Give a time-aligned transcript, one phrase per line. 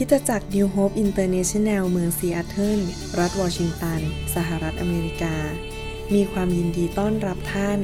[0.00, 2.80] คริสตจักร New Hope International เมืองซีแอตเทิล
[3.18, 4.00] รัฐวอชิงตัน
[4.34, 5.36] สหรัฐอเมริกา
[6.14, 7.80] มีความยินดีต้อนรับท่าน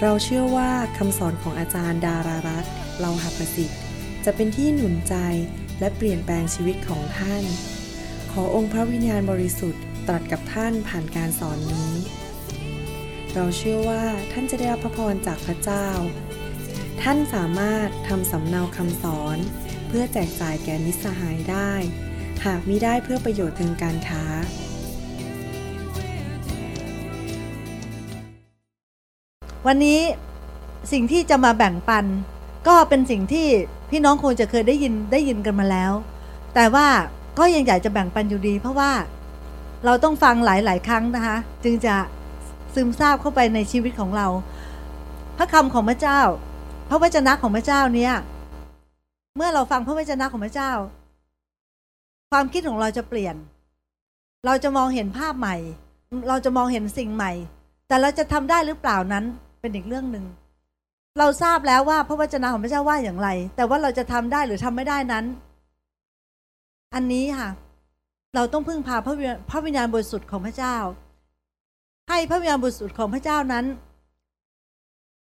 [0.00, 3.78] เราเชื่อว่าคำสอนของอาจารย์ดารารัตน์เลาหประสิทธิ์
[4.24, 5.14] จะเป็นที่หนุนใจ
[5.80, 7.44] และเปลี่ยนแปลงชีวิตของท่าน
[8.32, 11.92] ขอองค์พระวิญญาณบริสุทธิ์ตรัสกับท่านผ่านการสอนนี้
[13.34, 15.86] เราเชื่อว่าท่านจะได้รับพระพรจากพระเจ้า
[17.02, 19.38] ท่านสามารถทำสำเนาคำสอน
[19.92, 21.70] เพื่อแจกจ่ายแก่มิตรสหายได้
[22.44, 24.24] หากมิได้เพื่อประโยชน์ทางการค้า
[29.66, 30.00] วันนี้
[30.92, 32.04] สิ่งที่จะมาแบ่งปัน
[32.68, 33.48] ก็เป็นสิ่งที่
[33.90, 35.92] พี่น้องคงจะเคยได้ยินได้ยินกันมาแล้ว
[36.54, 36.86] แต่ว่า
[37.38, 38.92] ก็ยังอยากจะแบ่งปันอยู่ดี เพราะว่า
[39.84, 41.94] เราต้องฟังหลาย ๆ ครั้งนะคะ จึงจะ
[42.74, 44.26] ซึมซาบเข้าไปในชีวิตของเรา
[45.36, 46.20] พระคำของพระเจ้า
[46.88, 48.14] พระวจนะของพระเจ้าเนี่ย
[49.36, 50.72] เมื่อเราฟังพระวจนะของพระเจ้า
[52.30, 53.36] ความคิดของเราจะเปลี่ยน
[54.46, 55.56] เราจะมองเห็นภาพใหม่
[56.28, 57.32] เราจะมองเห็นสิ่งใหม่
[57.88, 59.24] แต่เราจะทำได้หรือเปล่านั้น
[59.60, 60.24] เป็นอีกเรื่องหนึ่ง
[61.18, 65.24] เราทราบแล้วว่าพระวจนะของพระเจ้าว่าอย่างไร แต่ว่าเราจะทำได้หรือทำไม่ได้นั้น
[66.94, 67.48] อันนี้ค่ะ
[68.34, 70.76] เราต้องพึ่งพาพระวิญญาณพระวิญญาณบริสุทธิ์ของพระเจ้า
[72.08, 73.64] ให้พระวิญญาณบริสุทธิ์ของพระเจ้านั้น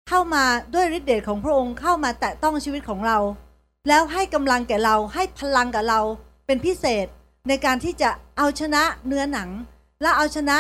[0.10, 3.18] เข้ามาด้วยฤทธิ์เดชของพระองค์เข้ามาแตะต้องชีวิตของเรา
[3.88, 6.00] แล้วให้กำลังแก่เราให้พลังกับเรา
[6.46, 7.06] เป็นพิเศษ
[7.48, 9.50] ในการที่จะเอาชนะเนื้อหนัง
[10.02, 10.58] และเอาชนะ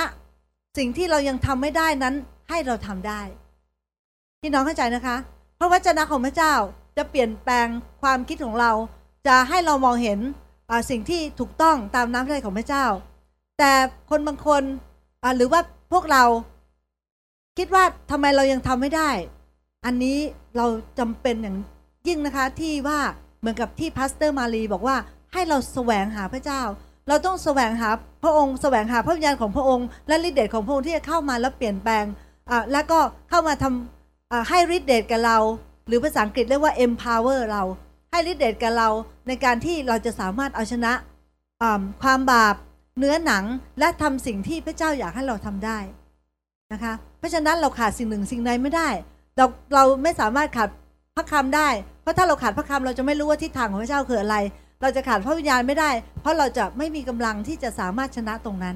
[0.77, 2.15] สิ่งที่เรายังทำไม่ได้นั้น
[2.49, 3.21] ให้เราทำได้
[4.41, 5.15] พี่น้องเข้าใจนะคะ
[5.59, 6.53] พระวจนะของพระเจ้า
[6.97, 7.67] จะเปลี่ยนแปลง
[8.01, 8.71] ความคิดของเรา
[9.27, 10.19] จะให้เรามองเห็น
[10.89, 12.85] สิ่งที่ถูกต้องตามน้ำพระทัยของพระเจ้า
[13.59, 13.71] แต่
[14.09, 14.63] คนบางคน
[15.37, 16.23] หรือว่าพวกเรา
[17.57, 19.09] คิดว่าทำไมเรายังทำไม่ได้
[19.85, 20.17] อันนี้
[20.57, 20.65] เรา
[20.99, 21.57] จำเป็นอย่าง
[22.07, 22.99] ยิ่งนะคะที่ว่า
[23.39, 24.95] เหมือนกับที่ Pastor มารีบอกว่า
[25.33, 26.61] ให้เราแสวงหาพระเจ้า
[27.07, 27.89] เราต้องแสวงหา
[28.23, 32.05] พระองค์แสวงหาพระวิญญาณของพระองค์ และฤทธิ์เดชของพระองค์ที่จะเข้ามาแล้วเปลี่ยนแปลง
[32.49, 35.37] อ่าแล้วก็เข้ามาทำอ่าให้ฤทธิ์เดชกับเรา
[35.87, 37.63] หรือภาษาอังกฤษเรียกว่า empower เรา
[38.11, 38.89] ให้ฤทธิ์เดชกับเรา
[39.27, 40.93] ในการที่เราจะสามารถเอาชนะ
[42.01, 42.55] ความบาป
[42.99, 43.43] เนื้อหนัง
[43.79, 45.79] และทำสิ่งที่พระเจ้าอยากให้เราทำได้
[46.73, 48.89] นะคะเพราะฉะนั้นเราขาดสิ่งหนึ่งสิ่งใดไม่ได้
[49.37, 50.69] เราเราไม่สามารถขาด
[51.15, 51.69] พระคำได้
[52.01, 54.35] เพราะถ้าเราขาดพระคำเราจะไม่รู้ว่าทิศทางของพระเจ้าคืออะไร
[54.81, 55.89] เราจะขาดพระวิญญาณไม่ได้
[56.21, 58.75] เพราะเราจะไม่มีกำลังที่จะสามารถชนะตรงนั้น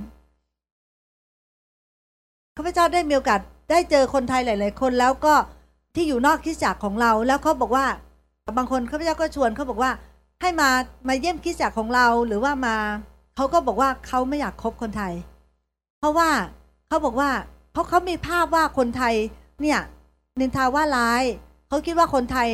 [2.56, 3.40] ข้าพเจ้าได้มีโอกาส
[3.72, 5.34] ได้เจอคนไทยหลาย ๆ คนแล้วก็
[5.96, 7.86] ที่อยู่นอกคิดจักรของเรา แล้วเขาบอกว่า
[8.58, 9.92] บางคนข้าพเจ้าก็ชวนเขาบอกว่า
[10.42, 10.69] ให้มา
[11.07, 12.75] มาเยี่ยมคิดจักรของเราหรือว่ามา
[13.36, 15.13] เขาก็บอกว่าเขาไม่อยากคบคนไทย
[16.00, 16.30] เพราะว่า
[16.88, 17.30] เขาบอกว่า
[17.72, 19.16] เพราะเขามีภาพว่าคนไทย
[19.62, 19.80] เนี่ย
[20.40, 21.24] นินทาว่าร้าย
[21.68, 22.50] เขาคิดว่าคนไทย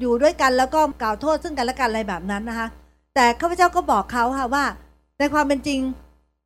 [0.00, 2.68] อยู่ด้วยกันแล้วก็กล่าวโทษซึ่งกันและกันอะไรแบบนั้นนะคะ
[3.14, 4.64] แต่ข้าพเจ้าก็บอกเขาค่ะว่า
[5.18, 5.80] ในความเป็นจริง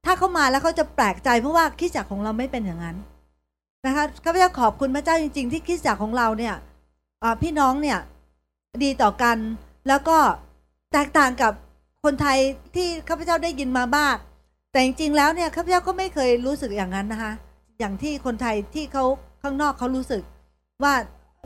[0.04, 2.96] ถ้าเขามาแล้วเขาจะแปลกใจเพราะว่าคิดจักของเราไม่เป็นอย่างนั้น
[3.86, 6.54] นะคะข้าพเจ้าขอบคุณพระเจ้าจริง ๆ ที่คิดจักของเราเนี่ย
[7.42, 7.98] พี่น้องเนี่ย
[8.84, 9.36] ดีต่อกัน
[9.88, 10.18] แล้วก็
[10.92, 11.52] แตกต่างกับ
[12.04, 12.38] คนไทย
[12.74, 14.14] ที่ข้าพเจ้าได้ยินมาบ้าง
[14.72, 17.32] แต่จริงๆแล้วเนี่ยข้าพเจ้าก็ไม่เคยรู้สึกอย่างนั้นนะคะ
[17.78, 19.04] อย่างที่คนไทยที่เขา
[19.42, 20.22] ข้างนอกเขารู้สึก
[20.82, 20.94] ว่า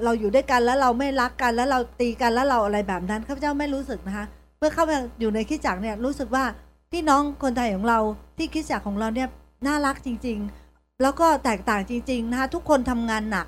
[0.05, 4.27] เราอยู่ด้วยกันแล้วเราไม่รักกันแล้วเราตีกันแล้วเราอะไรแบบนั้นข้าพเจ้าไม่รู้สึกนะคะ
[4.59, 6.45] เมื่อเข้ามาอยู่ในคิดจักเนี่ยรู้สึกว่า
[6.93, 7.99] พี่น้องคนไทยของเรา
[8.39, 9.29] ที่คิดจักของเราเนี่ย
[9.67, 10.39] น่ารักจริง
[10.71, 13.47] ๆ แล้วก็แตกต่างจริง ๆ นะคะทุกคนทำงานหนัก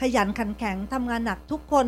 [0.00, 1.86] ขยันขันแข็งทำงานหนักทุกคน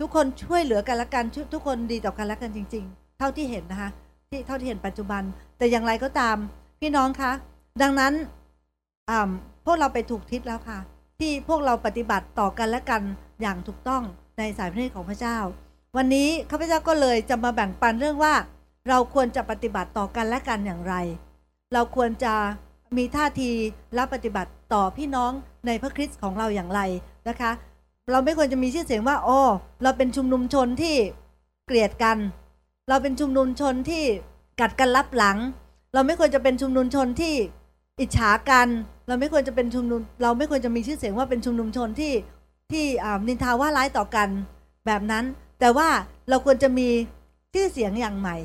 [0.00, 1.24] ทุกคนช่วยเหลือกันและกัน
[1.54, 3.90] ทุกคนดีต่อกันและกันจริง ๆ เท่าที่เห็นนะคะ
[4.30, 5.22] ที่เท่าที่เห็นปัจจุบัน
[5.58, 6.36] แต่อย่างไรก็ตาม
[6.80, 7.32] พี่น้องคะ
[7.82, 8.12] ดังนั้น
[9.64, 10.78] พวกเราไปถูกทิศแล้วค่ะ
[11.20, 13.02] ที่พวกเราปฏิบัติต่อกันและกัน
[13.40, 14.02] อย่างถูกต้อง
[14.38, 15.38] ในสายพระเนตรของพระเจ้า
[15.96, 18.34] วันนี้ข้าพเจ้าก็เลยจะมาแบ่งปันเรื่องว่า
[18.88, 20.94] เราควรจะปฏิบัติต่อกันและกันอย่างไร
[21.72, 22.34] เราควรจะ
[22.96, 23.50] มีท่าที
[23.94, 25.32] และปฏิบัติต่อพี่น้อง
[25.66, 26.80] ในพระคริสต์ของเราอย่างไร
[27.28, 27.50] นะคะ
[28.10, 29.40] เราไม่ควรจะมีชื่อเสียงว่าโอ้
[29.82, 30.96] เราเป็นชุมนุมชนที่
[31.66, 32.18] เกลียดกัน
[32.88, 34.04] เราเป็นชุมนุมชนที่
[34.60, 35.38] กัดกันรับหลัง
[35.94, 37.34] เราไม่ควรจะเป็นชุมนุมชนที่
[38.00, 38.68] อิจฉากัน
[39.06, 42.12] เราไม่ควรจะเป็นชุมนุม เราไม่ควรจะมีชื่อเสียงว่าเป็นชุมนุมชนที่
[42.72, 42.84] ที่
[43.28, 44.28] นินทาว่าร้ายต่อกัน
[44.86, 45.24] แบบนั้น
[45.60, 45.88] แต่ว่า
[46.28, 46.88] เราควรจะมี
[47.54, 48.36] ชื่อเสียงอย่างใหม่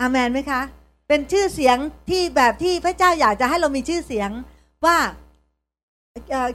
[0.00, 0.60] อามันไหมคะ
[1.08, 1.76] เป็นชื่อเสียง
[2.10, 4.30] ที่แบบที่พระเจ้าอยากจะให้เรามีชื่อเสียง
[4.86, 4.98] ว่า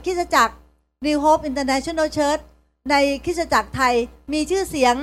[0.04, 0.54] คิดจักร
[1.06, 2.42] New Hope International Church
[2.90, 2.94] ใน
[3.24, 3.94] คริสตจักรไทย
[4.32, 4.94] มีชื่อเสียง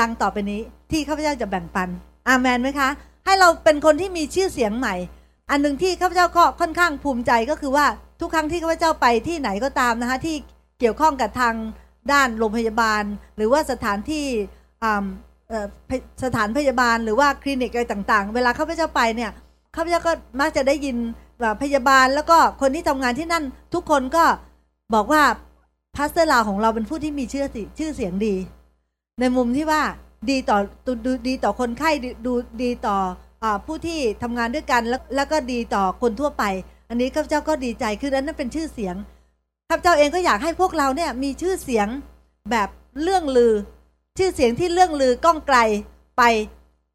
[0.00, 0.60] ดังต่อไปนี้
[0.90, 1.88] ที่ข้าพเจ้าจะแบ่งปัน
[2.28, 2.88] อามันไหมคะ
[3.24, 4.94] ให้เราเป็นคนที่มีชื่อเสียงใหม่
[5.50, 7.86] อันหนึ่งที่ข้าพเจ้าก็ค่อนข้างภูมิใจก็คือว่า
[8.20, 10.36] ทุกครั้งที่ข้าพเจ้าไปที่ไหนก็ตามนะคะที่
[10.80, 11.54] เกี่ยวข้องกับทาง
[12.12, 13.02] ด้านโรงพยาบาล
[13.36, 14.26] หรือว่าสถานที่
[16.24, 19.30] สถานพยาบาลหรือว่าคลินิกอะไรต่างๆ เวลาข้าพเจ้าไปเนี่ย
[19.76, 20.96] ข้าพเจ้าก็มักจะได้ยิน
[21.62, 23.44] พยาบาลแล้วก็คนที่ทำงานที่นั่น
[23.74, 24.24] ทุกคนก็
[24.94, 25.22] บอกว่า
[25.96, 28.34] พาสเตอร์ลาของเราเป็นผู้ที่มีชื่อสิชื่อเสียงดี
[29.20, 29.82] ในมุมที่ว่า
[30.30, 31.90] ดีต่อดูดดีต่อคนไข้
[32.26, 32.32] ดู
[32.62, 32.96] ดีต่อ
[33.66, 36.44] ผู้ที่ทำงานด้วยกันแล้วแล้วก็ดีต่อคนทั่วไป
[36.88, 38.96] อันนี้ข้าพเจ้าก็ดีใจคือนั้นเป็นชื่อเสียง
[39.68, 41.88] ข้าพเจ้าเองก็อยากให้พวกเราเนี่ยมีชื่อเสียง
[42.50, 42.68] แบบ
[43.02, 43.54] เรื่องลือ
[44.18, 45.58] ชื่อเสียงที่เรื่องลือก้องไกล
[46.18, 46.22] ไป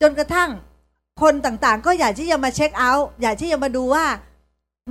[0.01, 0.50] จนกระทั่ง
[1.22, 4.06] คนต่างๆ ก็อยากที่จะมาเช็คเอาท์อยากที่จะมาดูว่า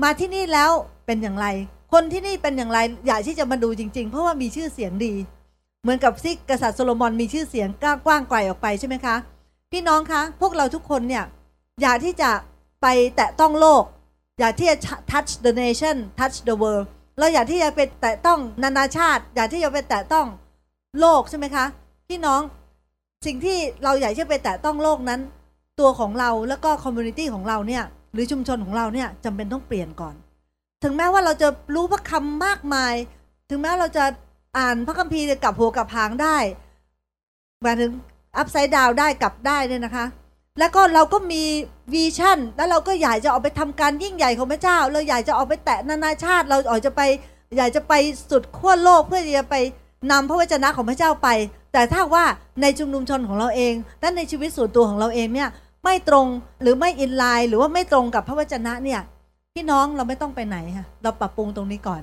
[0.03, 0.71] มาที่นี่แล้ว
[1.07, 1.47] เป็นอย่างไร
[1.93, 5.15] คนที่นี่เป็นอย่างไร อยากที่จะมาดูจริง ๆ เพราะว่ามีชื่อเสียงดี
[5.83, 7.69] เหมือนกับที่กษัตริย์โซโลมอนมีชื่อเสียง
[8.07, 9.17] กว้างไกลออกไปใช่ไหมคะ
[9.73, 11.25] พี่น้องคะ พวกเราทุกคนเนี่ย
[11.83, 12.31] อยากที่จะ
[12.83, 12.87] ไป
[13.17, 13.85] แตะต้องโลก
[14.41, 14.77] อยากที่จะ
[15.11, 16.87] touch the nation touch the world
[17.19, 20.27] เราอยากที่จะไปแตะต้องนานาชาติ อยากที่จะไปแตะต้อง
[21.01, 21.65] โลกใช่ไหมคะ
[22.09, 22.41] พี่น้อง
[23.27, 25.21] สิ่งที่เราอยากที่จะไปแตะต้องโลกนั้น
[25.81, 30.15] ตัวของเราแล้วก็ community ของเราเนี่ยหรือชุมชนของเราเนี่ยจำเป็นต้องเปลี่ยนก่อน
[30.83, 32.95] ถึงแม้ว่าเราจะรู้พระคำมากมาย
[33.51, 34.05] ถึงแม้เราจะ
[34.59, 36.37] อ่านพระคัมภีร์กลับหัวกลับหางได้
[37.63, 37.93] หมายถึง
[38.37, 40.07] upside down ได้กลับได้เนี่ยนะคะ
[40.59, 41.43] แล้วก็เราก็มี
[41.93, 47.03] vision แล้วเราก็อยากจะออกไปทำการยิ่งใหญ่ของพระเจ้า เราอยากจะออกไปแตะนานาชาติ เราออกจะไป
[47.57, 47.93] อยากจะไป
[48.31, 49.57] สุดขั้วโลกเพื่อจะไป
[50.11, 51.29] นำพระวจนะของพระเจ้าไป
[51.73, 52.25] แต่ถ้าว่า
[52.63, 55.49] ในชุมนุมชนของเราเองและในชีวิตส่วนตัวของเราเองเนี่ย
[55.85, 56.27] ไม่ตรง
[56.63, 59.01] หรือไม่อินไลน์หรือว่าไม่ตรงกับพระวจนะเนี่ย
[59.55, 62.03] พี่น้องเราไม่ต้องไปไหนค่ะเราปรับปรุงตรงนี้ก่อน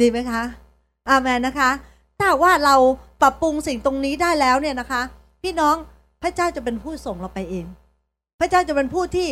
[0.00, 0.42] ดีไหมคะ
[1.08, 1.70] อาเมนนะคะ
[2.18, 2.76] ถ้าว่าเรา
[3.22, 5.02] ปรับปรุงสิ่งตรงนี้ได้แล้วเนี่ยนะคะ
[5.42, 5.76] พี่น้อง
[6.22, 7.66] พระเจ้าจะเป็นผู้ส่งเราไปเอง
[8.38, 9.28] พระเจ้าจะเป็นผู้ที่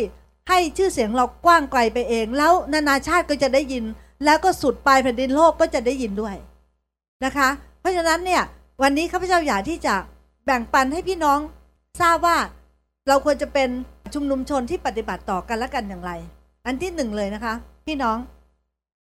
[0.49, 3.83] ให้ชื่อเสียงเรากว้างไกลไปเอง แล้วนานาชาติก็จะได้ยิน
[4.25, 6.35] แล้วก็สุดปลายแผ่นดินโลกก็จะได้ยินด้วย
[7.25, 7.49] นะคะ
[7.79, 8.41] เพราะฉะนั้นเนี่ย
[8.81, 9.95] วันนี้ข้าพเจ้าอยากที่จะ
[10.45, 11.39] แบ่งปันให้พี่น้อง
[12.01, 12.37] ทราบว่า
[13.07, 13.69] เราควรจะเป็น
[14.13, 16.11] ชุมนุมชนที่ปฏิบัติต่อกันและกันอย่างไร
[16.65, 17.53] อันที่หนึ่งเลยนะคะ
[17.85, 18.17] พี่น้อง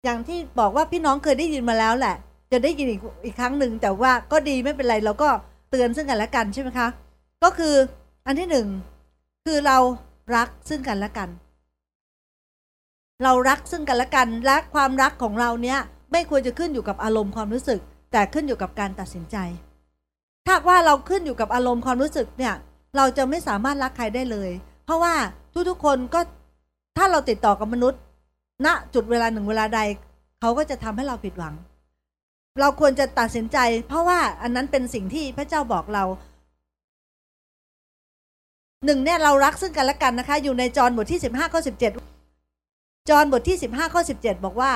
[0.04, 2.16] อย่างที่บอกว่าพี่น้องเคยได้ยินมาแล้วแหละ
[2.52, 5.28] จะได้ยินอีกอีกครั้งหนึ่งแต่ว่าก็ดีไม่เป็นไรเราก็
[5.70, 6.88] เตือนซึ่งกันและกันใช่ไหมคะ
[7.42, 7.74] ก็คือ
[8.26, 8.66] อันที่หนึ่ง
[9.52, 9.78] คือเรา
[10.36, 11.28] รักซึ่งกันและกัน
[13.22, 15.78] เรารักซึ่งกันและกันและความรักของเราเนี้ย
[16.12, 17.80] ไม่ควรจะขึ้นอยู่กับอารมณ์ความรู้สึก
[18.12, 19.36] แต่ขึ้นอยู่กับการตัดสินใจ
[20.46, 22.54] ถ้าว่าเราขึ้นอยู่กับอารมณ์ความรู้สึกเนี่ย
[22.96, 24.50] เราจะไม่สามารถรักใครได้เลย
[24.84, 25.14] เพราะว่า
[25.68, 26.20] ทุกๆคนก็
[26.96, 28.00] ถ้าเราติดต่อกับมนุษย์
[28.66, 29.80] ณจุดเวลาหนึ่งเวลาใด
[30.40, 31.54] เขาก็จะทำให้เราผิดหวัง
[32.60, 33.58] เราควรจะตัดสินใจ
[33.88, 36.04] เพราะว่าอันนั้นเป็นสิ่งที่พระเจ้าบอกเรา
[38.84, 41.92] หนึ่งเนี่ยเรารักซึ่งกันและกันนะคะ อยู่ในจอห์นบทที่สิบห้าข้อสิบเจ็ด
[43.08, 44.72] จอห์นบทที่สิบห้าข้อสิบเจ็ดบอกว่า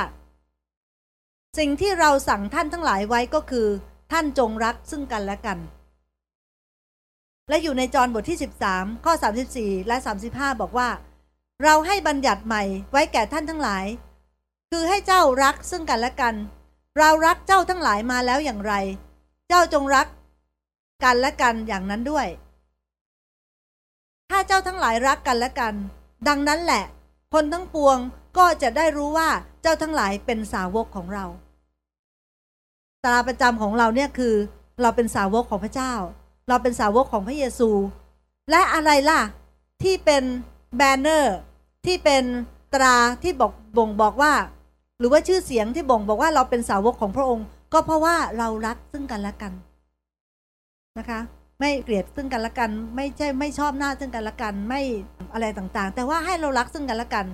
[1.58, 3.66] สิ่งที่เราสั่งท่านทั้งหลายไว้ก็คือ
[4.12, 5.58] ท่านจงรักซึ่งกันและกัน
[7.48, 10.88] และอยู่ในจอห์นบทที่สิบสามข้อสามสิบสี่และสามสิบห้าบอกว่า
[11.64, 12.62] เราให้บัญญัติใหม่
[12.92, 13.84] ไว้แก่ท่านทั้งหลาย
[14.70, 16.34] คือให้เจ้ารักซึ่งกันและกัน
[16.98, 18.74] เรารักเจ้าทั้งหลายมาแล้วอย่างไร
[19.48, 20.06] เจ้าจงรัก
[21.04, 22.26] กันและกันอย่างนั้นด้วย
[24.34, 25.74] ถ้าเจ้าทั้งหลายรักกันและกัน
[26.28, 26.84] ดังนั้นแหละ
[27.34, 27.98] คนทั้งปวง
[28.38, 29.28] ก็จะได้รู้ว่า
[29.62, 31.24] เจ้าทั้งหลายเป็นสาวกของเรา
[33.04, 34.34] ตราประจำของเราเนี่ยคือ
[34.82, 35.92] เราเป็นสาวกของพระเจ้า
[36.48, 37.70] เราเป็นสาวกของพระเยซู
[38.50, 39.20] และอะไรล่ะ
[39.82, 40.22] ที่เป็น
[40.76, 41.36] แบนเนอร์
[41.86, 42.24] ที่เป็น
[42.74, 44.32] ตราที่บอกบ่งบอกว่า
[44.98, 49.52] หรือว่าชื่อเสียงที่บ่งบอกว่าเราเป็นสาวกของพระองค์ ก็เพราะว่าเรารักซึ่งกันและกัน
[50.98, 51.20] นะคะ
[51.64, 54.80] ไม่เกลียดซึ่งกันและกัน ไม่ใช่ไม่ชอบหน้าซึ่งกันและกัน ไม่
[55.32, 57.26] อะไรต่างๆ แต่ว่าให้เรารักซึ่งกันและกัน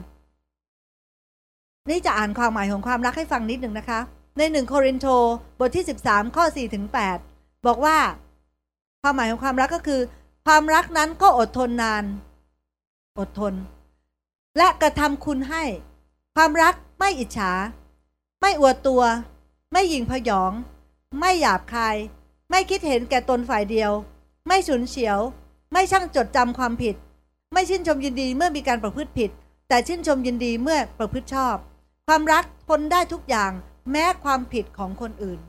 [1.89, 4.01] นี่จะอ่านความหมายของความรักให้ฟังนิดหนึ่งนะคะ
[4.39, 5.07] ในหนึ่งโครินโต
[5.59, 6.85] บทที่ 13 ข้อ4ถึง
[7.27, 7.99] 8บอกว่า
[9.03, 10.01] ความหมายของความรักก็คือ
[10.47, 12.05] ความรักนั้นก็อดทนนาน
[13.19, 13.55] อดทน
[14.59, 15.65] และกระทำคุณให้
[16.37, 17.53] ความรักไม่อิจฉา
[18.41, 19.03] ไม่อวดตัว
[19.73, 20.53] ไม่หยิ่งพยอง
[21.21, 21.97] ไม่หยาบคาย
[22.51, 23.93] ไม่คิดเห็นแก่ตนฝ่ายเดียว
[24.49, 25.19] ไม่ฉุนเฉียว
[25.73, 26.95] ไม่ช่างจดจำความผิด
[27.53, 29.31] ไม่ชื่นชมยินดีเมื่อมีการประพฤติผิด
[29.69, 31.57] แต่ชื่นชมยินดีเมื่อประพฤติชอบ
[32.07, 33.53] ความรักทนได้ทุกอย่าง
[33.91, 35.41] แม้ความผิดของคนอื่น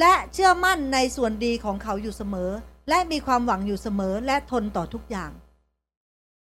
[0.00, 2.50] และเชื่อมั่นในส่วนดีของเขาอยู่เสมอ
[2.88, 5.30] และมีความหวังอยู่เสมอและทนต่อทุกอย่าง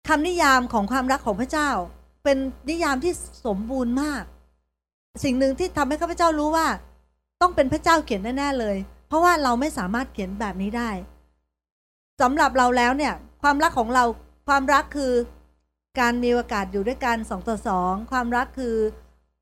[0.08, 1.70] คำนิยามของความรักของพระเจ้า
[2.24, 2.38] เป็น
[2.70, 3.14] นิยามที่
[3.46, 4.24] สมบูรณ์มาก
[5.24, 6.68] สิ่งหนึ่งที่ทำให้ข้าพเจ้ารู้ว่า
[7.42, 10.90] ต้องเป็นพระเจ้าเขียนแน่ๆเลย เพราะว่าเราไม่สามารถเขียนแบบนี้ได้
[12.22, 14.04] สำหรับเราแล้วเนี่ยความรักของเรา
[14.48, 15.14] ความรักคือ
[16.00, 18.76] การมีโอกาสอยู่ด้วยกันสองต่อสองความรักคือ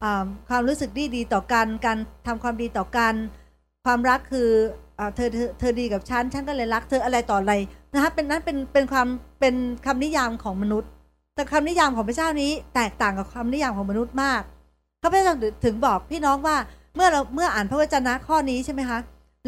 [0.03, 0.05] อ
[0.49, 3.13] ความรู้สึกดีดีต่อกันการทำความดีต่อกัน
[3.85, 4.49] ความรักคือ
[4.99, 7.53] อเธอเธอเธอดีกับฉันฉันก็เลยรักเธออะไรต่ออะไร
[7.93, 9.07] นะคะเป็นนั้นเป็นเป็นความ
[9.39, 9.55] เป็น
[9.85, 10.89] คำนิยามของมนุษย์
[11.35, 14.41] แต่คำนิยามของพระเจ้านี้แตกต่างกับคำนิยามของมนุษย์มาก
[15.01, 16.57] พระเจ้าถึงบอกพี่น้องว่า
[16.95, 18.99] เมื่อเราเมื่ออ่านพระวจนะข้อนี้ใช่ไหมคะ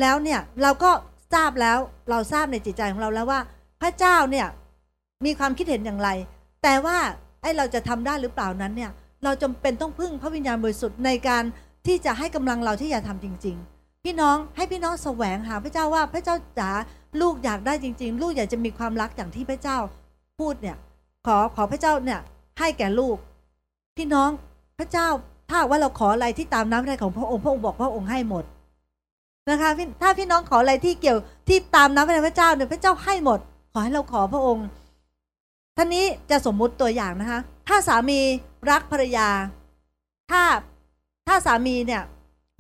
[0.02, 0.92] แล้วเนี่ยเราก็
[1.34, 1.78] ทราบแล้ว
[2.10, 3.40] เราทราบในจิตใจของเราแล้วว่า
[3.82, 4.48] พระเจ้าเนี่ย
[5.26, 6.10] มีความคิดเห็นอย่างไร
[6.64, 6.98] แต่ว่า
[7.42, 8.92] ไอ้เราจะทำได้หรือเปล่านั้นเนี่ย
[9.24, 11.44] เราจำเป็นต้องพึ่งพระวิญญาณบริสุทธิ์ในการ
[11.88, 16.72] ที่จะให้กำลังเราที่จะทำจริง ๆ พี่น้องให้พี่น้องแสวงหาพระเจ้าว่าพระเจ้าจ๋า
[17.22, 19.78] ลูกอยากได้จริง ๆ ลูกอยากจะมีความรักอย่างที่พระเจ้า
[20.40, 20.78] พูดเนี่ย
[21.28, 22.20] ขอขอพระเจ้าเนี่ย
[22.60, 23.18] ให้แก่ลูก
[23.98, 24.30] พี่น้อง
[24.80, 25.08] พระเจ้า
[25.50, 28.44] ถ้าว่าเราขออะไรที่ตามน้ำพระทัยของพระองค์พระองค์บอกพระองค์ให้หมด
[29.50, 29.70] นะคะ
[30.02, 33.40] ถ้าพี่น้องขออะไรที่เกี่ยวที่ตามน้ำพระทัยพระเจ้าเนี่ยพระเจ้าให้หมด
[33.72, 34.68] ขอให้เราขอพระองค์
[35.78, 38.20] ท่านนี้จะสมมุติตัวอย่างนะคะ ถ้าสามี
[38.72, 39.30] รักภรรยา
[40.32, 40.44] ถ้า
[41.28, 42.04] ถ้าสามีเนี่ย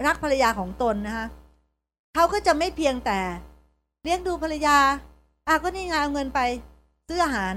[0.05, 1.25] รักภรรยาของตนนะคะ
[2.13, 3.19] เขาก็จะไม่เพียงแต่
[4.03, 4.77] เลี้ยงดูภรรยา
[5.47, 6.39] อะก็นี่ไงเอาเงินไป
[7.07, 7.53] ซื้ออาหาร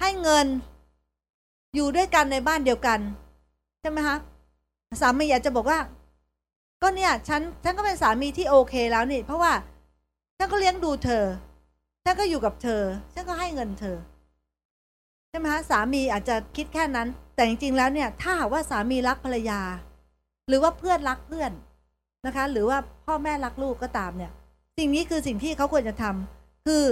[0.00, 0.46] ให้เงิน
[1.74, 3.00] อยู่ด้วยกันในบ้านเดียวกัน
[3.80, 4.16] ใช่ไหมคะ
[5.00, 5.78] สามีอยากจะบอกว่า
[6.84, 9.52] ก็เนี่ยฉันฉันก็เป็นสามีที่โอเคแล้วนี่ เพราะว่า
[10.38, 11.24] ฉันก็เลี้ยงดูเธอ
[12.04, 12.82] ฉันก็อยู่กับเธอ
[13.14, 13.96] ฉันก็ให้เงินเธอ
[15.28, 19.60] ใช่ไหมคะสามีอาจจะคิดแค่นั้น แต่จริงๆแล้วเนี่ย ถ้าหากว่าสามีรักภรรยา
[20.48, 21.52] หรือว่าเพื่อนรักเพื่อน
[22.26, 24.32] นะคะ หรือว่าพ่อแม่รักลูกก็ตามเนี่ย
[24.78, 26.84] สิ่งนี้คือสิ่งที่เขาควรจะทำคือ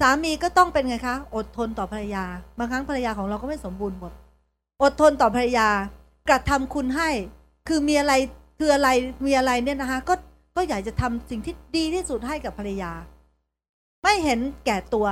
[0.00, 2.24] สามีก็ต้องเป็นไงคะ อดทนต่อภรรยา
[2.58, 4.12] บางครั้งภรรยาของเราก็ไม่สมบูรณ์หมด
[4.82, 5.68] อดทนต่อภรรยา
[6.28, 7.10] กระทำคุณให้
[7.68, 8.14] คือมีอะไร
[8.64, 8.90] คืออะไร
[9.26, 10.14] มีอะไรเนี่ยนะคะก็
[10.56, 12.92] ก็อยากจะทำสิ่งที่ดีที่สุดให้กับภรรยา
[14.02, 15.06] ไม่เห็นแก่ตัว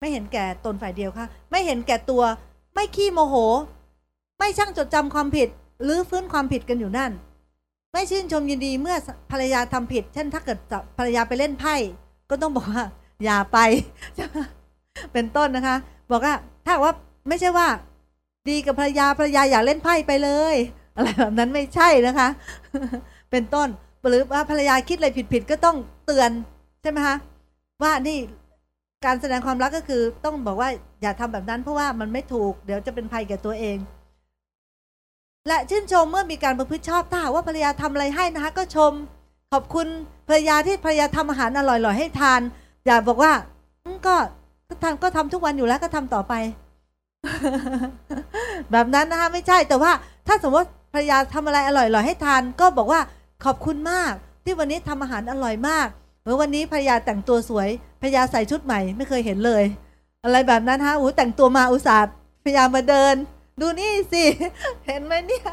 [0.00, 2.22] ไม่เห็นแก่ตนฝ่ายเดียวค่ะ ไม่เห็นแก่ตัว
[2.74, 3.34] ไม่ขี้โมโห
[4.38, 5.48] ไม่ช่างจดจำความผิด
[5.82, 7.12] หรือฟื้นความผิดกันอยู่นั่น
[7.92, 8.96] ไม่ชื่นชมยินดีเมื่อ
[9.30, 10.58] ภรรยาทำผิด เช่นถ้าเกิด
[10.98, 11.74] ภรรยาไปเล่นไพ่
[12.30, 12.84] ก็ต้องบอกว่า
[13.24, 13.58] อย่าไป
[15.12, 15.76] เป็นต้นนะคะ
[16.10, 16.34] บอกว่า
[16.66, 16.94] ถ้าว่า
[17.28, 17.68] ไม่ใช่ว่า
[18.48, 20.56] ดีกับภรรยาภรรยาอย่าเล่นไพ่ไปเลย
[21.00, 22.28] อะไรแบบนั้นไม่ใช่นะคะ
[23.30, 23.68] เป็นต้น
[24.08, 25.76] หรือว่าภรรยาคิดอะไรผิดๆก็ต้อง
[26.06, 26.30] เตือน
[26.82, 27.16] ใช่ไหมคะ
[27.82, 28.18] ว่านี่
[29.04, 30.68] การแสดงความรักก็คือต้องบอกว่า
[31.02, 33.78] อย่าทำแบบนั้นเพราะว่ามันไม่ถูกเดี๋ยวจะเป็นภัยแก่ตัวเอง
[35.48, 38.92] และชื่นชมเมื่อมีการประพฤติชอบถ้าหากว่าภรรยาทำอะไรให้นะคะก็ชม
[39.52, 39.86] ขอบคุณ
[40.28, 42.40] ภรรยาที่ภรรยาทำอาหารอร่อยๆให้ทาน
[42.86, 43.32] อย่าบอกว่า
[44.06, 44.16] ก็
[44.68, 46.34] ก็ทำก็ทำทุกวันอยู่แล้วก็ทำต่อไป
[48.72, 49.92] แบบนั้นนะคะไม่ใช่แต่ว่า
[50.26, 53.00] ถ้าสมมติ ภรรยาทำอะไรอร่อยๆให้ทาน ก็บอกว่า
[53.44, 54.12] ขอบคุณมาก
[54.44, 55.88] ที่วันนี้ทำอาหารอร่อยมาก
[56.22, 57.68] เมื่อวันนี้ภรรยาแต่งตัวสวย
[58.00, 59.64] ภรรยาใส่ชุดใหม่ไม่เคยเห็นเลย
[60.24, 62.12] อะไรแบบนั้นฮะโอ้แต่งตัวมาอุตส่าห์
[62.44, 63.14] พยายามมาเดิน
[63.60, 64.24] ดูนี่สิ
[64.86, 65.48] เห็นไหมเนี่ย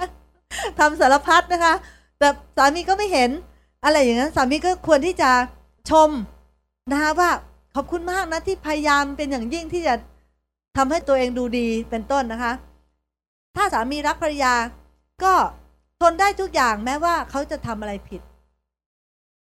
[0.79, 1.74] ทำสารพัดนะคะ
[2.20, 2.27] แต่
[2.58, 3.29] สามีก็ไม่เห็น
[3.84, 5.32] อะไรอย่างนั้นสามีก็ควรที่จะ
[5.89, 6.10] ชม
[6.91, 7.29] นะคะว่า
[7.75, 9.96] ขอบคุณมากนะที่พยายามเป็นอย่างยิ่งที่จะ
[10.77, 12.53] ทำให้ตัวเองดูดีเป็นต้นนะคะ
[13.56, 14.53] ถ้าสามีรักภรรยา
[15.24, 15.34] ก็
[16.02, 18.22] ทนได้ทุกอย่างแม้ว่าเขาจะทำอะไรผิด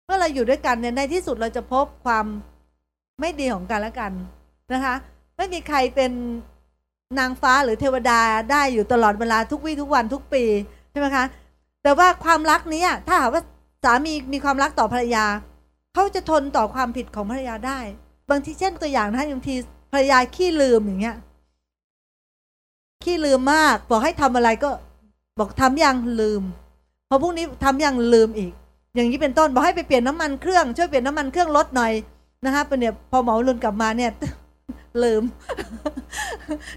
[0.05, 2.25] เมื่อเราอยู่ด้วยกันเนี่ยในที่สุดเราจะพบความ
[3.19, 4.11] ไม่ดีของกันและกัน
[4.73, 4.95] นะคะ
[5.37, 6.11] ไม่มีใครเป็น
[7.19, 8.19] นางฟ้าหรือเทวดา
[8.51, 10.43] ได้อยู่ตลอดเวลาทุกวี่ทุกวันทุกปี
[10.91, 11.25] ใช่ไหมคะ
[11.83, 13.43] แต่ว่าความรักนี้ถ้าหากว่า
[13.83, 15.25] สามีมีความรักต่อภรรยา
[15.93, 17.79] เขาจะทนต่อความผิดของภรรยาได้
[18.29, 19.55] บางทีเช่นตัวอย่างนะบางที
[19.91, 21.17] ภรรยาขี้ลืมอย่างเงี้ย
[23.03, 24.71] ขี้ลืมมากบอกให้ทำอะไรก็
[25.39, 26.43] บอกทำยังลืม
[27.09, 28.51] พอพรุ่งนี้ทำยังลืมอีก
[28.95, 31.93] อย่างนี้เป็นต้นบอกให้ไปเปลี่ยนน้ำมันเครื่องช่วยเปลี่ยนน้ำมันเครื่องรถหน่อย
[32.45, 34.11] นะคะเป็นเนี่ยพอหมอรุนกลับมาเนี่ย
[35.03, 35.23] ลืม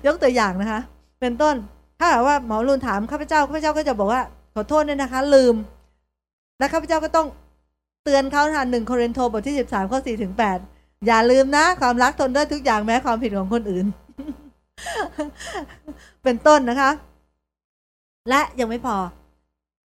[0.06, 0.80] ยกตัวอย่างนะคะ
[1.20, 1.54] เป็นต้น
[1.98, 4.22] ถ้าว่าหมอรุนถามข้าพเจ้าข้าพเจ้าก็จะบอกว่า
[4.54, 5.54] ขอโทษด้วยนะคะ ลืม
[6.58, 7.26] แล้วข้าพเจ้าก็ต้อง
[8.04, 10.58] เตือนเขาทานหนึ่งโครินโตบทที่สิบสามข้อสี่ถึงแปด
[11.06, 13.86] อย่าลืมนะ ความรักทนได้ทุกอย่างแม้ความผิดของคนอื่น
[16.22, 16.90] เป็นต้นนะคะ
[18.28, 18.96] และยังไม่พอ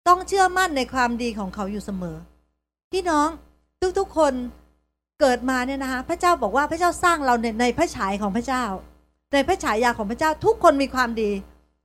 [0.08, 2.16] ต้องเชื่อมั่นในความดีของเขาอยู่เสมอ
[2.92, 3.28] พี่น้อง
[3.98, 4.32] ทุกๆคน
[5.20, 8.64] เกิดมาเนี่ยนะคะพระเจ้าบอกว่าพระเจ้าสร้างเราในในพระฉายของพระเจ้า
[9.32, 11.30] ในพระฉายาของพระเจ้าทุกคนมีความดี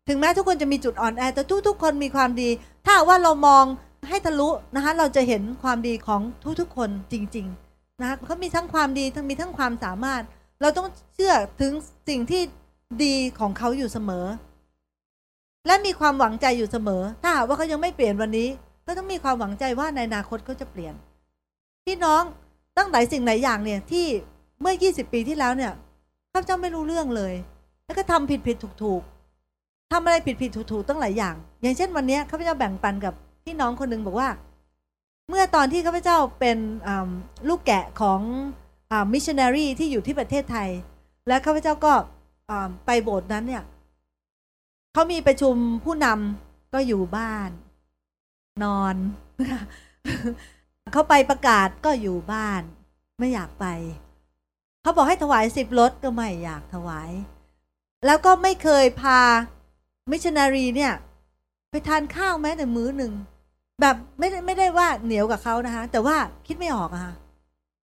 [0.08, 2.50] ถึงแม้ทุกคนจะมีจุดอ่อนแอแต่ทุกๆคนมีความดี
[2.86, 3.64] ถ้าว่าเรามอง
[4.10, 6.22] ให้ทะลุนะคะเราจะเห็นความดีของ
[6.60, 10.22] ทุกๆคนจริง ๆนะคะเขามีทั้งความดีทั้งมีทั้งความสามารถ
[10.62, 11.72] เราต้องเชื่อถึง
[12.10, 12.42] สิ่งที่
[13.04, 14.26] ดีของเขาอยู่เสมอ
[15.68, 18.48] และมีความหวังใจอยู่เสมอ ถ้าหากว่าเขายังไม่เปลี่ยนวันนี้
[18.86, 20.94] ก็ต้องมีความหวังใจว่าในอนาคตเขาจะเปลี่ยน
[21.86, 22.24] พี่น้อง
[22.78, 24.06] ตั้งหลายสิ่งหลายอย่างเนี่ยที่
[24.62, 25.72] เมื่อ 20 ปีที่แล้วเนี่ย
[26.32, 27.34] ข้าพเจ้าไม่รู้เรื่องเลย
[27.86, 29.02] แล้วก็ทำผิดผิดถูกถูก
[29.92, 33.14] ทำอะไรผิดผิดถูกถูกตั้งหลายอย่าง อย่างเช่นวันนี้ข้าพเจ้าแบ่งปันกับ
[33.46, 34.30] พี่น้องคนหนึ่งบอกว่า
[35.30, 36.58] เมื่อตอนที่ข้าพเจ้าเป็น
[37.48, 38.20] ลูกแกะของ
[39.14, 40.70] มิชชันนารีที่อยู่ที่ประเทศไทย
[41.28, 41.94] และข้าพเจ้าก็
[42.86, 43.64] ไปโบสถ์นั้นเนี่ย
[44.98, 47.50] เขามีประชุมผู้นำก็อยู่บ้าน
[48.64, 48.96] นอน
[50.94, 52.62] เขาไปประกาศก็อยู่บ้าน
[53.20, 53.66] ไม่อยากไป
[54.82, 57.12] เขาบอกให้ถวายสิบรถก็ไม่อยากถวาย
[58.06, 59.22] แล้วก็ไม่เคยพา
[60.12, 60.94] มิชนารีเนี่ย
[61.70, 63.14] ไปทานข้าวแม้แต่มื้อหนึ่ง
[63.82, 67.14] แบบไม่ได้ไม่ได้ว่าเหนียวกับเขานะคะ แต่ว่าคิดไม่ออกอะค่ะ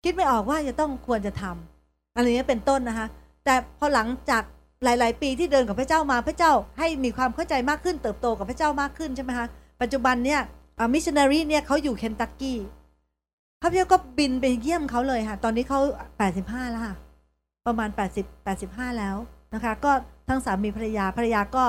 [0.04, 3.06] คิดไม่ออกว่าจะต้องควรจะทำอะไรนี้เป็นต้นนะคะ
[3.44, 4.42] แต่พอหลังจาก
[4.82, 9.46] หลาย ๆ ปีที่เดินกับพระเจ้ามาพระเจ้าให้มีความเข้าใจมากขึ้นเติบโตกับพระเจ้ามากขึ้นใช่ไหมคะ
[9.80, 10.40] ปัจจุบันเนี่ย
[10.92, 12.58] มิชชันนารีเนี่ยเขาอยู่เคนตักกี้
[13.60, 15.80] พระเจ้าก็บินไปเยี่ยมเขาเลยค่ะตอนนี้เขา
[16.18, 16.94] แปดสิบห้าแล้วค่ะ
[17.66, 19.16] ประมาณแปดสิบแปดสิบห้าแล้ว
[19.54, 19.92] นะคะ ก็
[20.28, 21.64] ทั้งสามีภรรยาภรรยาก็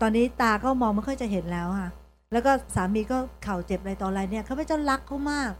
[0.00, 1.90] ตอนนี้ตาก็มองไม่ค่อยจะเห็นแล้วค่ะ
[2.32, 5.52] แล้วก็สามีก็เข่าเจ็บอะไรต่ออะไรเนี่ยข้าพเจ้ารักเขามาก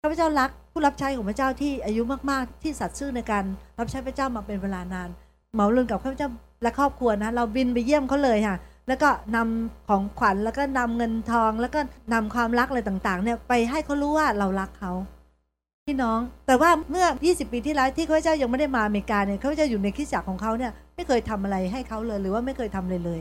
[0.00, 3.44] ข้าพเจ้ารักผู้รับใช้ของพระเจ้าที่อายุมากๆ ที่สัตย์ซื่อในการ
[3.78, 5.08] รับใช้พระเจ้ามาเป็นเวลานาน
[5.56, 6.28] เหมาเรื่องกับข้าพเจ้า
[6.62, 8.56] และครอบครัวนะ เราบินไปเยี่ยมเขาเลยค่ะ
[8.88, 11.80] แล้วก็นำของขวัญแล้วก็นำเงินทองแล้วก็
[12.12, 14.92] นำความรักอะไรต่างๆ เนี่ยไปให้เขารู้ว่าเรารักเขา
[15.86, 23.20] พี่น้อง แต่ว่าเมื่อ 20 ปีที่แล้วที่ข้าพเจ้ายังไม่ได้มาอเมริกาเนี่ยข้าพเจ้าอยู่ในคริสตจักรของเขาเนี่ยไม่เคยทำอะไรให้เขาเลยหรือว่าไม่เคยทำเลยเลย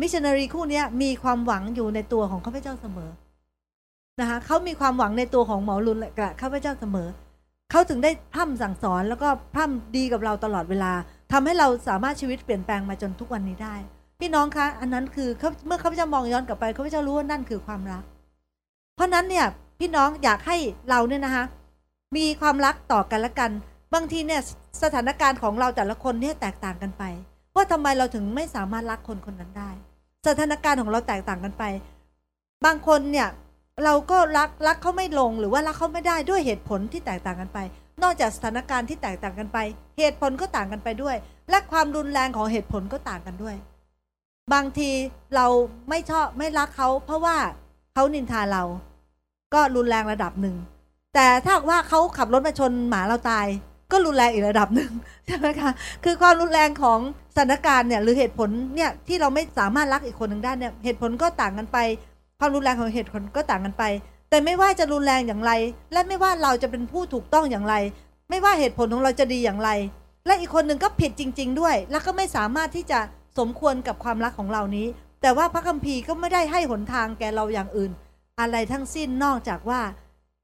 [0.00, 3.10] มิชชันนารีคู่นี้มีความหวังอยู่ในตัวของข้าพเจ้าเสมอ
[4.20, 7.08] นะคะเขามีความหวังในตัวของหมอรุนกับข้าพเจ้าเสมอ
[7.70, 10.92] เขาถึงได้พร่ำสั่งสอนแล้วก็พร่ำดีกับเราตลอดเวลา
[11.32, 13.74] ทำให้เราสามารถชีวิตเปลี่ยนแปลงมาจนทุกวันนี้ได้
[14.20, 15.28] พี่น้องคะ อันนั้นคือ
[15.66, 18.04] เมื่อข้าพเจ้ามองย้อนกลับไปข้าพเจ้ารู้ว่านั่นคือความรัก
[18.94, 19.46] เพราะนั้นเนี่ย
[19.80, 20.56] พี่น้องอยากให้
[20.90, 21.44] เราเนี่ยนะคะ
[22.16, 23.50] มีความรักต่อกันและกัน
[23.94, 24.40] บางทีเนี่ย
[24.82, 27.02] สถานการณ์ของเราแต่ละคนเนี่ยแตกต่างกันไป
[27.54, 29.70] ว่าทำไมเราถึงไม่สามารถรักคนคนนั้นได้
[30.26, 31.64] สถานการณ์ของเราแตกต่างกันไป
[32.64, 33.28] บางคนเนี่ย
[33.84, 37.58] เราก็รักรักเขาไม่ลงหรือว่ารักเขาไม่ได้ด้วยเหตุผลที่แตกต่างกันไป
[38.02, 39.58] นอกจากสถานการณ์ที่แตกต่างกันไป
[39.98, 41.16] เหตุผลก็ต่างกันไปด้วย
[41.50, 43.56] และความรุนแรงของเหตุผลก็ต่างกันด้วย
[44.52, 44.90] บางที
[45.34, 45.46] เรา
[45.88, 47.36] ไม่ชอบไม่รักเขาเพราะว่า
[47.94, 48.62] เขานินทาเรา
[49.54, 50.56] ก็รุนแรงระดับหนึ่ง
[51.14, 53.46] แต่ถ้าว่าเขาขับรถมาชนหมาเราตาย
[53.92, 54.90] ก็รุนแรงอีกระดับหนึ่ง
[55.26, 55.70] ใช่ไหมคะ
[56.04, 56.98] คือความรุนแรงของ
[57.34, 61.78] สถานการณ์เนี่ยหรือเหตุผลเนี่ยที่เราไม่สามารถรักอีกคนหนึ่งได้เนี่ยเหตุผลก็ต่างกันไป
[62.38, 63.84] ความรุนแรงของเหตุผลก็ต่างกันไป
[64.36, 65.52] แต่ไม่ว่าจะรุนแรงอย่างไร
[65.92, 67.74] และไม่ว่าเราจะเป็นผู้ถูกต้องอย่างไร
[68.30, 69.70] ไม่ว่าเหตุผลของเราจะดีอย่างไร
[70.26, 73.00] และอีกคนหนึ่งก็ผิดจริง ๆ ด้วย แล้วก็ไม่สามารถที่จะ
[73.38, 74.86] สมควรกับความรักของเรานี้
[75.22, 77.90] แต่ว่าพระคัมภีร์ก็ไม่ได้ให้หนทางแก่เราอย่างอื่น
[78.40, 79.80] อะไรทั้งสิ้นนอกจากว่า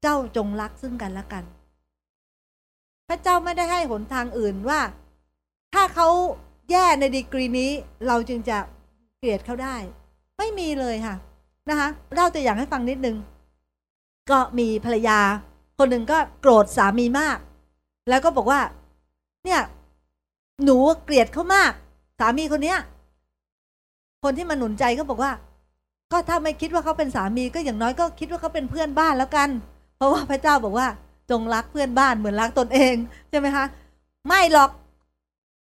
[0.01, 1.43] เจ้าจงรักซึ่งกันและกัน
[3.07, 4.79] พระเจ้าไม่ได้ให้หนทางอื่นว่า
[5.73, 6.07] ถ้าเขา
[6.71, 7.71] แย่ในดีกรีนี้
[8.07, 8.57] เราจึงจะ
[9.17, 9.75] เกลียดเขาได้
[10.37, 11.15] ไม่มีเลยค่ะ
[11.69, 13.17] นะคะเล่าตัวอย่างให้ฟังนิดนึง
[14.29, 15.19] ก็มีภรรยา
[15.77, 17.37] คนหนึ่งก็โกรธสามีมาก
[18.09, 18.61] แล้วก็บอกว่า
[19.45, 19.61] เนี่ย
[20.63, 21.71] หนูเกลียดเขามาก
[22.19, 22.79] สามีคนเนี้ย
[24.23, 25.31] คนที่มาหนุนใจก็บอกว่า
[26.11, 29.49] ก็ถ้าไม่คิดว่าเขาเป็นสามีก็อย่างน้อยก็คิดว่าเขาเป็นเพื่อนบ้านแล้วกัน
[29.97, 30.87] เพราะว่าพระเจ้าบอกว่า
[31.31, 32.95] จงรักเพื่อนบ้านเหมือนรักตนเอง
[33.29, 33.65] ใช่ไหมคะ
[34.27, 34.69] ไม่หรอก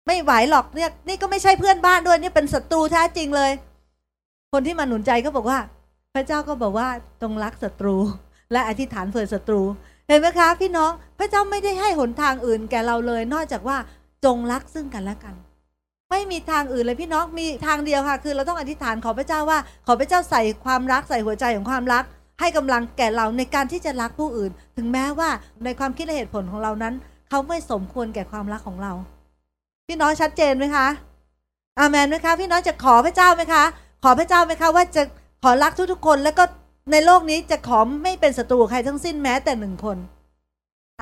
[0.07, 3.51] ไม่ไหวหรอกเนี่ยนี่ก็ไม่ใช่เพื่อนบ้านด้วยนี่เป็นศัตรูแท้จริงเลย
[4.51, 5.59] คนที่มาหนุนใจก็บอกว่า
[6.13, 6.87] พระเจ้าก็บอกว่า
[7.21, 7.95] จงรักศัตรู
[8.51, 9.61] และอธิษฐานเผื่อศัตรู
[10.07, 13.77] เห็นไหมคะ พี่น้องพระเจ้าไม่ได้ให้หนทางอื่นแก่เราเลย นอกจากว่า
[14.25, 15.35] จงรักซึ่งกันและกัน
[16.09, 22.03] ไม่มีทางอื่นเลยพี่น้องมีทางเดียวค่ะ คือเราต้องอธิษฐานขอพระเจ้าว่า ขอพระเจ้าใส่ความรักใส่หัวใจของความรัก
[22.39, 25.29] ให้กำลังแก่เราในการที่จะรักผู้อื่น ถึงแม้ว่า
[25.63, 26.93] ในความคิดและเหตุผลของเรานั้น
[27.29, 28.93] เขาไม่สมควรแก่ความรักของเรา
[29.87, 30.87] พี่น้องชัดเจนไหมคะ
[31.79, 33.63] อามันไหมคะ พี่น้องจะขอพระเจ้าไหมคะ
[34.03, 35.03] ขอพระเจ้าไหมคะว่าจะ
[35.43, 36.43] ขอรักทุกๆคนแล้วก็
[36.89, 39.97] ในโลกนี้จะขอไม่เป็นศัตรูใครทั้งสิ้นแม้แต่หนึ่งคน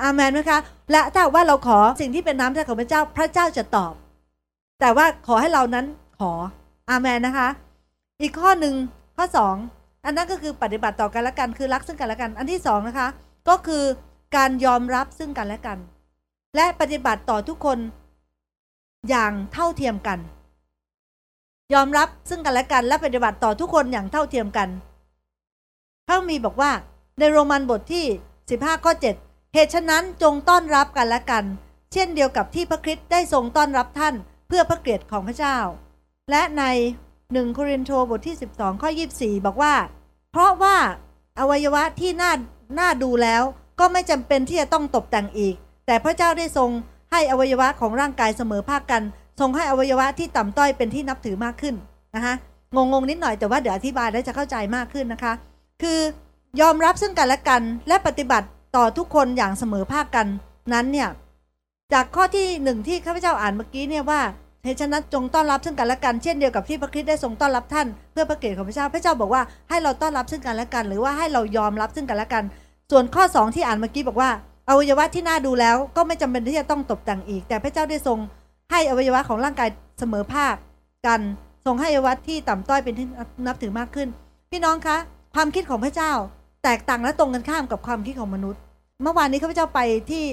[0.00, 0.58] อามันไหมคะ
[0.92, 3.92] และถ้าว่าเราขอสิ่งที่เป็นน้ำใจของพระเจ้าพระเจ้าจะตอบ
[4.80, 5.86] แต่ว่าขอให้เรานั้น
[6.18, 6.32] ขอ
[6.90, 7.48] อามันนะคะ
[8.20, 8.74] อีกข้อหนึ่ง
[9.16, 9.56] ข้อสอง
[10.04, 13.08] อันนั้นก็คือปฏิบัติต่อกันและกันคือรักซึ่งกันและกัน อันที่สองนะคะ
[13.48, 13.84] ก็คือ
[14.36, 15.78] การยอมรับซึ่งกันและกัน
[16.56, 17.78] และปฏิบัติต่อทุกคน
[19.08, 20.18] อย่างเท่าเทียมกัน
[21.74, 24.68] ยอมรับซึ่งกันและกัน และปฏิบัติต่อทุกคนอย่างเท่าเทียมกัน
[26.10, 26.72] ระมีบอกว่า
[27.18, 28.06] ในโรมันบทที่
[28.44, 28.92] 15 ข้อ
[29.22, 31.44] 7 เหตุฉะนั้นจงต้อนรับกันและกัน
[31.92, 34.14] เช่นเดียวกับที่พระคริสต์ได้ทรงต้อนรับท่าน
[34.48, 35.56] เพื่อพระเกียรติของพระเจ้า
[36.30, 36.64] และใน
[37.32, 39.74] หนึ่งโครินโตบทที่ 12 ข้อ 24 บอกว่า
[40.32, 40.76] เพราะว่า
[41.38, 42.32] อวัยวะที่น่า
[42.78, 43.42] น่าดูแล้ว
[43.80, 45.54] ก็ไม่จำเป็นที่จะต้องตกแต่งอีก
[45.86, 46.70] แต่พระเจ้าได้ทรง
[47.10, 49.02] ให้อวัยวะของร่างกายเสมอภาคกัน
[49.40, 51.74] ทรงให้อวัยวะที่ต่ำต้อยเป็นที่นับถือมากขึ้น
[52.14, 52.34] นะคะ
[52.76, 55.32] งงงนิดหน่อยแต่ว่าเดี๋ยวอธิบายแล้วจะเข้าใจมากขึ้นนะคะ
[55.82, 55.98] คือ
[56.60, 60.26] ยอมรับซึ่งกันและกัน และปฏิบัติต่อทุกคนอย่างเสมอภาคกัน
[60.72, 61.08] นั้นเนี่ย
[61.92, 64.20] จากข้อที่หนึ่งที่ข้าพเจ้าอ่านเมื่อกี้เนี่ยว่า
[64.64, 72.44] เหตุฉะนั้นจงต้อนรับซึ่งกันและกันเช่นเดียวกับที่พระคริสต์ได้ทรงต้อนรับท่านเพื่อพระเกียรติของพระเจ้าพระเจ้าบอกว่าให้เราต้อนรับซึ่งกันและกัน หรือว่าให้เรายอมรับซึ่งกันและกัน
[72.90, 74.30] ส่วนข้อ 2 ที่อ่านเมื่อกี้บอกว่า
[74.68, 78.18] อวัยวะที่น่าดูแล้วก็ไม่จำเป็นที่จะต้องตกแต่งอีก แต่พระเจ้าได้ทรง
[78.70, 80.54] ให้อวัยวะของร่างกายเสมอภาค
[81.06, 81.20] กัน
[81.66, 83.06] ทรงให้อวัยวะที่ต่ำต้อยเป็นที่
[83.46, 84.08] นับถือมากขึ้น
[84.50, 84.96] พี่น้องคะ
[85.34, 86.12] ความคิดของพระเจ้า
[86.64, 88.60] แตกต่างและตรงกันข้ามกับความคิดของมนุษย์
[89.02, 90.24] เมื่อวานนี้ข้าพเจ้าไปที่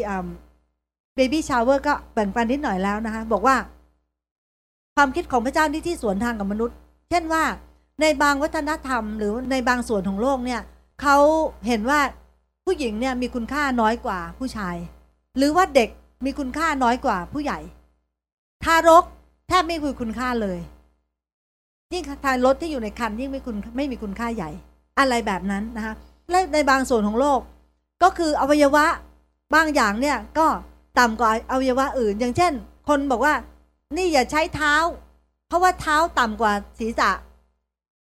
[1.15, 3.55] เบบี้ชาวเวอร์ก็แบ่งปันนิดหน่อยแล้วนะคะบอกว่า
[4.95, 6.75] ความคิดของพระเจ้าที่ที่สวนทางกับมนุษย์
[7.09, 7.43] เช่นว่า
[8.01, 10.61] ในบางวัฒนธรรม หรือในบางส่วนของโลกเนี่ย
[11.01, 11.17] เขา
[11.67, 11.99] เห็นว่า
[12.65, 14.75] ผู้หญิงเนี่ยมีคุณค่าน้อยกว่าผู้ชาย
[15.37, 15.89] หรือว่าเด็ก
[16.25, 17.59] มีคุณค่าน้อยกว่าผู้ใหญ่
[18.63, 19.03] ทารก
[19.47, 20.59] แทบไม่มีคุณค่าเลย
[21.93, 24.49] ยิ่งทารกที่อยู่ในคันยิ่งไม่คุณไม่มีคุณค่าใหญ่
[24.99, 25.93] อะไรแบบนั้นนะคะ
[26.29, 27.39] และในบางส่วนของโลก
[28.03, 28.85] ก็คืออวัยวะ
[29.55, 30.47] บางอย่างเนี่ยก็
[30.99, 32.53] ต่ำกว่าอวัยวะอื่น อย่างเช่น
[32.87, 33.33] คนบอกว่า
[33.97, 34.75] นี่อย่าใช้เท้า
[35.47, 37.11] เพราะว่าเท้าต่ำกว่าศีรษะ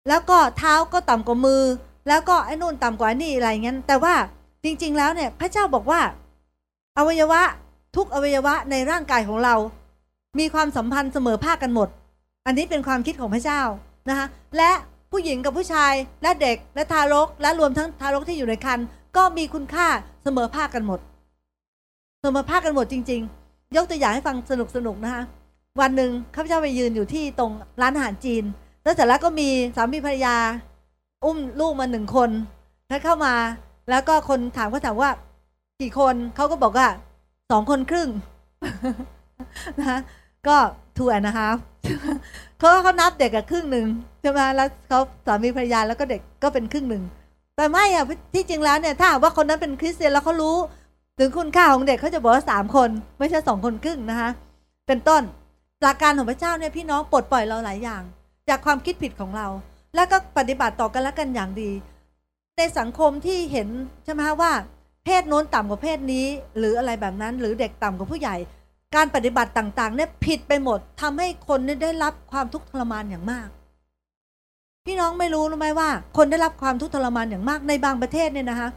[0.08, 1.62] แล้วก็เท้าก็ต่ำกว่ามือ
[2.08, 4.14] แล้วก็ไอ้นู่นต่ำกว่านี่อะไรเงี้ยแต่ว่า
[4.64, 6.00] จริง ๆ แล้วเนี่ยพระเจ้าบอกว่า
[6.98, 7.42] อวัยวะ
[7.96, 9.54] ทุกอวัยวะในร่างกายของเรา
[10.38, 11.88] มีความสัมพันธ์เสมอภาคกันหมด
[12.46, 13.60] อันนี้เป็นความคิดของพระเจ้า
[14.08, 14.26] นะคะ
[14.56, 14.70] และ
[15.12, 15.92] ผู้หญิงกับผู้ชาย
[16.22, 19.86] และเด็กและทารก และรวมทั้งทารกที่อยู่ในครรภ์ก็มีคุณค่า
[20.22, 21.00] เสมอภาคกันหมด
[22.22, 25.22] เสมอภาคกันหมดจริง ๆ ยกตัวอย่างให้ฟังสนุกสนุกนะคะ
[25.80, 27.50] วันหนึ่งข้าพเจ้าไปยืนอยู่ที่ตรง
[27.82, 28.44] ร้านอาหารจีน
[28.82, 30.36] แล้วเสร็จแล้วก็มีสามีภรรยา
[31.24, 32.30] อุ้มลูกมาหนึ่งคน
[32.88, 33.34] แล้วเข้ามา
[33.90, 35.10] แล้วก็คนถามก็ถามว่า
[35.80, 36.88] กี่คนเขาก็บอกว่า
[37.50, 38.08] สองคนครึ่ง
[39.80, 39.98] นะ
[40.48, 40.56] ก็
[40.96, 41.48] ทูแอนนะคะ
[42.58, 43.86] เขาเขานับเด็กกับครึ่งหนึ่ง
[44.20, 47.04] ใช่ไหมแล้วเขาสามีภรรยาแล้วก็เด็กก็เป็นครึ่งหนึ่ง
[47.56, 48.04] แต่ไม่อะ
[48.34, 50.56] ที่จริงแล้วเนี่ยถ้าว่าคนนั้นเป็นคริสเตียนแล้วเขารู้
[51.18, 54.30] ถึงคุณค่าของเด็กเขาจะบอกว่าสามคน ไม่ใช่สองคนครึ่งนะคะ
[54.86, 55.22] เป็นต้น
[55.82, 58.02] หลักการของพระเจ้าเนี่ยพี่น้องปลดปล่อยเราหลายอย่าง
[58.48, 59.46] จากความคิดผิดของเรา
[59.94, 61.70] แล้วก็ปฏิบัติต่อกันและกันอย่างดี
[62.56, 63.68] ในสังคมที่เห็น
[64.04, 64.52] ใช่ไหมว่า
[65.04, 66.26] เพศโน้นต่ำกว่าเพศนี้
[66.58, 68.36] หรืออะไรแบบนั้นหรือเด็กต่ำกว่าผู้ใหญ่
[68.96, 73.48] การปฏิบัติต่างๆเนี่ยผิดไปหมดทำให้คนได้รับความทุกข์ทรมานอย่างมาก
[74.90, 78.68] พี่น้องไม่รู้รือไหมว่า คนได้รับความทุกข์ทรมานอย่างมากในบางประเทศเนี่ยนะคะ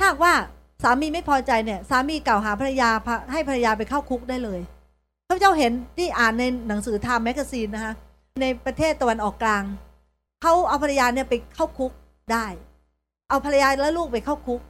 [0.00, 0.34] ถ้าว่า
[0.82, 2.90] สามีไม่พอใจเนี่ย สามีกล่าวหาภรรยา
[3.32, 4.60] ให้ภรรยาไปเข้าคุกได้เลย
[5.28, 7.92] ข้าพเจ้าเห็นที่อ่านในหนังสือ Time Magazine นะคะ
[8.42, 9.64] ในประเทศตะวันออกกลาง
[10.42, 11.92] เขาเอาภรรยาเนี่ยไปเข้าคุก
[12.32, 12.46] ได้
[13.28, 14.60] เอาภรรยาและลูกไปเข้าคุก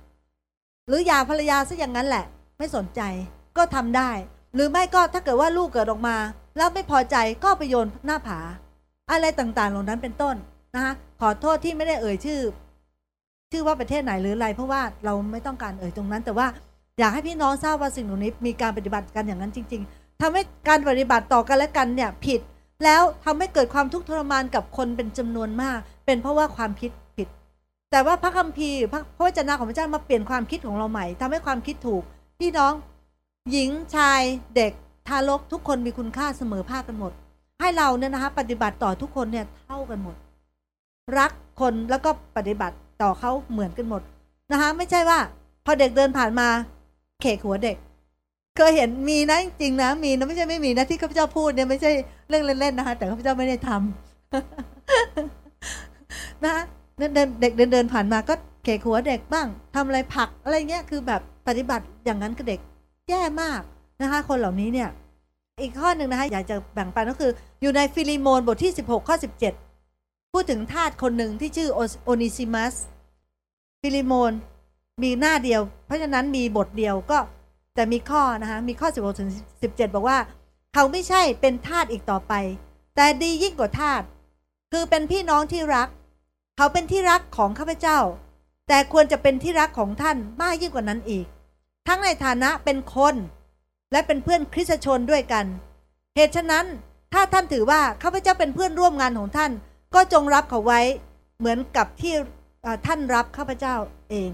[0.88, 2.24] หรือหย่าภรรยาซะอย่างนั้นแหละ
[2.58, 3.00] ไม่สนใจ
[3.56, 4.11] ก็ทำได้
[4.54, 6.16] หรือไม่ก็ถ้าเกิดว่าลูกเกิดออกมา
[6.56, 8.40] แล้วไม่พอใจก็ไปโยนหน้าผา
[9.11, 10.37] อะไรต่างๆเหล่านั้นเป็นต้น
[10.74, 12.40] นะคะขอโทษที่ไม่ได้เอ่ยชื่อ
[13.50, 16.46] ชื่อว่าประเทศไหนหรืออะไร เพราะว่าเราไม่ต้องการเอ่ยตรงนั้น แต่ว่า
[16.98, 22.40] อยากให้พี่น้องทราบว่าสิ่งเหล่านี้มีการปฏิบัติกันอย่างนั้นจริง ๆทำให้การปฏิบัติต่อกันและกันเนี่ยผิด
[22.85, 27.28] แล้วทำให้เกิดความทุกข์ทรมานกับคนเป็นจำนวนมาก เป็นเพราะว่าความคิดผิด
[27.90, 32.02] แต่ว่าพระคัมภีร์พระพระวจนะของพระเจ้ามาเปลี่ยนความคิดของเราใหม่ทำให้ความคิดถูก
[32.40, 32.72] พี่น้อง
[33.50, 34.22] หญิงชาย
[34.57, 34.72] เด็ก
[35.09, 37.12] ทารกทุกคนมีคุณค่าเสมอภาคกันหมด
[37.61, 40.16] ให้เราเนี่ยนะคะปฏิบัติต่อทุกคนเนี่ยเท่ากันหมด
[41.18, 44.03] รักคนแล้วก็ปฏิบัติต่อเขาเหมือนกันหมด
[44.53, 45.18] นะคะไม่ใช่ว่า
[45.64, 46.49] พอเด็กเดินผ่านมา
[47.23, 47.77] เขกหัวเด็ก
[48.57, 51.90] เคยเห็นมีนะจริงนะมีนะไม่ใช่ไม่มีนะที่ข้าพเจ้าพูดเนี่ยไม่ใช่
[52.29, 56.55] เรื่องเล่นๆนะคะ แต่ข้าพเจ้าไม่ได้ทำนะ
[56.99, 62.61] เดินเด็กเดินเดินผ่านมาก็เขกหัวเด็กบ้างทำอะไรผักอะไรเงี้ยคือแบบปฏิบัติอย่างนั้นกับเด็ก
[63.09, 63.61] แย่มาก
[64.03, 64.88] นะคะ คนเหล่านี้เนี่ย
[65.61, 69.67] อีกข้อหนึ่งนะคะอยากจะแบ่งปันก็คือ อยู่ในฟิลิโมนบทที่ 16 ข้อ 17
[70.32, 71.68] พูดถึงทาสคนหนึ่งที่ชื่อ
[72.04, 72.74] โอนิซิมัส
[73.80, 74.32] ฟิลิโมน
[75.02, 77.18] มีหน้าเดียว เพราะฉะนั้นมีบทเดียวก็
[77.74, 79.30] แต่มีข้อนะคะมีข้อ 16ถึง
[79.62, 80.18] 17 บอกว่า
[80.74, 82.32] เขาไม่ใช่เป็นทาสอีกต่อไป
[82.96, 84.02] แต่ดียิ่งกว่าทาส
[84.72, 85.88] คือเป็นพี่น้องที่รัก
[86.56, 87.98] เขาเป็นที่รักของข้าพเจ้า
[88.68, 91.26] แต่ควรจะเป็นที่รักของท่านมากยิ่งกว่านั้นอีก
[91.86, 93.14] ทั้งในฐานะเป็นคน
[93.92, 95.46] และเป็นเพื่อนคริสตชนด้วยกัน
[96.16, 96.66] เหตุฉะนั้น
[97.12, 99.50] ถ้าท่านถือว่าข้าพเจ้าเป็นเพื่อนร่วมงานของท่าน
[99.94, 100.81] ก็จงรับเขาไว้
[101.38, 102.14] เหมือนกับที่
[102.87, 103.74] ท่านรับข้าพเจ้า
[104.11, 104.31] เอง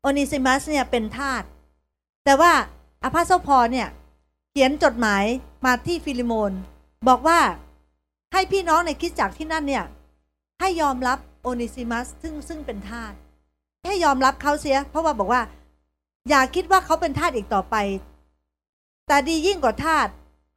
[0.00, 1.42] โอนิซิมัสเนี่ยเป็นทาส
[2.24, 2.52] แต่ว่า
[3.04, 3.88] apostle Paul เนี่ย
[4.50, 5.24] เขียนจดหมาย
[5.64, 6.52] มาที่ฟิลิโมน
[7.08, 7.40] บอกว่า
[8.32, 9.84] ให้พี่น้องในคริสตจักรที่นั่นเนี่ย
[10.60, 13.12] ให้ยอมรับโอนิซิมัสซึ่งซึ่งเป็นทาส
[13.86, 15.42] ให้ยอมรับเขาเสีย เพราะว่าบอกว่า
[16.28, 17.76] อย่าคิดว่าเขาเป็นทาสอีกต่อไป
[19.06, 20.08] แต่ดียิ่งกว่าทาส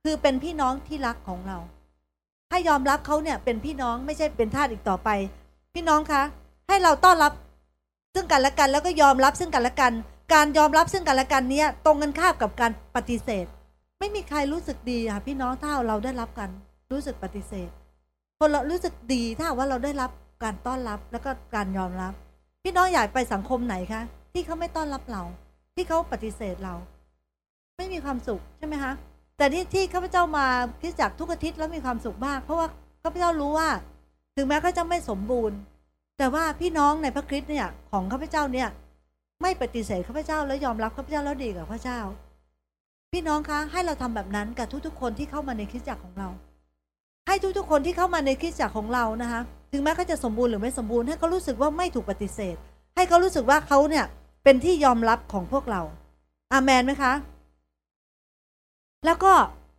[0.04, 1.58] คือเป็นพี่น้องที่รักของเรา
[2.54, 5.10] ให้ยอมรับเขาเนี่ยเป็นพี่น้องไม่ใช่เป็นทาสอีกต่อไป
[5.74, 6.24] พี่น้องคะ
[6.68, 7.32] ให้เราต้อนรับ
[8.16, 9.94] ซึ่งกันและกันแล้วก็ยอมรับซึ่งกันและกัน
[10.34, 13.46] การยอมรับซึ่งกันและกันเนี้ยตรงกันข้ามกับการปฏิเสธ
[14.00, 16.50] ไม่มีใครรู้สึกดีค่ะพี่น้องถ้าเราได้รับกัน
[16.92, 17.70] รู้สึกปฏิเสธ
[18.40, 20.12] คนเรารู้สึกดีถ้าว่าเราได้รับ
[20.44, 22.14] การต้อนรับแล้วก็การยอมรับ
[22.64, 24.02] พี่น้องอยากไปสังคมไหนคะ
[24.34, 25.24] ที่เขาไม่ต้อนรับเรา
[25.76, 26.76] ที่เขาปฏิเสธเรา
[27.78, 28.94] ไม่มีความสุขใช่ไหมคะ
[29.38, 30.46] แต่ที่ที่ข้าพเจ้ามา
[30.82, 32.68] คริสตจักทุกอาทิตย์แล้วมีความสุขมาก เพราะว่า
[33.04, 33.70] ข้าพเจ้ารู้ว่า
[34.36, 35.58] ถึงแม้เขาจะไม่สมบูรณ์
[36.18, 38.70] แต่ว่าพี่น้องในพระคริสต์เนี่ยของข้าพเจ้าเนี่ย
[39.42, 42.00] ไม่ปฏิเสธข้าพเจ้าแล้วยอมรับข้าพเจ้าแล้วดีกับพระเจ้า
[43.12, 46.30] พี่น้องคะให้เราทำแบบนั้นกับทุกๆ คนที่เข้ามาในคริสตจักรของเรา
[47.28, 49.42] ให้ทุกๆ คนที่เข้ามาในคริสตจักรของเรานะคะ
[49.72, 52.56] ถึงแม้เขาจะสมบูรณ์หรือไม่สมบูรณ์ให้เขารู้สึกว่าไม่ถูกปฏิเสธ
[52.96, 54.06] ให้เขารู้สึกว่าเขาเนี่ย
[54.44, 55.82] เป็นที่ยอมรับของพวกเรา
[56.54, 57.14] อาเมนไหมคะ
[59.06, 59.34] แล้วก็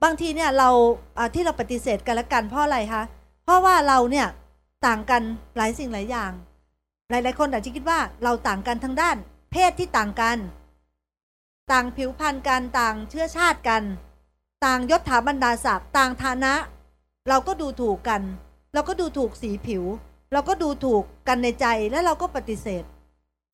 [0.04, 0.70] บางทีเนี่ยเรา
[1.34, 3.02] ที่เราปฏิเสธกันละกันเพราะอะไรคะ
[3.44, 4.26] เพราะว่าเราเนี่ย
[4.87, 5.22] ต่างกัน
[5.56, 6.32] หลายสิ่งหลายอย่าง
[7.10, 9.16] หลาย ๆ คนอาจจะคิดว่าเราต่างกันทางด้าน
[9.52, 10.38] เพศที่ต่างกัน
[11.72, 13.82] ต่างผิวพรรณกันต่างเชื้อชาติกัน
[14.64, 16.54] ต่างยศถาบรรดาศักดิ์ต่างฐานะ
[17.28, 18.22] เราก็ดูถูกกัน
[18.74, 19.84] เราก็ดูถูกสีผิว
[20.32, 22.84] เราก็ดูถูกกันในใจและเราก็ปฏิเสธ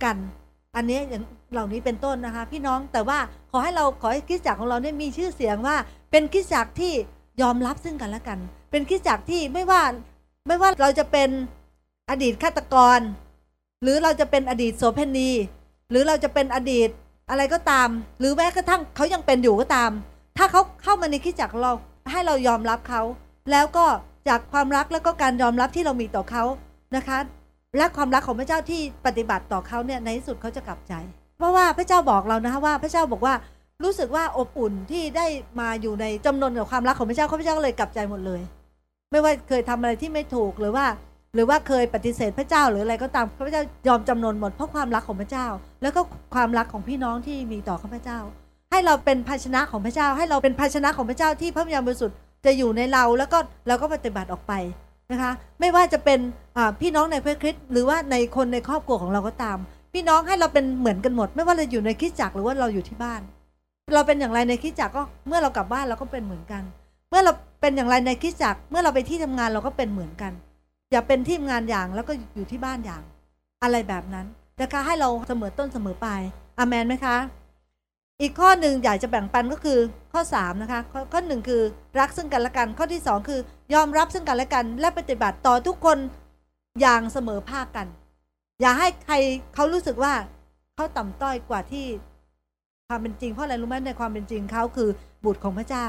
[0.05, 0.17] กัน
[0.77, 3.19] อันนี้อย่างเหล่านี้เป็นต้นนะคะพี่น้องแต่ว่า
[3.51, 5.77] ขอให้เราขอให้คริสจักรของเราเนี่ยมีชื่อเสียงว่า
[6.11, 6.93] เป็นคริสจักรที่
[7.43, 8.39] ยอมรับซึ่งกันและกัน
[8.71, 9.83] เป็นคริสจักรที่ไม่ว่า
[10.47, 11.31] ไม่ว่าเราจะเป็น
[12.11, 13.01] อดีตฆาตกร
[13.83, 15.31] หรือเราจะเป็นอดีตโสเภณี
[15.91, 16.89] หรือเราจะเป็นอดีต
[17.31, 19.91] อะไรก็ตาม หรือแม้กระทั่งเขายังเป็นอยู่ก็ตาม
[20.37, 21.73] ถ้าเขาเข้ามาในคิดจักเรา
[22.13, 23.03] ให้เรายอมรับเขา
[23.51, 23.87] แล้วก็
[24.29, 26.45] จากความรักแล้วก็การยอมรับที่เรามีต่อเขา
[26.97, 27.19] นะคะ
[27.77, 30.95] และความรักของพระเจ้าที่ปฏิบัติต่อเขาเนี่ยในที่สุดเขาจะกลับใจ
[31.39, 33.35] เพราะว่าพระเจ้าบอกเรานะคะว่าพระเจ้าบอกว่า
[33.85, 35.27] รู้สึกว่าอบอุ่นที่ได้
[35.61, 38.41] มาอยู่ในจำนวนกับความรักของพระเจ้าพระเจ้าก็เลยกลับใจหมดเลย
[39.11, 40.87] ไม่ว่าเคยทำอะไรที่ไม่ถูกหรือว่า
[41.35, 45.47] หรือว่าเคยปฏิเสธพระเจ้าหรืออะไรก็ตามพระเจ้ายอมจำนนหมดเพราะความรักของพระเจ้า
[45.83, 46.01] แล้วก็
[46.35, 48.19] ความรักของพี่น้องที่มีต่อข้าพเจ้า
[48.71, 54.53] ให้เราเป็นภาชนะของพระเจ้า ให้เราเป็นภาชนะของพระเจ้าที่พระวิญญาณบริสุทธิ์จะอยู่ในเราแล้วก็เราก็ปฏิบัติออกไป
[55.13, 56.19] นะคะไม่ว่าจะเป็น
[56.81, 59.59] พี่น้องในพระคริสต์หรือว่าในคนในครอบครัวของเราก็ตาม
[59.95, 63.21] พี่น้องให้เราเป็นเหมือนกันหมด ไม่ว่าเราอยู่ในคริสตจักรหรือว่าเราอยู่ที่บ้าน
[63.95, 66.63] เราเป็นอย่างไรในคริสตจักรก็เมื่อเรากลับบ้านเราก็เป็นเหมือนกัน
[67.11, 70.33] เมื่อเราเป็นอย่างไรในคิดจักเมื่อเราไปที่ทำงานเราก็เป็นเหมือนกัน
[70.93, 73.03] อย่าเป็นที่ทำงานอย่างแล้วก็อยู่ที่บ้านอย่าง
[73.63, 74.27] อะไรแบบนั้น
[74.61, 76.21] นะคะให้เราเสมอต้นเสมอปลาย
[76.59, 77.17] อเมนไหมคะ
[78.21, 79.79] อีกข้อหนึ่งอยากจะแบ่งปันก็คือ
[80.13, 81.63] ข้อ 3 นะคะ ข้อข้อหนึ่งคือ
[81.99, 83.41] รักซึ่งกันและกัน ข้อที่ 2 คือ
[83.75, 85.99] ยอมรับซึ่งกันและกัน และปฏิบัติต่อทุกคน
[86.81, 87.87] อย่างเสมอภาคกัน
[88.61, 89.15] อย่าให้ใคร
[89.55, 90.13] เขารู้สึกว่า
[90.75, 91.87] เขาต่ำต้อยกว่าที่
[92.89, 94.89] ความเป็นจริงเพราะอะไรรู้ไหมในความเป็นจริงเขาคือ
[95.25, 95.87] บุตรของพระเจ้า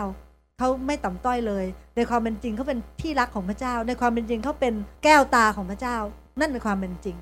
[0.58, 1.66] เขาไม่ต่ำต้อยเลย
[1.96, 5.98] ในความเป็นจริงเขาเป็นที่รักของพระเจ้า ในความเป็นจริงเขาเป็นแก้วตาของพระเจ้า
[6.40, 7.18] นั่นเป็นความเป็นจริง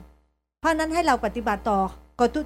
[0.60, 1.80] เพราะนั้นให้เราปฏิบัติต่อ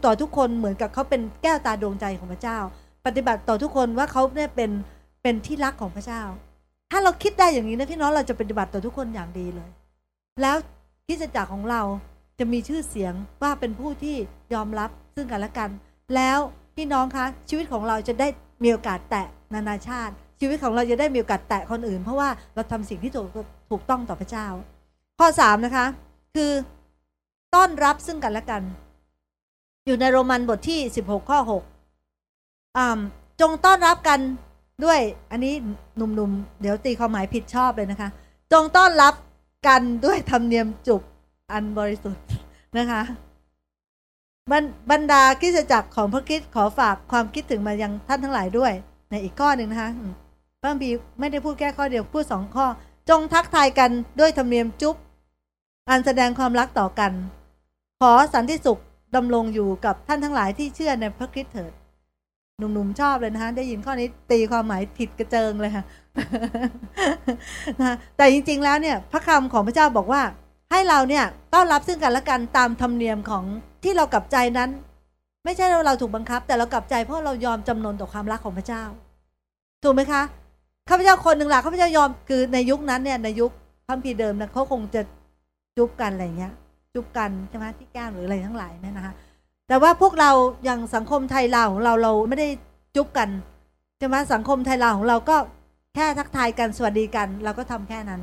[0.06, 2.58] ต่อทุกคนเหมือนกับเขาเป็นแก้วตาดวงใจของพระเจ้า
[3.06, 4.72] ปฏิบัติต่อทุกคนว่าเขาเนี่ยเป็น
[5.22, 6.22] เป็นที่รักของพระเจ้า
[6.92, 9.70] ถ้าเราคิดได้อย่างนี้นะพี่น้องเราจะปฏิบัติต่อทุกคนอย่างดีเลย
[10.42, 10.58] แล้ว
[11.08, 11.82] คิดจักรของเรา
[12.40, 14.16] จะมีชื่อเสียงว่าเป็นผู้ที่
[14.54, 15.70] ยอมรับซึ่งกันและกัน
[16.16, 16.40] แล้ว
[16.76, 18.28] พี่น้องคะชีวิตของเราจะได้
[18.64, 23.28] มีโอกาสแตะนานาชาติ ชีวิตของเราจะได้มีโอกาสแตะคนอื่น เพราะว่าเราทำสิ่งที่ถูก
[23.70, 24.48] ถูกต้องต่อพระเจ้า
[25.20, 25.86] ข้อสามนะคะ
[26.36, 26.52] คือ
[27.56, 28.62] ต้อนรับซึ่งกันและกัน
[29.86, 31.63] อยู่ในโรมันบทที่สิบหกข้อหก
[33.41, 34.19] จงต้อนรับกัน
[34.86, 35.00] ด้วย
[35.32, 35.54] อันนี้
[35.98, 38.10] หนุ่มๆ เดี๋ยวตีความหมายผิดชอบเลยนะคะ
[38.52, 39.13] จงต้อนรับ
[39.67, 41.02] กันด้วยธรรมเนียมจุบ
[41.52, 42.26] อันบริสุทธิ์
[42.78, 43.02] นะคะ
[44.91, 48.74] บรรดาคิสจักรของพระคิดขอฝากความคิดถึงมายังท่านทั้งหลายด้วย
[49.10, 49.89] ในอีกข้อหนึ่งนะคะ
[50.62, 52.65] พระบีไม่ได้พูดแค่ข้อเดียวพูดสองข้อ
[53.10, 54.96] จงทักทายกันด้วยธรรมเนียมจุ๊บ
[55.89, 57.12] อันแสดงความรักต่อกัน
[58.02, 58.80] ขอสันติสุข
[59.15, 61.71] ดำรงอยู่กับท่านทั้งหลายที่เชื่อในพระคริสต์เถิด
[62.58, 65.84] หนุ่มๆชอบเลยนะคะได้ยินข้อนี้ตีความหมายผิดกระเจิงเลยค่ะ
[67.82, 70.21] นะแต่จริงๆแล้วเนี่ยพระคำของพระเจ้าบอกว่า
[70.71, 73.43] ให้เราเนี่ยต้อนรับซึ่งกันและกันตามธรรมเนียมของ
[73.84, 74.69] ที่เรากลับใจนั้น
[75.45, 78.84] ไม่ใช่เราเราถูกบังคับ แต่เรากลับใจเพราะเรายอมจำนนต่อความรักของพระเจ้า
[79.84, 80.21] ถูกไหมคะ
[80.89, 83.52] ข้าพเจ้าคนหนึ่งหล่ะข้าพเจ้ายอมคือในยุคนั้นเนี่ยในยุค
[83.88, 85.02] พัมพีเดิมนะเขาคงจะ
[85.78, 86.54] จุบกันอะไรเงี้ย
[86.93, 89.13] จุบกันใช่ไหมที่แก้มหรืออะไรทั้งหลายเนี่ยนะคะ
[89.67, 90.32] แต่ว่าพวกเรา
[90.65, 92.47] อย่างสังคมไทยเราของเราเราไม่ได้
[92.95, 93.29] จุบกัน
[93.97, 95.38] ใช่ไหมสังคมไทยเราของเราก็
[95.95, 98.21] แค่ทักทายกันสวัสดีกัน เราก็ทำแค่นั้น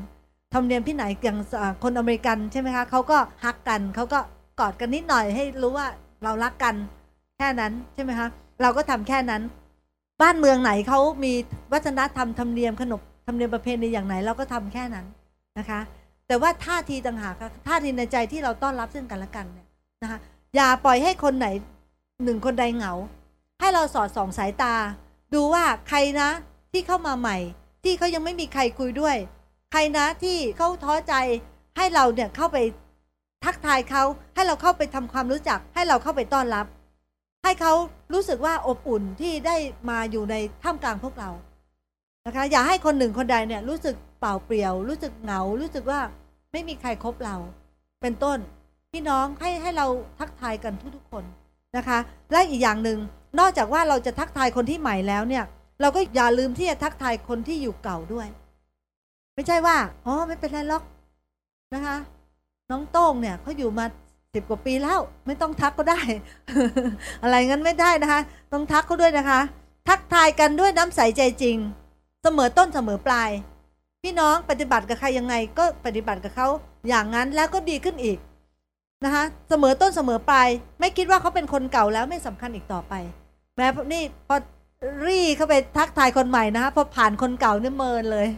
[0.53, 1.39] ทำเนียมที่ไหนอย่าง
[1.83, 4.19] คนอเมริกันใช่ไหมคะเขาก็ฮักกันเขาก็
[4.61, 5.87] กอดกันนิดหน่อยให้รู้ว่า
[6.25, 6.75] เรารักกัน
[7.39, 8.29] แค่นั้นใช่ไหมคะ
[8.63, 9.43] เราก็ทำแค่นั้น
[10.23, 11.33] บ้านเมืองไหนเขามี
[11.73, 15.07] วัฒนธรรมธรรมเนียมขนบธรรมเนียมประเพณีอย่างไหนเราก็ทำแค่นั้น
[15.59, 15.81] นะคะ
[16.31, 17.35] แต่ว่าท่าทีต่างหาก
[17.67, 19.67] ท่าทีในใจที่เราต้อนรับซึ่งกันและกันเนี่ย
[20.03, 20.19] นะคะ
[20.55, 21.47] อย่าปล่อยให้คนไหน
[22.25, 22.93] หนึ่งคนใดเหงา
[23.61, 24.75] ให้เราสอดส่องสายตา
[25.35, 26.31] ดูว่าใครนะ
[26.73, 27.37] ที่เข้ามาใหม่
[27.85, 29.17] ที่เขายังไม่มีใครคุยด้วย
[29.73, 31.15] ใครนะที่เขาท้อใจ
[31.77, 32.59] ให้เราเนี่ยเข้าไป
[33.45, 34.03] ทักทายเขา
[34.35, 36.67] ให้เราเข้าไปทำความรู้จัก ให้เราเข้าไปต้อนรับ
[37.45, 37.73] ให้เขา
[38.13, 39.57] รู้สึกว่าอบอุ่นที่ได้
[39.91, 41.31] มาอยู่ในท่ามกลางพวกเรา
[42.27, 46.01] นะคะอย่าให้คนหนึ่งคนใดเนี่ยรู้สึกเปล่าเปลี่ยว รู้สึกเหงารู้สึกว่า
[46.53, 47.37] ไม่มีใครคบเรา
[48.03, 48.39] เป็นต้น
[48.93, 49.87] พี่น้องให้ให้เรา
[50.19, 51.25] ทักทายกันทุกๆคน
[51.77, 51.99] นะคะ
[52.33, 52.99] และอีกอย่างหนึ่ง
[53.39, 55.45] นอกจากว่าเราจะทักทายคนที่ใหม่แล้วเนี่ย
[55.81, 58.29] เราก็อย่าลืมที่จะทักทายคนที่อยู่เก่าด้วย
[59.35, 60.83] ไม่ใช่ว่าอ๋อไม่เป็นไรหรอก
[61.75, 61.97] นะคะ
[62.71, 63.85] น้องโต้งเนี่ยเขาอยู่มา
[64.35, 66.01] สิบกว่าปีแล้ว ไม่ต้องทักก็ได้
[67.23, 68.21] อะไรงั้นไม่ได้นะคะ
[68.53, 69.41] ต้องทักเขาด้วยนะคะ
[69.89, 71.57] ทักทายกันด้วยน้ำใสใจจริง
[72.23, 73.31] เสมอต้นเสมอปลาย
[74.03, 76.49] พี่น้องปฏิบัติกับใครยังไงก็ปฏิบัติกับเขา
[76.89, 78.19] อย่างนั้นแล้วก็ดีขึ้นอีก
[79.05, 80.49] นะคะเสมอต้นเสมอปลาย
[80.81, 82.95] ไม่คิดว่าเขาเป็นคนเก่าแล้วไม่สำคัญอีกต่อไป
[83.57, 84.37] แม้นี่พอ
[85.07, 88.29] รี่เข้าไปทักทายคนใหม่นะคะพอผ่านคนเก่าเนี่ยเมินเลย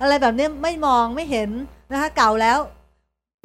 [0.00, 1.50] อะไรแบบนี้ไม่มองไม่เห็น
[1.92, 2.58] นะคะเก่าแล้ว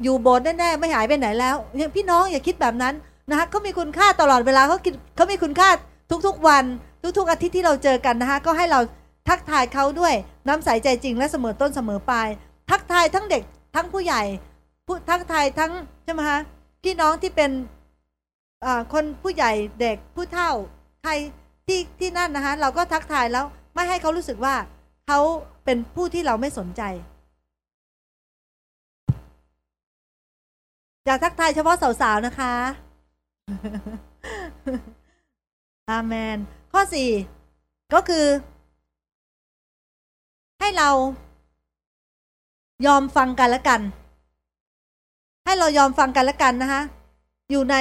[0.04, 1.56] อยู่โบสถ์แน่ๆไม่หายไปไหนแล้ว
[1.96, 2.94] พี่น้องอย่าคิดแบบนั้น
[3.30, 5.68] นะคะเขามีคุณค่าตลอดเวลาเขาคิดเขามีคุณค่า
[6.26, 6.64] ทุกๆวัน
[7.18, 8.80] ทุกๆอาทิตย์ที่เราเจอกันนะคะก็ให้เรา
[9.28, 10.14] ทักทายเขาด้วย
[10.48, 12.28] น้ำใสใจจริงและเสมอต้นเสมอปลาย
[12.70, 13.42] ทักทายทั้งเด็ก
[13.74, 14.22] ทั้งผู้ใหญ่
[14.86, 15.72] ผู้ทักทายทั้ง
[16.04, 16.40] ใช่ไหมคะ
[16.82, 17.50] พี่น้องที่เป็น
[18.92, 20.50] คนผู้ใหญ่เด็กผู้เฒ่า
[21.02, 21.12] ใคร
[21.66, 24.54] ที่ที่นั่นนะคะเราก็ทักทายแล้วไม่ให้เขารู้สึกว่า
[25.06, 25.18] เขา
[25.64, 26.82] เป็นผู้ที่เราไม่สนใจ
[31.06, 32.54] อยากทักทายเฉพาะสาวๆนะคะ
[35.90, 36.38] อาเมน
[36.72, 37.10] ข้อสี่
[37.94, 38.26] ก็คือ
[40.60, 40.90] ให้เรา
[42.86, 43.80] ยอมฟังกันและกัน
[45.44, 46.82] ให้เรายอมฟังกันและกันนะคะ
[47.50, 47.76] อยู่ใน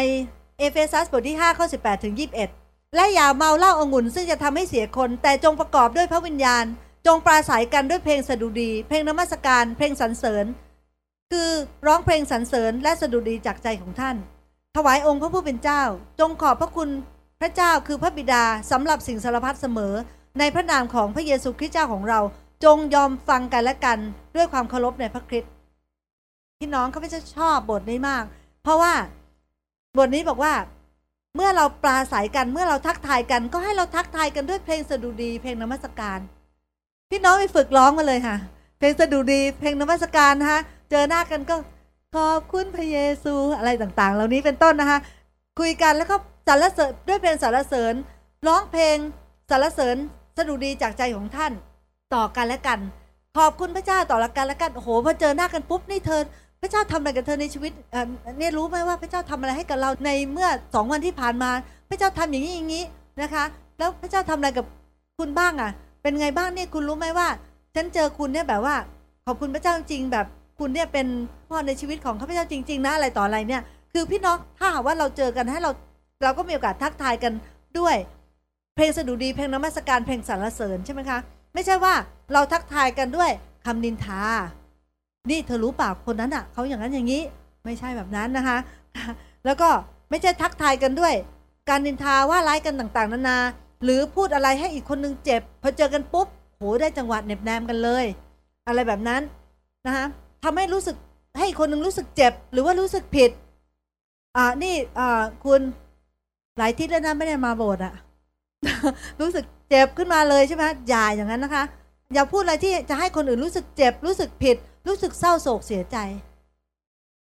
[0.58, 2.15] เอเฟซัสบทที่5ข้อ18ถึง
[2.56, 6.65] 21 และอย่าเมาเหล้าองุ่น ซึ่งจะทำให้เสียคน แต่จงประกอบด้วยพระวิญญาณ
[7.08, 10.46] จงปราศัยกันด้วยเพลงสดุดี เพลงนมัสการ เพลงสรรเสริญ
[11.32, 11.50] คือ
[11.88, 14.15] ร้องเพลงสรรเสริญและสดุดีจากใจของท่าน
[14.76, 15.82] ถวายองค์พระผู้เป็นเจ้า
[16.20, 16.89] จงขอบพระคุณ
[17.42, 19.94] พระเจ้าคือพระบิดาสำหรับสิ่งสารพัดเสมอ
[20.39, 22.20] ในพระนามของพระเยซูคริสต์เจ้าของเรา
[22.63, 23.98] จงยอมฟังกันและกัน
[24.36, 25.52] ด้วยความเคารพในพระคริสต์
[26.58, 28.24] พี่น้องเข้าพเจ้าชอบบทนี้มาก
[28.63, 28.93] เพราะว่า
[29.98, 30.54] บทนี้บอกว่า
[31.36, 36.19] เมื่อเราปราศัยกันเมื่อเราทักทายกัน ก็ให้เราทักทายกันด้วยเพลงสดุดีเพลงนมัสการ
[37.10, 38.36] พี่น้องไปฝึกร้องมาเลยค่ะ
[38.78, 41.56] เพลงสดุดีเพลงนมัสการนะคะเจอหน้ากันก็
[42.15, 45.00] ขอบคุณพระเยซูอะไรต่างๆ เหล่านี้เป็นต้นนะคะ
[45.60, 46.15] คุยกันแล้วก็
[46.48, 47.93] สรรเสริญด้วยเพลงสรรเสริญ
[48.48, 48.98] ร้องเพลง
[49.50, 49.98] สรรเสริญ
[50.38, 51.54] สดุดีจากใจของท่าน
[52.15, 52.80] ต่อกันและกัน
[53.38, 56.22] ขอบคุณพระเจ้าต่อละกันและกันโอ้โหพอเจอหน้ากันปุ๊บนี่เธอ
[56.62, 58.06] พระเจ้าทำอะไรกับเธอในชีวิตเออ
[58.38, 61.52] เนี่ยรู้ไหมว่าพระเจ้าทำอะไรให้กับเราในเมื่อสองวันที่ผ่านมา
[61.89, 62.84] พระเจ้าทำอย่างนี้อย่างนี้
[63.22, 63.43] นะคะ
[63.78, 64.65] แล้วพระเจ้าทำอะไรกับ
[65.19, 67.28] คุณบ้างอะ เป็นไงบ้างเนี่ยคุณรู้ไหมว่า
[67.76, 68.76] ฉันเจอคุณเนี่ยแบบว่า
[69.26, 70.26] ขอบคุณพระเจ้าจริงแบบ
[70.60, 71.08] คุณเนี่ยเป็น
[71.50, 73.62] พ่อในชีวิตของข้าพเจ้าจริง ๆ นะอะไรต่ออะไรเนี่ย
[73.93, 75.72] คือพี่น้องถ้าหากว่าเราเจอกันให้เรา
[76.24, 77.34] เราก็มีโอกาสทักทายกัน
[77.80, 77.95] ด้วย
[78.76, 81.19] เพลงสดุดีเพลงนมัสการเพลงสรรเสริญใช่ไหมคะ
[81.53, 81.93] ไม่ใช่ว่า
[82.33, 83.31] เราทักทายกันด้วย
[83.65, 84.21] คำนินทา
[85.29, 87.21] นี่เธอรู้เปล่าคนนั้นอะเขาอย่างนั้นอย่างนี้
[87.65, 88.57] ไม่ใช่แบบนั้นนะคะ
[89.45, 89.69] แล้วก็
[90.09, 91.13] ไม่ใช่ทักทายกันด้วย
[91.69, 93.38] การนินทาว่าร้ายกันต่างๆ นานา
[93.83, 98.05] หรือพูดอะไรให้อีกคนนึงเจ็บ พอเจอกันปุ๊บโหได้จังหวะเน็บแนมกันเลย
[98.67, 99.21] อะไรแบบนั้น
[99.85, 100.05] นะคะ
[100.43, 100.95] ทำให้รู้สึก
[101.38, 103.31] ให้อีกคนนึงรู้สึกเจ็บ หรือว่ารู้สึกผิด
[104.35, 105.62] อ่านี่อ่าคุณ
[106.57, 107.93] หลายทิศแล้วนะไม่ได้มาโบสถ์อะ
[109.21, 111.63] รู้สึก เจ็บขึ้นมาเลยใช่ไหมอย่าอย่างนั้นนะคะ
[112.13, 115.97] อย่าพูดอะไรที่จะให้คนอื่นรู้สึกเจ็บ รู้สึกผิด รู้สึกเศร้าโศกเสียใจ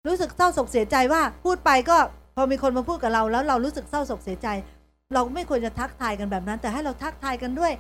[0.07, 1.97] รู้สึกเศร้าโศกเสียใจว่า พูดไปก็
[2.36, 4.47] พอมีคนมาพูดกับเราแล้วเรารู้สึกเศร้าโศกเสียใจ
[5.13, 7.71] เราไม่ควรจะทักทายกันแบบนั้น แต่ให้เราทักทายกันด้วย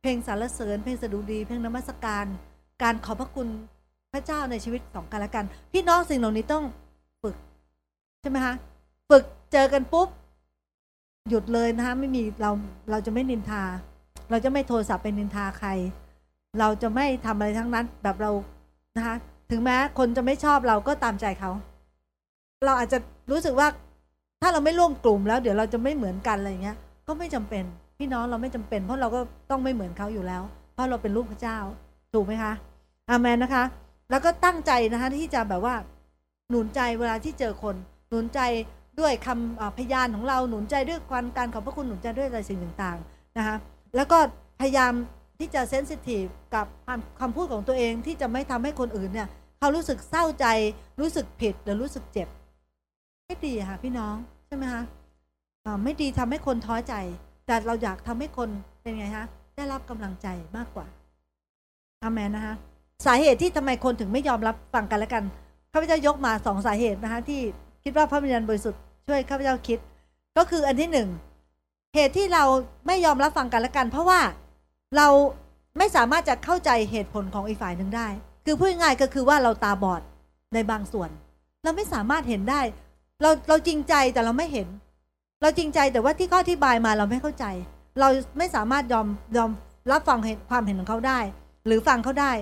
[0.00, 2.26] เพลงสรรเสริญเพลงสดุดีเพลงนมัสการ
[2.82, 3.48] การขอบพระคุณ
[4.12, 6.64] พระเจ้าในชีวิตของกันและกัน พี่น้องสิ่งเหล่านี้ต้อง
[7.22, 7.36] ฝึก
[8.20, 8.54] ใช่ไหมคะ
[9.10, 10.08] ฝึกเจอกันปุ๊บ
[11.30, 12.50] หยุดเลยนะคะไม่มีเรา
[12.90, 13.62] เราจะไม่นินทา
[14.30, 15.68] เราจะไม่โทรศัพท์ไปนินทาใคร
[16.58, 18.30] เราจะไม่ทำอะไรทั้งนั้นแบบเรา
[18.96, 19.16] นะคะ
[19.50, 21.50] ถึงแม้คนจะไม่ชอบเราก็ตามใจเขา
[22.66, 22.98] เราอาจจะ
[23.30, 23.68] รู้สึกว่า
[24.42, 27.64] ถ้าเราไม่ร่วมกลุ่มแล้วเดี๋ยวเราจะไม่เหมือนกันอะไรเงี้ย ก็ไม่จำเป็น
[27.98, 29.20] พี่น้องเราไม่จำเป็น เพราะเราก็
[29.50, 31.58] ต้องไม่เหมือนเขาอยู่แล้ว เพราะเราเป็นลูกพระเจ้า
[32.12, 32.52] ถูกไหมคะ
[33.10, 33.64] อาเมนนะคะ
[34.10, 35.74] แล้วก็ตั้งใจนะคะที่จะแบบว่า
[36.50, 37.76] หนุนใจเวลาที่เจอคน
[38.08, 38.40] หนุนใจ
[39.00, 43.56] ด้วยคำอ่าพยานของเราหนุนใจด้วยการการขอบพระคุณหนุนใจด้วยอะไรสิ่งต่างๆนะคะ
[43.94, 44.18] แล้วก็
[44.60, 44.92] พยายาม
[45.38, 46.24] ที่จะเซนซิทีฟ
[46.54, 49.28] กับคำคำพูดของตัวเองที่จะไม่ทำให้คนอื่นเนี่ย
[49.58, 50.46] เขารู้สึกเศร้าใจ
[51.00, 52.28] รู้สึกผิดหรือรู้สึกเจ็บ
[53.26, 54.14] ไม่ดีค่ะพี่น้อง
[54.46, 54.82] ใช่ไหมคะ
[55.84, 56.94] ไม่ดีทำให้คนท้อใจ
[57.46, 58.48] แต่เราอยากทำให้คน
[58.82, 59.26] เป็นไงคะ
[59.56, 60.26] ได้รับกำลังใจ
[60.56, 60.86] มากกว่า
[62.02, 62.54] อาเมนนะคะ
[63.06, 65.24] สาเหตุที่ทำไมคนถึงไม่ยอมรับฟังกันและกัน
[65.72, 67.40] ข้าพเจ้ายกมาสองสาเหตุนะคะที่
[67.84, 69.78] คิดว่าพระวิญญาณบริสุทธิ์ช่วยข้าพเจ้าคิด
[70.36, 71.08] ก็คืออันที่หนึ่ง
[71.94, 72.44] เหตุที่เรา
[72.86, 74.20] ไม่ยอมรับฟังกันและกัน เพราะว่า
[74.96, 75.08] เรา
[75.78, 78.08] ไม่สามารถจะเข้าใจเหตุผลของอีกฝ่ายหนึ่งได้
[78.44, 80.02] คือพูดง่ายก็คือว่าเราตาบอด
[80.54, 81.10] ในบางส่วน
[81.62, 82.60] เราไม่สามารถเห็นได้
[83.22, 84.68] เราเราจริงใจแต่เราไม่เห็น
[85.42, 87.44] เราจริงใจแต่ว่าที่ขาอธิบายมาเราไม่เข้าใจ
[88.00, 88.08] เรา
[88.38, 89.06] ไม่สามารถยอม
[89.36, 89.50] ยอม
[89.90, 90.18] รับฟัง
[90.50, 91.20] ความเห็นของเขาได้
[91.66, 92.32] หรือฟังเขาได้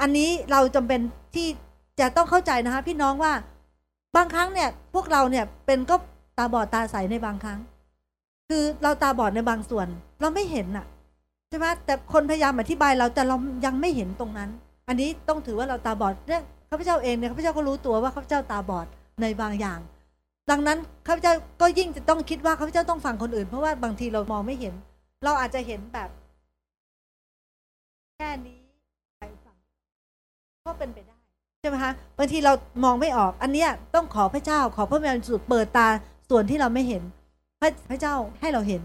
[0.00, 1.00] อันนี้เราจำเป็น
[1.34, 1.46] ที่
[2.00, 3.32] จะต้องเข้าใจนะคะพี่น้องว่า
[4.16, 5.96] บางครั้งเนี่ยพวกเราเนี่ยเป็นก็
[6.38, 7.58] ตาบอดตาใสในบางครั้ง
[8.48, 9.86] คือเราตาบอดในบางส่วน
[10.20, 10.86] เราไม่เห็นน่ะ
[11.48, 14.50] ใช่ไหมแต่คนพยายามอธิบายเราแต่เรายังไม่เห็นตรงนั้น
[14.88, 18.86] อันนี้ต้องถือว่าเราตาบอดเนี่ยข้าพเจ้าเองเนี่ยข้าพเจ้าก็รู้ตัวว่าข้าพเจ้าตาบอด
[19.22, 19.78] ในบางอย่าง
[20.50, 24.74] ดังนั้นข้าพเจ้าก็ยิ่งจะต้องคิดว่าข้าพเจ้าต้องฟังคนอื่น เพราะว่าบางทีเรามองไม่เห็น
[25.24, 26.10] เราอาจจะเห็นแบบ
[28.16, 28.60] แค่นี้
[29.18, 29.56] ไปฟัง
[30.66, 31.16] ก็เป็นไปได้
[31.60, 32.52] ใช่ไหมคะบางทีเรา
[32.84, 35.88] มองไม่ออก อันเนี้ยต้องขอพระเจ้า ขอพระวิญญาณบริสุดเปิดตา
[36.30, 37.02] ส่วนที่เราไม่เห็น
[37.60, 38.82] พระพระเจ้าให้เราเห็น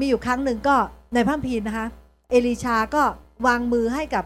[0.00, 0.76] มีอยู่ครั้งหนึ่งก็
[1.14, 1.86] ในพระคัมภีร์นะคะ
[2.30, 3.02] เอลีชาก็
[3.46, 4.24] วางมือให้กับ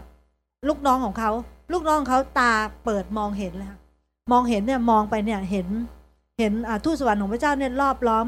[0.67, 1.31] ลูกน้องของเขา
[1.71, 2.53] ลูกน้องเขาตา
[2.85, 3.79] เปิดมองเห็นเลยค่ะ
[4.31, 5.67] มองเห็นเนี่ยมองไปเนี่ยเห็น
[6.39, 6.53] เห็น
[6.85, 8.27] ทูตสวรรค์ของพระเจ้าเนี่ยรอบล้อม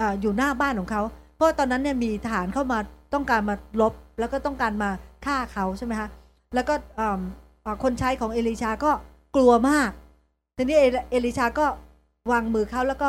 [0.00, 1.02] ออยู่หน้าบ้านของเขา
[1.34, 2.78] เพราะตอนนั้นเนี่ยมีทหารเข้ามา
[3.14, 4.90] ต้องการมาลบ แล้วก็ต้องการมา
[5.24, 6.08] ฆ่าเขาใช่ไหมคะ
[6.54, 6.74] แล้วก็
[7.82, 8.90] คนใช้ของเอลีชาก็
[9.36, 9.90] กลัวมาก
[10.56, 10.76] ทีนี้
[11.10, 11.66] เอลิชาก็
[12.32, 13.08] วางมือเขาแล้วก็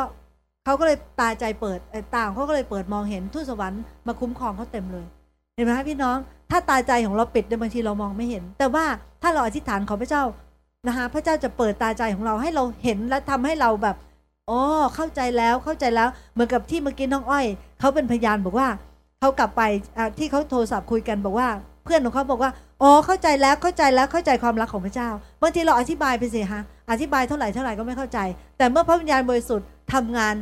[0.64, 1.78] เขาก็เลยตาใจเปิด
[2.14, 5.06] ตาของเขาก็เลยเปิดมองเห็นทูตสวรรค์มาคุ้มครองเขาเต็มเลย
[5.54, 6.16] เห็นไหมคะพี่น้อง
[6.50, 8.84] ถ้าตาใจของเราปิดในบางทีเรามองไม่เห็น แต่ว่า
[9.22, 10.22] ถ้าเราอธิษฐานขอพระเจ้า
[10.88, 13.96] นะคะพระเจ้าจะเปิดตาใจของเราให้เราเห็นและทำให้เราแบบ
[14.50, 14.60] อ๋อ
[14.94, 17.46] เข้าใจแล้วเข้าใจแล้ว เหมือนกับที่เมื่อกี้น้องอ้อย
[17.80, 18.68] เขาเป็นพยานบอกว่า
[19.20, 19.62] เขากลับไป
[20.18, 21.48] ที่เขาโทรศัพท์คุยกันบอกว่า
[21.84, 22.50] เพื่อนของเขาบอกว่า
[22.82, 25.08] อ๋อเข้าใจแล้วเข้าใจแล้วเข้าใจความรักของพระเจ้า
[25.42, 28.18] บางทีเราอธิบายไปสิฮะอธิบายเท่าไหร่เท่าไหร่ก็ไม่เข้าใจ
[28.58, 30.34] แต่เมื่อพระวิญญาณบริสุทธิ์ทำงาน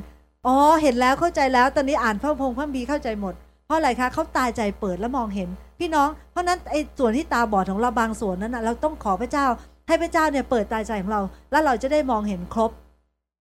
[0.46, 3.34] อ๋อเห็นแล้วเข้าใจแล้ว ตอนนี้อ่านพระพงษ์พระบีเข้าใจหมด
[3.66, 9.46] เพราะอะไรคะเขาตาใจเปิดแล้วมองเห็น พี่น้องเพราะนั้นไอ้ส่วนที่ตาบอดของเราบางส่วนนั้นนะเราต้องขอพระเจ้า
[9.88, 11.20] ให้พระเจ้าเนี่ยเปิดตาใจของเรา
[11.50, 12.70] แล้วเราจะได้มองเห็นครบ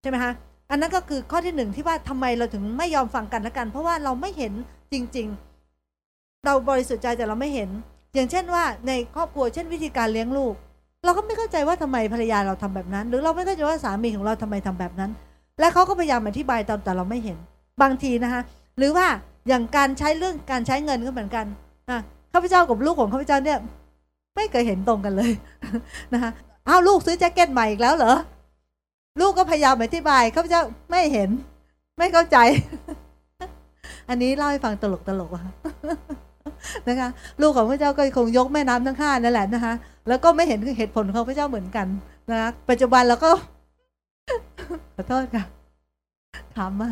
[0.02, 0.32] ใช่ไหมคะ
[0.70, 4.52] อันนั้นก็คือข้อที่หนึ่งที่ว่าทำไมเราถึงไม่ยอมฟังกันละกัน เพราะว่าเราไม่เห็น
[4.92, 5.26] จริง
[5.86, 7.68] ๆ เราบริสุทธิ์ใจแต่เราไม่เห็น
[8.14, 10.54] อย่างเช่นว่าในครอบครัวเช่นวิธีการเลี้ยงลูก
[11.04, 15.10] เราก็ไม่เข้าใจว่าทำไมภรรยาเราทำแบบนั้น หรือเราไม่เข้าใจว่าสามีของเราทำไมทำแบบนั้น
[15.60, 17.38] และเขาก็พยายามอธิบายแต่แต่เราไม่เห็น
[17.82, 18.42] บางทีนะคะ
[18.78, 19.06] หรือว่า
[19.48, 21.46] อย่างการใช้เรื่องการใช้เงินก็เหมือนกัน
[21.90, 22.00] นะ
[22.32, 23.58] ข้าพเจ้ากับลูกของข้าพเจ้าเนี่ย
[24.36, 25.30] ไม่เคยเห็นตรงกันเลย
[26.12, 26.30] นะคะ
[26.68, 28.14] อ้าวลูกซื้อแจ็คเก็ตใหม่อีกแล้วเหรอ
[29.20, 31.30] ลูกก็พยายามอธิบายข้าพเจ้าไม่เห็น
[31.98, 32.38] ไม่เข้าใจ
[34.08, 35.44] อันนี้เล่าให้ฟังตลกตลกๆอะ
[36.88, 37.08] นะคะ
[37.42, 39.72] ลูกของพระเจ้าก็คงยกแม่น้ำทั้งห้านั่นแหละนะคะ
[40.08, 41.86] แล้วก็ไม่เห็นเหตุผลของพระเจ้าเหมือนกัน
[42.30, 43.30] นะคะปัจจุบันเราก็
[44.94, 45.44] ขอโทษค่ะ
[46.56, 46.90] ถามมา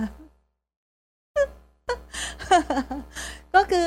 [3.55, 3.87] ก็คือ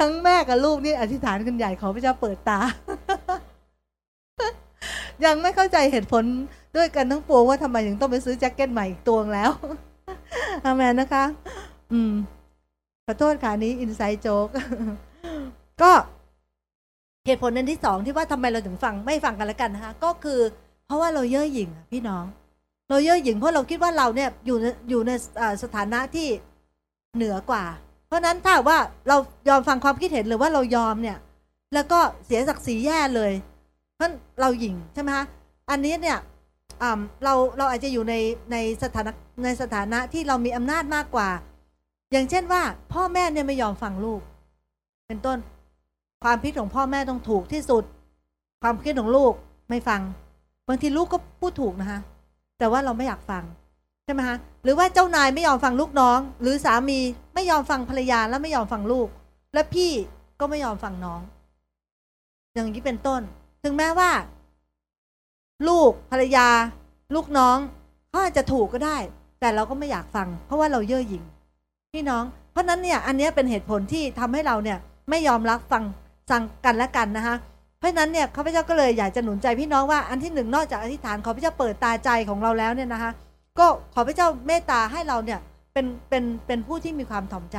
[0.00, 2.60] ทั้งแม่กับลูกนี่อธิษฐานกันใหญ่ขอพระเจ้าเปิดตา
[5.24, 6.24] ยังไม่เข้าใจเหตุผล
[6.76, 9.50] ด้วยกันทั้งปวงว่าทำไมถึงต้องไปซื้อแจ็คเก็ตใหม่อีกตัวแล้ว
[10.64, 11.24] อาเมนนะคะ
[11.92, 12.12] อืม
[13.06, 14.48] ขอโทษค่ะนี้อินไซ d ์โจ๊ก
[15.82, 15.92] ก็
[17.26, 20.40] เหตุผลนั้นที่สองที่ว่าทำไมเราถึงฟังไม่ฟังกันแล้วกันนะคะ ก็คือ
[20.86, 22.24] เพราะว่าเราเย่อหยิ่งพี่น้อง
[22.88, 25.10] เราเย่อหยิ่งเพราะเราคิดว่าเราเนี่ยอยู่ในอยู่ใน
[25.62, 26.28] สถานะที่
[27.16, 27.64] เหนือกว่า
[28.06, 28.78] เพราะนั้นถ้าว่า
[29.08, 29.16] เรา
[29.48, 31.18] ยอมฟังความคิดเห็นหรือว่าเรายอมเนี่ย
[31.74, 33.32] แล้วก็เสียศักดิ์ศรีแย่เลย
[33.94, 34.10] เพราะ
[34.40, 35.26] เราหยิ่งใช่ไหมคะ
[35.70, 36.18] อันนี้เนี่ย
[37.24, 38.14] เราเราอาจจะอยู่ใน
[38.52, 39.12] ในสถานะ
[39.44, 41.28] ในสถานะที่เรามีอำนาจมากกว่า
[42.12, 42.62] อย่างเช่นว่า
[42.92, 44.20] พ่อแม่เนี่ยไม่ยอมฟังลูก
[45.06, 45.38] เป็นต้น
[46.24, 47.84] ความคิดของพ่อแม่ต้องถูกที่สุด
[48.62, 49.32] ความคิดของลูก
[49.70, 50.00] ไม่ฟัง
[50.68, 52.00] บางทีลูกก็พูดถูกนะคะ
[52.58, 53.44] แต่ว่าเราไม่อยากฟัง
[54.04, 56.98] ใช่ไหมคะหรือว่าเจ้านายไม่ยอมฟังลูกน้อง หรือสามี
[57.34, 59.08] ไม่ยอมฟังภรรยาแล้วไม่ยอมฟังลูก
[59.54, 59.92] และพี่
[60.40, 61.20] ก็ไม่ยอมฟังน้อง
[62.54, 63.22] อย่างนี้เป็นต้น
[63.62, 64.10] ถึงแม้ว่า
[65.68, 66.48] ลูกภรรยา
[67.14, 67.56] ลูกน้อง
[68.08, 68.98] เขาอาจจะถูกก็ได้
[69.40, 71.24] แต่เราก็ไม่อยากฟัง เพราะว่าเราเย่อหยิ่ง
[71.92, 74.78] พี่น้อง เพราะนั้นเนี่ย อันนี้เป็นเหตุผลที่ทำให้เราเนี่ย
[75.10, 75.82] ไม่ยอมรับฟัง
[76.30, 77.36] สั่งกันและกันนะคะ
[77.78, 83.10] เพราะฉะนั้นเนี่ยข้าพเจ้าก็เลยอยากจะหนุนใจพี่น้องว่าอันที่หนึ่งนอกจากอธิษฐานขอพระเจ้าเปิดตาใจของเราแล้วเนี่ยนะคะ
[83.58, 85.40] ก็ขอพระเจ้าเมตตาให้เราเนี่ย
[85.72, 87.58] เป็นเป็นเป็นผู้ที่มีความถ่อมใจ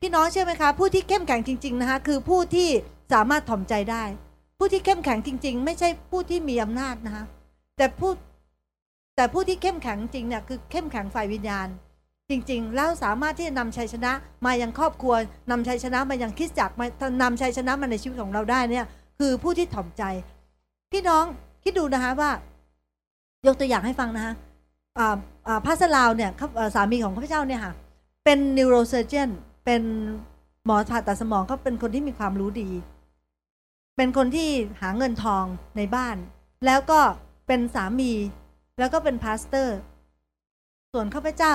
[0.00, 2.68] พี่น้องเชื่อไหมคะ ผู้ที่เข้มแข็งจริง ๆนะคะคือผู้ที่
[3.12, 4.04] สามารถถ่อมใจได้
[4.58, 7.24] ผู้ที่เข้มแข็งจริง ๆ ไม่ใช่ผู้ที่มีอำนาจนะคะ
[7.76, 8.10] แต่ผู้
[9.16, 11.68] แต่ผู้ที่เข้มแข็งจริงเนี่ยคือเข้มแข็งฝ่ายวิญญาณ
[12.30, 14.12] จริง ๆ แล้วสามารถที่จะนำชัยชนะ
[14.46, 15.14] มายังครอบครัว
[15.50, 16.86] นำชัยชนะมายังคริสตจักรมา
[17.22, 18.86] นำชัยชนะมาในชีวิตของเราได้เนี่ย
[19.18, 20.02] คือผู้ที่ถ่อมใจ
[20.92, 21.24] พี่น้อง
[21.62, 22.30] คิดดูนะคะว่า
[23.46, 24.34] ยกตัวอย่างให้ฟังนะคะ
[24.98, 27.74] อ่าอ่า pastor ลาวเนี่ยเขาสามีของข้าพเจ้าเนี่ยค่ะ
[28.24, 29.30] เป็น neurosurgeon
[29.64, 29.82] เป็น
[30.64, 32.70] หมอผ่าตัดสมองเขาเป็นคนที่มีความรู้ดี
[33.96, 34.50] เป็นคนที่
[34.80, 35.44] หาเงินทอง
[35.76, 36.16] ในบ้าน
[36.66, 37.00] แล้วก็
[37.46, 38.12] เป็นสามี
[38.78, 39.76] แล้วก็เป็น pastor
[40.92, 41.54] ส่วนข้าพเจ้า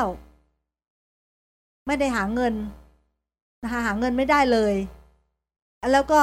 [1.88, 2.54] ไม่ได้หาเงิน
[3.64, 4.76] นะคะหาเงินไม่ได้เลย
[5.94, 6.22] แล้วก็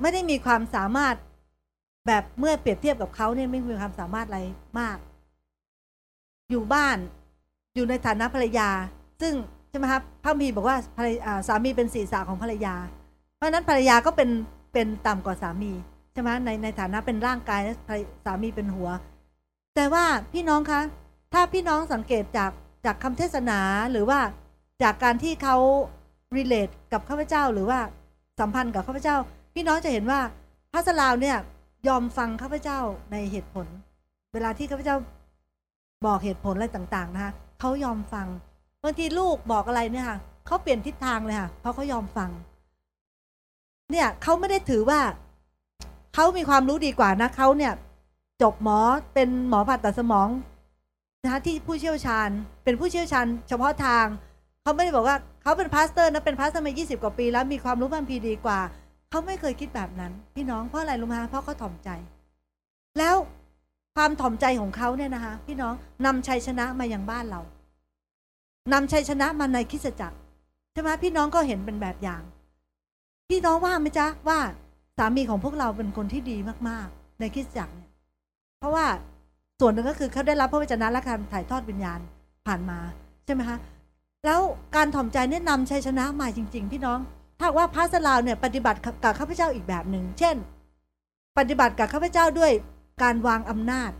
[0.00, 1.14] ไม่ได้มีความสามารถ
[2.06, 4.40] แบบเมื่อเปรียบเทียบกับเขาเนี่ยไม่มีความสามารถอะไร
[4.78, 4.98] มาก
[6.50, 6.96] อยู่บ้าน
[7.74, 8.68] อยู่ในฐานะภรรยา
[9.20, 9.34] ซึ่ง
[9.68, 12.74] ใช่ไหมครับพระมภีร์บอกว่าภรรยาสามีเป็นศีรษะของภรรยา
[13.36, 14.30] เพราะนั้นภรรยาก็เป็น
[14.72, 15.72] เป็นต่ำกว่าสามี
[16.12, 17.74] ใช่ไหมในในฐานะเป็นร่างกายและ
[18.24, 18.88] สามีเป็นหัว
[19.74, 20.80] แต่ว่าพี่น้องคะ
[21.32, 22.52] ถ้าพี่น้องสังเกตจาก
[22.84, 23.60] จากคำเทศนา
[23.92, 24.20] หรือว่า
[24.82, 25.56] จากการที่เขา
[26.36, 27.78] relate กับข้าพเจ้าหรือว่า
[28.40, 29.16] สัมพันธ์กับข้าพเจ้า
[29.58, 30.20] พี่น้องจะเห็นว่า
[30.72, 31.36] พระสลาวเนี่ย
[31.88, 32.78] ยอมฟังข้าพเจ้า
[33.12, 33.66] ในเหตุผล
[34.32, 34.96] เวลาที่ข้าพเจ้า
[36.06, 38.26] บอกเหตุผลอะไรต่างๆนะคะเขายอมฟัง
[38.82, 42.30] บางทีลูกบอกอะไรเนี่ยค่ะเขาเปลี่ยนทิศทางเลยค่ะเพราะเขายอมฟัง
[43.92, 45.00] เนี่ยเขาไม่ได้ถือว่า
[46.14, 47.72] เขามีความรู้ดีกว่านะเขาเนี่ย
[48.42, 48.78] จบหมอ
[49.14, 50.28] เป็นหมอผ่าตัดสมอง
[51.22, 52.28] นะคะที่ผู้เชี่ยวชาญ
[52.64, 54.06] เป็นผู้เชี่ยวชาญ เฉพาะทาง
[54.62, 58.60] เขาไม่ได้บอกว่าเขาเป็น pastor นะเป็น pastor มา 20 กว่าปี แล้วมีความรู้พระคัมภีร์ดีกว่า
[59.10, 61.90] เขาไม่เคยคิดแบบนั้น พี่น้องเพราะอะไรรู้ไหมคะเพราะเขาถ่อมใจ
[62.98, 63.16] แล้ว
[63.96, 65.74] ความถ่อมใจของเขาเนี่ยนะคะ พี่น้อง
[66.06, 67.40] นำชัยชนะมายังบ้านเรา
[68.72, 70.16] นำชัยชนะมาในคริสตจักร
[70.72, 72.22] ใช่ไหมพี่น้องก็เห็นเป็นแบบอย่าง
[73.28, 74.38] พี่น้องว่าไหมจ๊ะว่า
[74.96, 76.36] สามีของพวกเราเป็นคนที่ดี
[76.68, 77.90] มากๆ ในคิสจักรเนี่ย
[78.58, 78.86] เพราะว่า
[79.60, 82.00] ส่วนหนึ่งก็คือเขาได้รับพระวจนะและการถ่ายทอดวิญญาณ
[82.46, 82.78] ผ่านมา
[83.24, 83.58] ใช่ไหมคะ
[84.24, 84.40] แล้ว
[84.76, 86.98] การถ่อมใจเนี่ยนำชัยชนะมาจริง ๆ พี่น้อง
[87.40, 90.36] ถ้าว่าพระสลาวเนี่ยปฏิบัติกับข้าพเจ้าอีกแบบหนึ่ง เช่น
[91.38, 92.52] ปฏิบัติกับข้าพเจ้าด้วย
[93.02, 93.90] การวางอำนาจ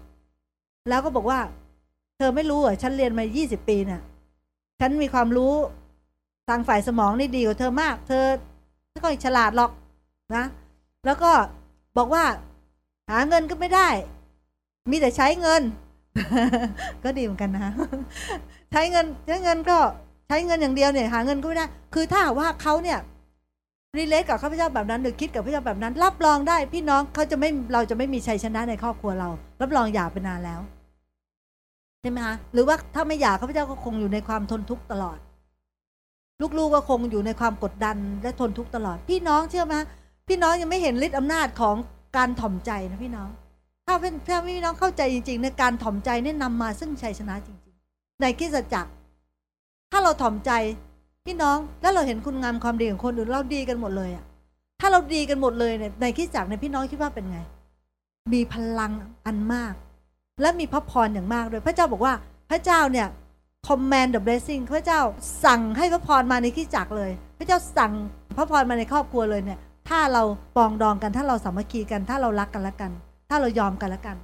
[0.89, 1.41] แล้วก็บอกว่า
[2.17, 4.01] เธอไม่รู้เหรอฉันเรียนมา 20 ปีเนี่ย
[4.81, 5.55] ฉันมีความรู้
[6.49, 8.25] ทางฝ่ายสมองนี่ดีกว่าเธอมาก เธอ
[8.91, 9.71] ไม่ค่อยฉลาดหรอก
[10.37, 10.45] นะ
[11.07, 11.33] แล้วก็
[11.97, 12.25] บอกว่า
[13.11, 13.89] หาเงินก็ไม่ได้
[14.91, 15.63] มีแต่ใช้เงิน
[17.05, 17.73] ก็ดีเหมือนกันนะ
[18.71, 19.79] ใช้เงินใช้เงินก็
[20.29, 22.99] ใช้เงินอย่างเดียวเนี่ย หาเงินก็ไม่ได้ คือถ้าว่าเขาเนี่ย
[23.99, 29.29] รีเลทกับข้าพเจ้าแบบนั้น หรือคิดกับข้าพเจ้าแบบนั้น รับรองได้พี่น้องเขาจะไม่เราจะไม่มีชัยชนะในครอบครัวเรา
[29.61, 30.61] รับรองหย่าไปนานแล้ว
[32.01, 35.19] ใช่ไหมคะหรือว่าถ้าไม่หย่าข้าพเจ้าก็คงอยู่ในความทนทุกข์ตลอด
[36.59, 39.75] ลูกๆก็คงอยู่ในความกดดันและทนทุกข์ตลอด พี่น้องเชื่อไหม
[40.29, 41.77] พี่น้องยังไม่เห็นฤทธิ์อำนาจของ
[42.17, 43.29] การถ่อมใจนะพี่น้อง
[43.87, 48.91] ถ้าเป็นถ้าพี่น้องเข้าใจจริงๆในการถ่อมใจเนี่ยนำมาซึ่งชัยชนะจริง ๆ ในคริสตจักร
[49.93, 50.51] ถ้าเราถ่อมใจ
[51.27, 54.25] พี่น้องแล้วเราเห็นคุณงามความดีของคนอื่นเราดีกันหมดเลยอะ
[54.81, 57.39] ถ้าเราดีกันหมดเลยเนี่ยในคริสตจักรในยพี่น้องคิดว่าเป็นไง
[58.35, 58.93] มีพลัง
[59.27, 59.75] อันมาก
[60.41, 62.15] และมีพระพรอย่างมากด้วยพระเจ้าบอกว่า
[62.51, 63.07] พระเจ้าเนี่ย
[63.67, 65.01] command the blessing พระเจ้า
[65.45, 67.93] สั่งให้พระพรมาในคริสตจักรเลย พระเจ้าสั่ง
[68.37, 69.59] พระพรมาในครอบครัวเลยเนี่ย
[69.89, 70.23] ถ้าเรา
[70.57, 72.91] ปองดองกันถ้าเราสามัคคีกัน ถ้าเรารักกันละกัน
[73.31, 74.17] ถ้าเรายอมกันละกัน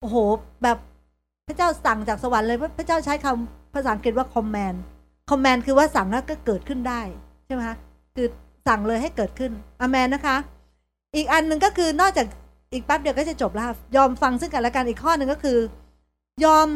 [0.00, 0.16] โอ้โห
[0.62, 0.78] แบบ
[1.48, 4.78] พระเจ้าสั่งจากสวรรค์เลยพระเจ้าใช้คำภาษาอังกฤษว่า command
[5.30, 7.00] command คือว่าสั่งแล้วก็เกิดขึ้นได้
[7.46, 7.76] ใช่ไหมคะ
[8.14, 8.26] คือ
[8.66, 10.36] สั่งเลยให้เกิดขึ้นอเมนนะคะ
[11.16, 12.26] อีกอันหนึ่งก็คือนอกจาก
[12.72, 15.58] อีกแป๊บเดียวก็จะจบแล้วค่ะยอมฟังซึ่งกันและกันอีกข้อหนึ่งก็คือ
[16.44, 16.66] ยอม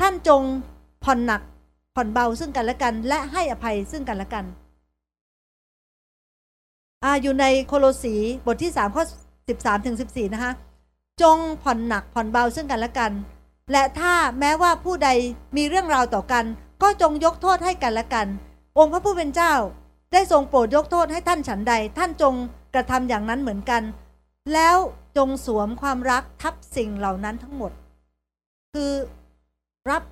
[0.00, 0.42] ท่านจง
[1.04, 1.42] ผ่อนหนัก
[1.94, 4.44] ผ่อนเบาซึ่งกันและกัน และให้อภัยซึ่งกันและกัน
[7.04, 8.14] อาอยู่ในโคโลสี
[8.46, 9.04] บทที่3ข้อ
[9.44, 10.52] 13ถึง14 นะคะ
[11.22, 13.12] จงผ่อนหนักผ่อนเบาซึ่งกันและกัน
[13.72, 15.08] และถ้าแม้ว่าผู้ใด
[15.56, 16.44] มีเรื่องราวต่อกัน
[16.82, 18.26] ก็จงยกโทษให้กันและกัน
[18.78, 19.54] องค์พระผู้เป็นเจ้า
[20.12, 22.34] ได้ทรงโปรดยกโทษให้ท่านฉันใด ท่านจง
[22.74, 23.82] กระทำอย่างนั้นเหมือนกัน
[24.54, 24.76] แล้ว
[25.16, 27.72] จงสวมความรักทับสิ่งเหล่านั้นทั้งหมด
[28.72, 28.90] คือ
[29.90, 30.02] รับ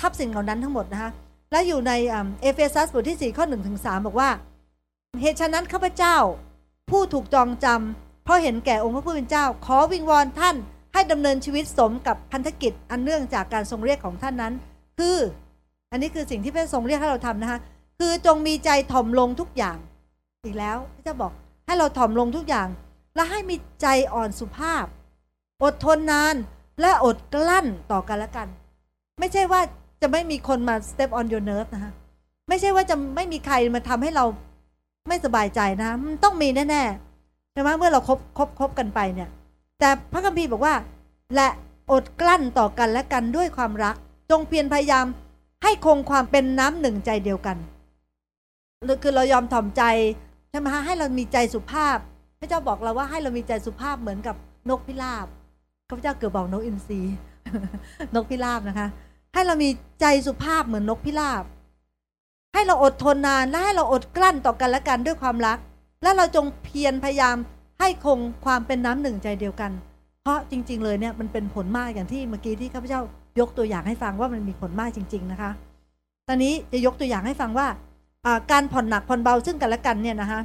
[0.00, 1.10] ทับสิ่งเหล่านั้นทั้งหมดนะคะ
[1.50, 1.92] และอยู่ใน
[2.40, 4.30] เอเฟซัสบทที่ 4 ข้อ1ถึง3บอกว่า
[5.20, 6.16] เหตุฉะนั้นข้าพเจ้า
[6.90, 10.56] ผู้ถูกจองจำเพราะเห็นแก่องค์พระผู้เป็นเจ้า ขอวิงวอนท่าน
[10.92, 14.52] ให้ดำเนินชีวิตสมกับพันธกิจอันเนื่องจากการทรงเรียกของท่านนั้น
[14.98, 15.16] คือ
[15.94, 17.60] อันนี้คือสิ่งที่พระทรงเรียกให้เราทำนะคะ
[17.98, 19.76] คือจงมีใจถ่อมลงทุกอย่าง
[20.44, 21.32] อีกแล้วพระเจ้าบอก
[21.66, 22.68] ให้เราถ่อมลงทุกอย่าง
[23.14, 24.86] และให้มีใจอ่อนสุภาพ
[25.62, 26.36] อดทนนาน
[26.80, 28.48] และอดกลั้นต่อกันและกัน
[29.20, 29.60] ไม่ใช่ว่า
[30.02, 31.92] จะไม่มีคนมา step on your nerve นะคะ
[32.48, 34.24] ไม่ใช่ว่าจะไม่มีใครมาทำให้เรา
[35.08, 39.28] ไม่สบายใจนะมันต้องมีแน่ๆใช่ไหมเมื่อเราคบคบคบกันไปเนี่ย
[39.78, 40.74] แต่พระคัมภีร์บอกว่า
[41.34, 41.48] และ
[41.92, 43.96] อดกลั้นต่อกันและกันด้วยความรัก
[44.30, 45.06] จงเพียรพยายาม
[45.64, 47.56] ให้คงความเป็นน้ำหนึ่งใจเดียวกัน
[49.02, 49.82] คือเรายอมถ่อมใจ
[50.50, 51.98] ใช่ไหมฮะให้เรามีใจสุภาพ
[52.40, 54.36] พระเจ้าบอกเราว่าให้เรามีใจสุภาพเหมือนกับ
[54.70, 55.26] นกพิราบ
[55.88, 57.00] ข้าพเจ้าเกือบบอกนกอินทรี
[58.14, 58.88] นกพิราบนะคะ
[59.34, 59.68] ให้เรามี
[60.00, 61.44] ใจสุภาพเหมือนนกพิราบ
[62.54, 65.58] ให้เราอดทนนานและให้เราอดกลั้นต่อกันและกันด้วยความรัก
[66.02, 67.36] และเราจงเพียรพยายาม
[67.80, 69.72] ให้คงความเป็นน้ำหนึ่งใจเดียวกัน
[70.22, 73.00] เพราะจริง ๆ เลยเนี่ยมันเป็นผลมากอย่างที่เมื่อกี้ที่ข้าพเจ้า
[73.40, 75.50] ยกตัวอย่างให้ฟังว่ามันมีผลมากจริง ๆ นะคะ
[76.28, 77.68] ตอนนี้จะยกตัวอย่างให้ฟังว่า
[78.52, 80.40] การผ่อนหนักผ่อนเบาซึ่งกันและกันเนี่ยนะคะ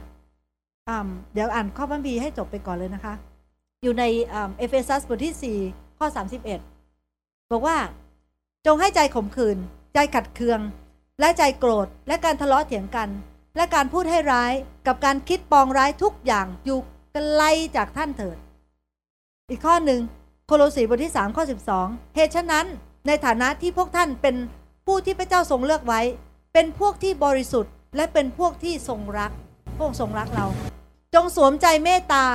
[1.33, 3.13] เดี๋ยวอ่านข้อพระบีให้จบไปก่อนเลยนะคะ
[3.83, 6.07] อยู่ในเอเฟซัสบทที่ 4 ข้อ
[6.79, 7.77] 31 บอกว่า
[8.65, 9.57] จงให้ใจขมขื่น
[9.93, 10.59] ใจขัดเคือง
[11.19, 13.09] และใจโกรธ และการทะเลาะเถียงกัน
[13.55, 14.53] และการพูดให้ร้าย
[14.87, 16.79] กับการคิดปองร้ายทุกอย่างอยู่
[17.13, 17.43] ไกล
[17.75, 18.37] จากท่านเถิด
[19.49, 19.99] อีกข้อหนึ่ง
[20.51, 21.43] โคโลสีบทที่3ข้อ
[21.79, 22.65] 12 เหตุฉะนั้น
[23.07, 24.35] ในฐานะที่พวกท่านเป็น
[24.85, 26.01] ผู้ที่พระเจ้าทรงเลือกไว้
[26.53, 29.31] เป็นพวกที่บริสุทธิ์ และเป็นพวกที่ทรงรัก
[29.79, 30.45] พวกทรงรักเรา
[31.15, 32.25] จงสวมใจเมตตา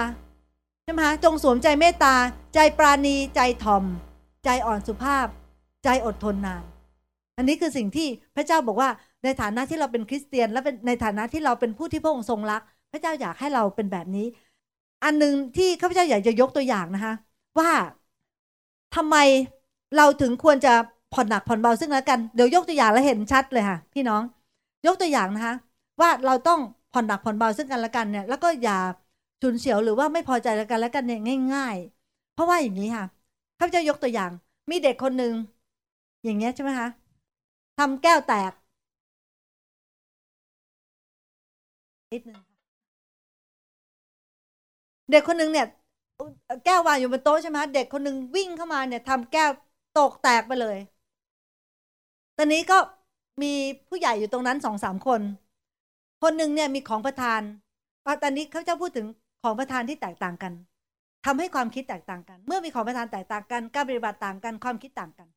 [0.85, 2.15] ใช่ไหมคะจงสวมใจเมตตา
[2.55, 3.85] ใจปราณี ใจทอม
[4.45, 5.27] ใจอ่อนสุภาพ
[5.85, 6.65] ใจอดทนนาน
[7.37, 8.89] อันนี้คือสิ่งที่พระเจ้าบอกว่า
[9.25, 12.63] ในฐานะที่เราเป็นคริสเตียน และเป็นในฐานะที่เราเป็นผู้ที่พระองค์ทรงรัก
[12.93, 14.27] พระเจ้าอยากให้เราเป็นแบบนี้
[15.05, 17.15] อันหนึ่งที่ข้าพเจ้าอยากจะยกตัวอย่างนะคะ
[17.59, 17.71] ว่า
[18.95, 19.17] ทำไม
[19.97, 20.71] เราถึงควรจะ
[21.11, 24.23] ผ่อนหนักผ่อนเบาซึ่งแล้วกันเดี๋ยวยกตัวอย่างแล้วเห็นชัดเลยค่ะ พี่น้อง
[24.87, 25.55] ยกตัวอย่างนะคะ
[26.01, 28.75] ว่าเราต้องผ่อนหนักผ่อนเบาซึ่งกันและกันเนี่ยแล้วก็อย่า
[29.41, 31.19] ฉุนเฉียวหรือว่าไม่พอใจกันและกันเนี่ย
[31.53, 33.05] ง่าย ๆ เพราะว่าอย่างนี้ค่ะ
[33.59, 34.31] ข้าพเจ้ายกตัวอย่าง
[34.71, 35.33] มีเด็กคนหนึ่ง
[36.25, 36.89] อย่างเงี้ยใช่ไหมคะ
[37.77, 38.53] ทำแก้วแตก
[42.13, 42.41] นิดนึง
[45.11, 45.67] เด็กคนหนึ่งเนี่ย
[46.65, 49.51] แก้ววางอยู่บนโต๊ะใช่ไหมเด็กคนหนึ่งวิ่งเข้ามาเนี่ยทำแก้ว
[49.93, 50.77] ตกแตกไปเลย
[52.37, 52.79] ตอนนี้ก็
[53.43, 53.53] มี
[53.89, 55.21] ผู้ใหญ่อยู่ตรงนั้นสองสามคน
[56.23, 57.43] คนหนึ่งเนี่ยมีของประทาน
[58.23, 59.07] ตอนนี้เขาจะพูดถึง
[59.43, 60.53] ของประทานที่แตกต่างกัน
[61.27, 65.29] ทำให้ความคิดแตกต่างกัน เมื่อมีของประทานแตกต่างกันการปฏิบัติต่างกันความคิดต่างกัน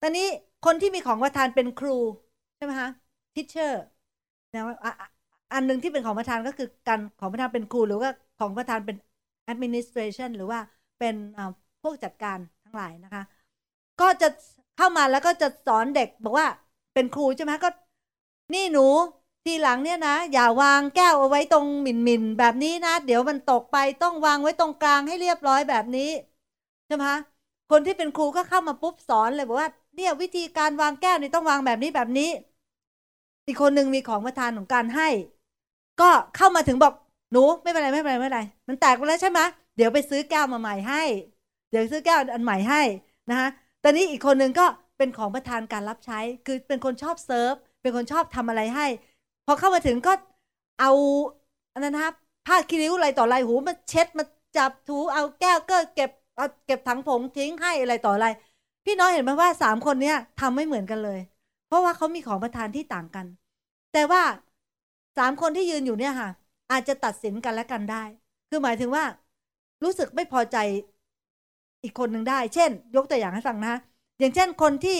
[0.00, 0.26] ตอนนี้
[0.66, 1.96] คนที่มีของประทานเป็นครู
[2.56, 2.90] ใช่ไหมคะ
[3.34, 3.80] ทิชเชอร์
[4.52, 4.60] นะ
[5.52, 8.96] อันหนึ่งที่เป็นของประทานก็คือการของประทานเป็นครูหรือว่าของประทานเป็น
[9.52, 10.60] administration หรือว่า
[10.98, 11.14] เป็น
[11.82, 13.22] พวกจัดการทั้งหลายนะคะ
[14.00, 14.26] ก็จะ
[14.76, 16.48] เข้ามาแล้วก็จะสอนเด็กบอกว่า
[16.94, 17.68] เป็นครูใช่ไหมก็
[18.52, 18.80] นี่หนู
[19.44, 26.02] ทีหลังเนี่ยนะ อย่าวางแก้วเอาไว้ตรงหมิ่นมินแบบนี้นะ เดี๋ยวมันตกไปต้องวางไว้ตรงกลางให้เรียบร้อยแบบนี้
[26.86, 27.06] ใช่ไหม
[27.68, 32.24] คนที่เป็นครูก็เข้ามาปุ๊บสอนเลยบอกว่า เนี่ยวิธีการวางแก้วนี่ต้องวางแบบนี้แบบนี้
[33.46, 35.08] อีกคนหนึ่งมีของประทานของการให้
[35.98, 36.92] ก็เข้ามาถึงบอก
[37.32, 39.40] หนูไม่เป็นไรไม่เป็นไรไม่เป็นไร มันแตกไปแล้วใช่ไหม
[39.76, 41.02] เดี๋ยวไปซื้อแก้วมาใหม่ให้
[41.70, 42.82] เดี๋ยวซื้อแก้วอันใหม่ให้
[43.30, 43.48] นะคะ
[43.82, 44.66] ตอนนี้อีกคนนึงก็
[44.96, 47.52] เป็นของประธานการรับใช้ คือเป็นคนชอบเซิร์ฟ
[47.82, 48.86] เป็นคนชอบทำอะไรให้
[49.46, 50.12] พอเข้ามาถึงก็
[50.80, 50.90] เอา
[51.72, 52.14] อันนั้นครับ
[52.46, 54.24] ผ้าคีริ้วอะไรต่ออะไรหูมาเช็ดมา
[54.56, 58.26] จับถูเอาแก้วก็เก็บเอาเก็บถังผงทิ้งให้อะไรต่ออะไร
[58.84, 61.20] พี่น้อยเห็นไหมว่าสามคนเนี้ยทำไม่เหมือนกันเลย
[61.66, 63.26] เพราะว่าเขามีของประทานที่ต่างกัน
[63.92, 64.22] แต่ว่า
[65.18, 66.30] สามคนที่ยืนอยู่เนี่ยค่ะ
[66.70, 68.04] อาจจะตัดสินกันและกันได้
[68.48, 69.04] คือหมายถึงว่า
[69.82, 70.56] รู้สึกไม่พอใจ
[71.82, 73.74] อีกคนหนึ่งได้ เช่น ยกตัวอย่างให้ฟังนะ
[74.18, 74.98] อย่างเช่นคนที่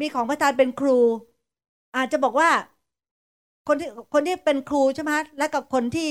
[0.00, 0.98] มีของประทานเป็นครู
[1.94, 2.50] อาจจะบอกว่า
[3.66, 6.02] คนที่คนที่เป็นครูใช่ไหมและกับคนที่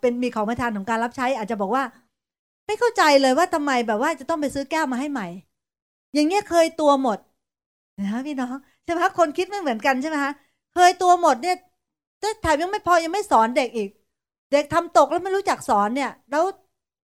[0.00, 1.84] เป็นมีของประทานของการรับใช้ อาจจะบอกว่า
[2.66, 5.24] ไม่เข้าใจเลยว่าทำไมแบบว่าจะต้องไปซื้อแก้วมาให้ใหม่
[6.14, 7.18] อย่างเงี้ยเคยตัวหมด
[7.98, 10.32] นะพี่น้องใช่ไหมคนคิดไม่เหมือนกันใช่ไหมคะ
[10.70, 11.54] เคยตัวหมดเนี่ย
[12.40, 13.88] แถมยังไม่พอยังไม่สอนเด็กอีก
[14.50, 16.44] เด็กทำตกแล้วไม่รู้จักสอนเนี่ย แล้ว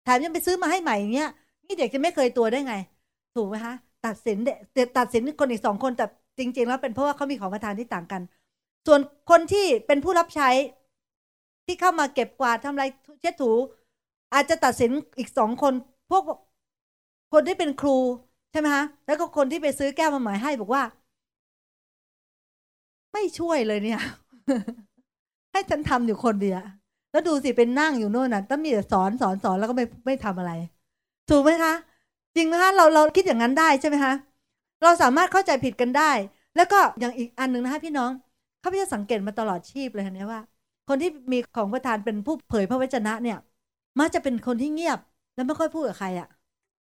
[0.03, 1.28] แถมยังไปซื้อมาให้ใหม่อย่างเงี้ย
[1.66, 2.74] นี่เด็กจะไม่เคยตัวได้ไง
[3.34, 6.05] ถูกไหมคะตัดสินเด็กตัดสินคนอีกสองคนแต่
[6.38, 8.22] จริง ๆ แล้วเป็นเพราะว่าเขามีของประทานที่ต่างกัน
[8.86, 10.49] ส่วนคนที่เป็นผู้รับใช้
[11.66, 12.84] ที่เข้ามาเก็บกวาดทำอะไร
[13.20, 13.53] เช็ดถู
[14.32, 15.74] อาจจะตัดสินอีกสองคน
[16.11, 16.22] พวก
[17.32, 17.97] คนที่เป็นครู
[18.51, 20.82] ใช่ไหมคะแล้วก็คนที่ไปซื้อแก้วมาใหม่ให้บอกว่า
[23.12, 24.01] ไม่ช่วยเลยเนี่ย
[25.53, 26.59] ให้ฉันทำอยู่คนเดียว
[27.11, 30.50] แล้วดูสิเป็นนั่งอยู่โน่นน่ะต้องมีแต่สอนสอนสอนแล้วก็ไม่ไม่ทำอะไร
[31.28, 31.72] ถูกไหมคะ
[32.36, 34.14] จริงไหมคะเราเราคิดอย่างนั้นได้ใช่ไหมคะ
[34.82, 36.02] เราสามารถเข้าใจผิดกันได้
[36.54, 38.11] แล้วก็อย่างอีกอันหนึ่งนะคะพี่น้อง
[38.62, 40.40] ข้าพเจ้าสังเกตมาตลอดชีพเลยนะว่า
[40.86, 43.36] คนที่มีของประทานเป็นผู้เผยพระวจนะเนี่ย
[43.98, 44.98] มักจะเป็นคนที่เงียบ
[45.34, 46.26] แล้วไม่ค่อยพูดกับใครอะ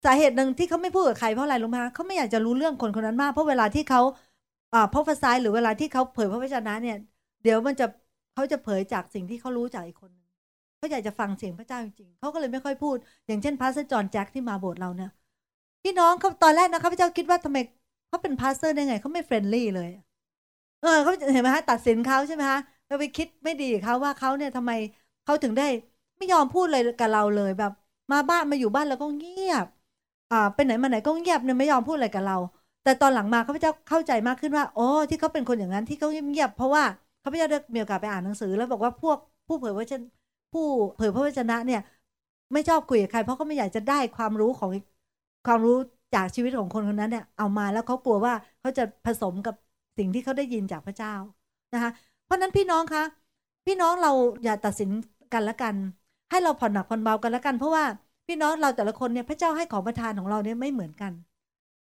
[0.03, 3.99] สาเหตุหนึ่งที่เขาไม่พูดกับใครเพราะอะไรรู้ไหมคะเขาไม่อยากจะรู้เรื่องคนคนนั้นมากเพราะเวลาที่เขา
[4.71, 6.95] อ่าพระภาษาหรือเวลาที่เขาเผยพระวจนะเนี่ย
[7.41, 7.85] เดี๋ยวมันจะ
[8.33, 10.25] เขาจะเผยจากสิ่งที่เขารู้จากอีกคนนึง
[10.77, 15.09] เขาอยากจะฟังเสียงพระเจ้าจริงๆเขาก็เลยไม่ค่อยพูด อย่างเช่นพระเซจอห์นแจ็คที่มาโบสถ์เราเนี่ย
[15.83, 17.57] พี่น้องเขาตอนแรกนะข้าพเจ้าคิดว่าทำไม
[18.07, 19.89] เขาเป็น pastor ได้ไงเขาไม่ friendly เลย
[20.79, 24.71] เออเขาเห็นไหมฮะตัดสินเขาใช่ไหมฮะเราไปคิดไม่ดีเขาว่าเขาเนี่ยทำไม
[25.23, 25.63] เขาถึงได้
[26.17, 27.71] ไม่ยอมพูดเลยกับเราเลยแบบ
[28.11, 29.67] มาบ้านมาอยู่บ้านแล้วก็เงียบ
[30.29, 32.35] อ่าไปไหนมาไหนก็เงียบเนี่ยไม่ยอมพูดอะไรกับเรา
[32.81, 36.83] แต่ตอนหลังมาข้าพเจ้าเข้าใจมากขึ้นว่าอ๋อที่เขาเป็นคนอย่างนั้นที่เขาเงียบๆเพราะว่า
[37.23, 39.17] ข้าพเจ้าได้มีโอกาสไปอ่านหนังสือ แล้วบอกว่าพวก
[39.47, 40.01] ผู้เผยพระชน
[40.51, 40.61] ผู้
[40.93, 41.79] เผยพระวจนะเนี่ย
[42.53, 44.69] ไม่ชอบคุยกับใคร เพราะเขาไม่อยากจะได้ความรู้ของ
[45.45, 45.73] ความรู้
[46.13, 49.55] จากชีวิตของคนคนนั้นเนี่ยเอามาแล้วเขากลัวว่าเขาจะผสมกับ
[49.97, 51.09] สิ่งที่เขาได้ยินจากพระเจ้า
[51.73, 51.91] นะคะ
[52.23, 53.01] เพราะนั้นพี่น้องคะ
[53.65, 54.09] พี่น้องเรา
[54.43, 54.89] อย่าตัดสิน
[55.33, 55.75] กันละกัน
[56.29, 57.85] ให้เราผ่อนหนักผ่อนเบากันละกัน เพราะว่า
[58.27, 61.13] พี่น้องเราแต่ละคนเนี่ยพระเจ้าให้ของประทานของเราเนี่ยไม่เหมือนกัน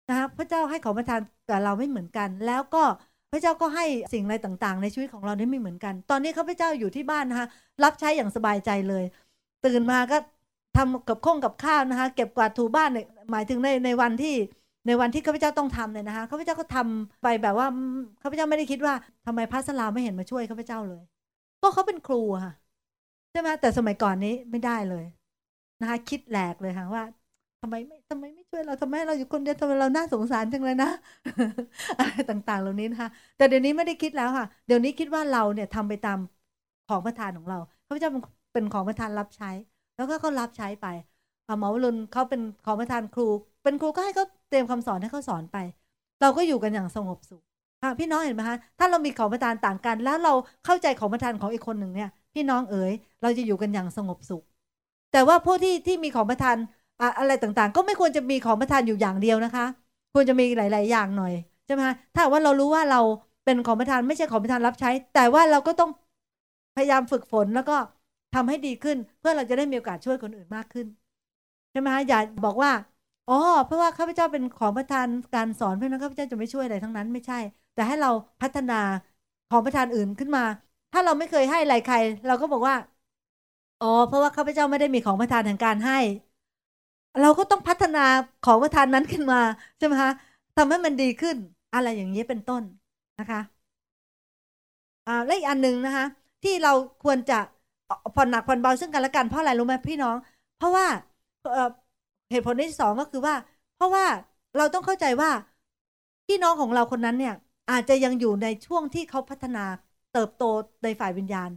[0.07, 2.83] นะคะพระเจ้าให้ของประทานกับเราไม่เหมือนกัน แล้วก็
[3.31, 7.47] พระเจ้าก็ให้สิ่งอะไรต่างๆ ในชีวิตของเราเนี่ยไม่เหมือนกัน ตอนนี้ข้าพเจ้าอยู่ที่บ้านนะคะ
[7.83, 9.03] รับใช้อย่างสบายใจเลย
[9.65, 10.17] ตื่นมาก็
[10.77, 14.35] ทำกับข้องกับข้าวนะคะ เก็บกวาดถูบ้านเนี่ยหมายถึงในในวันที่
[14.87, 17.67] ในวันที่ข้าพเจ้าต้องทำเนี่ยนะคะข้าพเจ้าก็ทำไปแบบว่า
[18.21, 18.93] ข้าพเจ้าไม่ได้คิดว่า
[19.25, 21.01] ทำไมพระสลาไม่เห็นมาช่วยข้าพเจ้าเลย
[21.61, 22.53] ก็เขาเป็นครูค่ะ
[23.31, 25.05] ใช่ไหมแต่สมัยก่อนนี้ไม่ได้เลย
[25.79, 27.03] นะคะ คิดแหลกเลยค่ะว่า
[27.61, 30.87] ทำไมไม่ทำไมไม่ช่วยเราทำไมเราอยู่คนเดียวทำไมเราน่าสงสารจังเลยนะ
[31.97, 36.19] อะไรต่างๆ เหล่านี้นะคะแต่เดี๋ยวนี้ไม่ได้คิดแล้วค่ะ เดี๋ยวนี้คิดว่าเราเนี่ยทำไปตาม
[36.87, 38.11] ของประทานของเราข้าพเจ้า
[38.53, 39.47] เป็นของประทานรับใช้
[39.95, 40.85] แล้วก็เขารับใช้ไป
[41.59, 43.23] หมอวรุณเขาเป็นของประทานครู
[43.63, 45.57] เป็นครูก็ให้เขาเตรียมคำสอนให้เขาสอนไป
[46.19, 47.41] เราก็อยู่กันอย่างสงบสุข
[47.81, 50.31] ค่ะพี่น้องเห็นไหมคะถ้าเรามีของประทานต่างกัน แล้วเรา
[50.63, 52.91] เข้าใจของประทานของอีกคนหนึ่งเนี่ย พี่น้องเอ๋ย
[53.21, 54.43] เราจะอยู่กันอย่างสงบสุข
[55.11, 56.57] แต่ว่าผู้ที่ที่มีของประทาน
[57.19, 59.63] อะไรต่างๆ ก็ไม่ควรจะมีของประทานอยู่อย่างเดียวนะคะ
[60.13, 61.31] ควรจะมีหลาย ๆ อย่างหน่อย
[61.65, 61.83] ใช่ไหม
[62.13, 62.97] ถ้าว่าเรารู้ว่าเรา
[63.43, 65.89] เป็นของประทานไม่ใช่ของประทานรับใช้ แต่ว่าเราก็ต้อง
[66.73, 67.73] พยายามฝึกฝนแล้วก็
[68.33, 70.87] ทำให้ดีขึ้น เพื่อเราจะได้มีโอกาสช่วยคนอื่นมากขึ้น
[71.71, 72.71] ใช่ไหมอย่าบอกว่า
[73.27, 73.33] อ๋อ
[73.65, 77.35] เพราะว่าข้าพเจ้าเป็นของประทานการสอนเพราะนั้นข้าพเจ้าจะไม่ช่วยอะไรทั้งนั้นไม่ใช่
[77.73, 78.09] แต่ให้เรา
[78.41, 78.73] พัฒนา
[79.49, 80.41] ของประทานอื่นขึ้นมา
[80.91, 81.95] ถ้าเราไม่เคยให้อะไรใคร
[82.25, 82.75] เราก็บอกว่า
[83.79, 85.95] อ๋อเพราะว่าข้าพเจ้าไม่ได้มีของประทานทางการให้
[87.19, 87.99] เราก็ต้องพัฒนา
[88.41, 89.37] ของประทานนั้นขึ้นมา
[89.77, 90.11] ใช่ไหมคะ
[90.55, 91.37] ทำให้มันดีขึ้น
[91.73, 92.63] อะไรอย่างนี้เป็นต้น
[93.17, 93.39] นะคะ
[95.05, 96.05] อ่าและอีกอันหนึ่งนะคะ
[96.41, 97.35] ที่เราควรจะ
[98.13, 100.15] ผ่อนหนักผ่อนเบาซึ่งกันและกันเพราะอะไรรู้ไหมพี่น้อง
[100.55, 100.87] เพราะว่า
[102.29, 103.35] เหตุผลที่สองก็คือว่า
[103.73, 104.05] เพราะว่า
[104.55, 105.29] เราต้องเข้าใจว่า
[106.27, 107.33] พี่น้องของเราคนนั้นเนี่ย
[107.69, 109.59] อาจจะยังอยู่ในช่วงที่เขาพัฒนา
[110.11, 110.41] เติบโต
[110.83, 111.49] ในฝ่ายวิญญาณ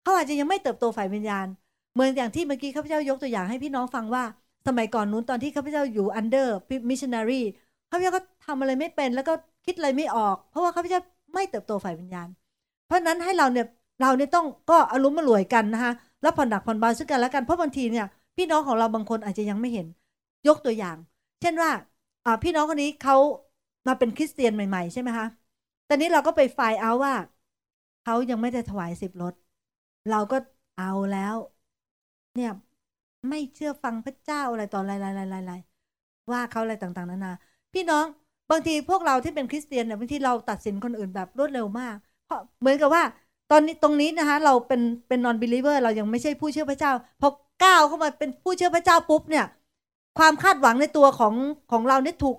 [0.00, 1.46] เขาอาจจะยังไม่เติบโตฝ่ายวิญญาณ
[1.92, 4.24] เหมือนอย่างที่เมื่อกี้ข้าพเจ้ายกตัวอย่างให้พี่น้องฟังว่า
[4.66, 6.46] สมัยก่อนนู้นตอนที่ข้าพเจ้าอยู่ under
[6.90, 7.34] missionary
[7.90, 9.32] ข้าพเจ้าก็ทำอะไรไม่เป็น แล้วก็
[9.64, 11.00] คิดอะไรไม่ออก เพราะว่าข้าพเจ้า
[11.34, 12.28] ไม่เติบโตฝ่ายวิญญาณ
[12.84, 13.64] เพราะนั้นให้เราเนี่ย
[13.98, 18.04] เราเนี่ยต้องก็อารมณ์มารวยกันนะคะแล้วผ่อนหนักผ่อนเบาซึ่งกันและกันเพราะบางทีเนี่ย
[18.36, 19.86] พี่น้องของเราบางคนอาจจะยังไม่เห็น
[20.46, 20.96] ยกตัวอย่าง
[21.40, 21.70] เช่นว่า
[22.42, 23.14] พี่น้องคนนี้เขา
[23.86, 25.26] มาเป็นคริสเตียนใหม่ ๆ ใช่ไหมคะ
[25.86, 27.14] ตอนนี้เราก็ไปไฟเอาว่า
[28.00, 29.32] เขายังไม่ได้ถวายสิบรถ
[30.08, 30.36] เราก็
[30.74, 31.36] เอาแล้ว
[32.34, 32.50] เนี่ย
[33.28, 35.12] ไม่เชื่อฟังพระเจ้าอะไรต่ออะไรอะ
[35.46, 37.30] ไรๆว่าเขาอะไรต่างๆนานา
[37.74, 38.06] พี่น้อง
[38.50, 43.04] บางทีพวกเราที่เป็นคริสเตียนเนี่ยบางทีเราตัดสินคนอื่นแบบรวดเร็วมาก เพราะเหมือนกับว่า
[43.48, 46.90] ตอนนี้ตรงนี้นะคะ เราเป็นเป็นนอนบิลิเวอร์เรายังไม่ใช่ผู้เชื่อพระเจ้า
[47.20, 47.28] พอ
[47.60, 49.44] ก้าวเข้ามาเป็นผู้เชื่อพระเจ้าปุ๊บเนี่ย
[50.16, 51.34] ความคาดหวังในตัวของ
[51.68, 52.36] ของเราเนี่ยถูก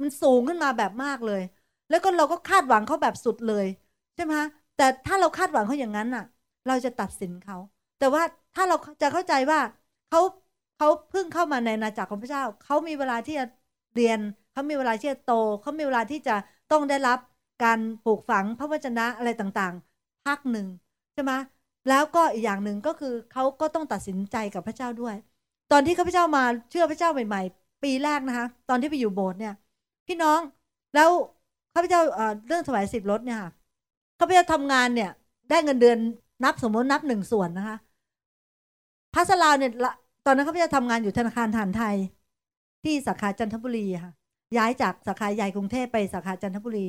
[0.00, 1.40] มันสูงขึ้นมาแบบมากเลย
[1.88, 3.66] แล้วก็เราก็คาดหวังเขาแบบสุดเลย
[4.14, 6.22] ใช่ไหมคะแต่ถ้าเราคาดหวังเขาอย่างนั้นอะ
[6.66, 7.56] เราจะตัดสินเขา
[7.98, 8.22] แต่ว่า
[8.54, 9.58] ถ้าเราจะเข้าใจว่า
[10.08, 10.20] เขา
[10.76, 13.44] เขาเพิ่งเข้ามาในนาจักรของพระเจ้า เขามีเวลาที่จะ
[13.94, 15.28] เรียน เขามีเวลาที่จะโต
[15.60, 16.32] เขามีเวลาที่จะ
[16.68, 17.18] ต้องได้รับ
[17.60, 20.66] การปลูกฝังพระวจนะอะไรต่างๆพักหนึ่ง
[21.12, 21.32] ใช่ไหม
[21.86, 25.14] แล้วก็อีกอย่างหนึ่งก็คือเขาก็ต้องตัดสินใจกับพระเจ้าด้วย
[25.68, 29.52] ตอนที่ข้าพเจ้ามาเชื่อพระเจ้าใหม่ๆ ปีแรกนะคะ ตอนที่ไปอยู่โบสถ์เนี่ย
[30.06, 30.40] พี่น้อง
[30.92, 31.10] แล้ว
[31.74, 32.00] ข้าพเจ้า
[32.46, 33.50] เรื่องถวายสิบรถเนี่ยค่ะ
[34.18, 35.08] ข้าพเจ้าทำงานเนี่ย
[35.48, 35.98] ได้เงินเดือน
[36.42, 37.76] นับสมมตินับหนึ่งส่วนนะคะ
[39.14, 39.70] พัสลาเนี่ย
[40.24, 41.96] ตอนนั้นเขาพเจ้าทำงานอยู่ธนาคารฐานไทย
[42.82, 44.12] ที่สาขาจันทบุรีค่ะ
[44.56, 46.86] ย้ายจากสาขาใหญ่กรุงเทพไปสาขาจันทบุรี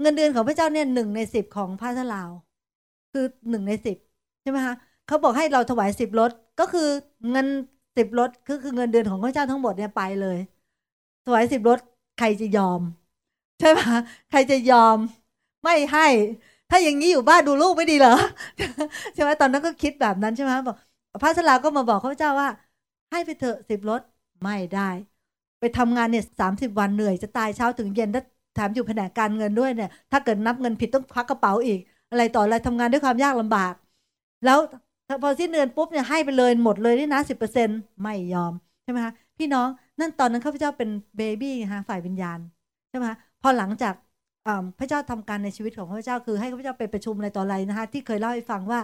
[0.00, 2.30] เงินเดือนของพระเจ้าเนี่ยหนึ่งในสิบของพัสลาว
[3.12, 3.96] คือหนึ่งในสิบ
[4.42, 4.74] ใช่ไหมคะ
[5.06, 6.82] เขาบอกให้เราถวายสิบรถก็คือ
[7.30, 7.46] เงิน
[7.96, 10.36] สิบรถคือคือเงินเดือนของพระเจ้าทั้งหมดเนี่ยไปเลย
[11.24, 11.78] ถวายสิบรถ
[12.16, 12.82] ใครจะยอม
[13.58, 13.80] ใช่ไหม
[14.28, 14.98] ใครจะยอม
[15.64, 16.02] ไม่ให้
[16.70, 18.10] ถ้าอย่างนี้อยู่บ้านดูลูกไม่ดีเหรอ
[19.14, 20.76] ใช่ไหมตอนนั้นก็คิดแบบนั้นใช่ไหมบอก
[21.22, 22.48] พระสลาก็มาบอกข้าพเจ้าว่า
[23.10, 24.00] ให้ไปเถอะสิบรถ
[24.42, 24.80] ไม่ได้
[25.60, 28.22] ไปทำงานเนี่ยสามสิบวันเหนื่อยจะตายเช้าถึงเย็นถ้า
[28.54, 31.78] ถมอยู่แผนกการเงินด้วยเนี่ย ถ้าเกิดนับเงินผิดต้องควักกระเป๋าอีก
[32.10, 33.74] อะไรต่ออะไรทำงานด้วยความยากลำบาก
[34.42, 34.58] แล้ว
[35.22, 37.68] พอสิ้นเดือนปุ๊บเนี่ยให้ไปเลยหมดเลยนี่นะสิบเปอร์เซ็น
[38.02, 38.52] ไม่ยอม
[38.82, 39.68] ใช่ไหมคะพี่น้อง
[40.00, 42.38] นั่นตอนนั้นข้าพเจ้าเป็นเบบี้ฮะฝ่ายวิญญาณ
[42.88, 43.94] ใช่ไหมคะพอหลังจาก
[44.78, 48.80] พระเจ้าทำการในชีวิตของพระเจ้าคือให้ข้าพเจ้าไปประชุมอะไรต่ออะไรนะคะที่เคยเล่าให้ฟังว่า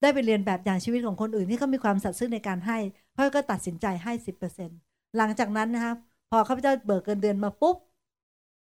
[0.00, 2.78] ได้ไปเรียนแบบอย่างชีวิตของคนอื่นที่เขามีความสัตย์ซื่อในการให้
[3.14, 4.70] พระก็ตัดสินใจให้สิบเปอร์เซ็น
[5.16, 5.92] หลังจากนั้นนะคะ
[6.30, 7.76] พอข้าพเจ้าเบิกเงินเดือนมาปุ๊บ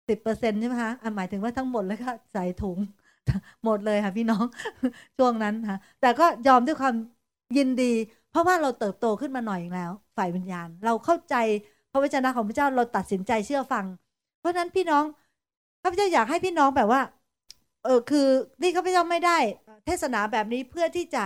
[0.10, 2.78] สิบเปอร์เซ็นใช่ไหมคะหมายถึงว่าทั้งหมดแล้วก็ใส่ถุง
[3.64, 4.46] หมดเลยค่ะพี่น้อง
[5.18, 6.96] ช่วงนั้นค่ะแต่ก็ยอมด้วยความ
[7.58, 7.92] ยินดี
[8.30, 11.36] เพราะว่าเราเติบโตขึ้นมาหน่อยแล้ว ฝ่ายวิญญาณ เราเข้าใจ
[11.92, 13.86] พระวจนะของพระเจ้าเราตัดสินใจเชื่อฟัง
[14.40, 15.04] เพราะฉะนั้นพี่น้อง
[15.82, 17.02] ข้าพเจ้าอยากให้พี่น้องแบบว่า
[17.82, 18.20] เออคือ
[18.62, 19.32] นี่ข้าพเจ้าไม่ได้
[19.86, 21.24] เทศนาแบบนี้เพื่อที่จะ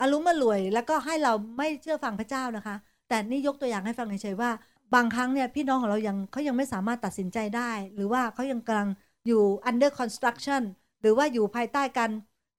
[0.00, 2.76] อารมณ์มารวย แล้วก็ให้เราไม่เชื่อฟังพระเจ้านะคะ
[3.08, 4.50] แต่นี่ยกตัวอย่างให้ฟังเฉยๆว่า
[4.94, 8.88] บางครั้งเนี่ยพี่น้องของเรายังเขายังไม่สามารถตัดสินใจได้ หรือว่าเขายังกำลัง
[9.26, 10.62] อยู่ under construction
[11.00, 12.10] หรือว่าอยู่ภายใต้การ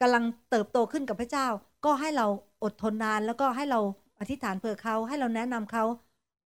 [0.02, 1.48] กำลังเติบโตขึ้นกับพระเจ้า
[1.86, 2.26] ก็ให้เรา
[2.64, 3.80] อดทนนาน แล้วก็ให้เรา
[4.20, 5.84] อธิษฐานเผื่อเขาให้เราแนะนำเขา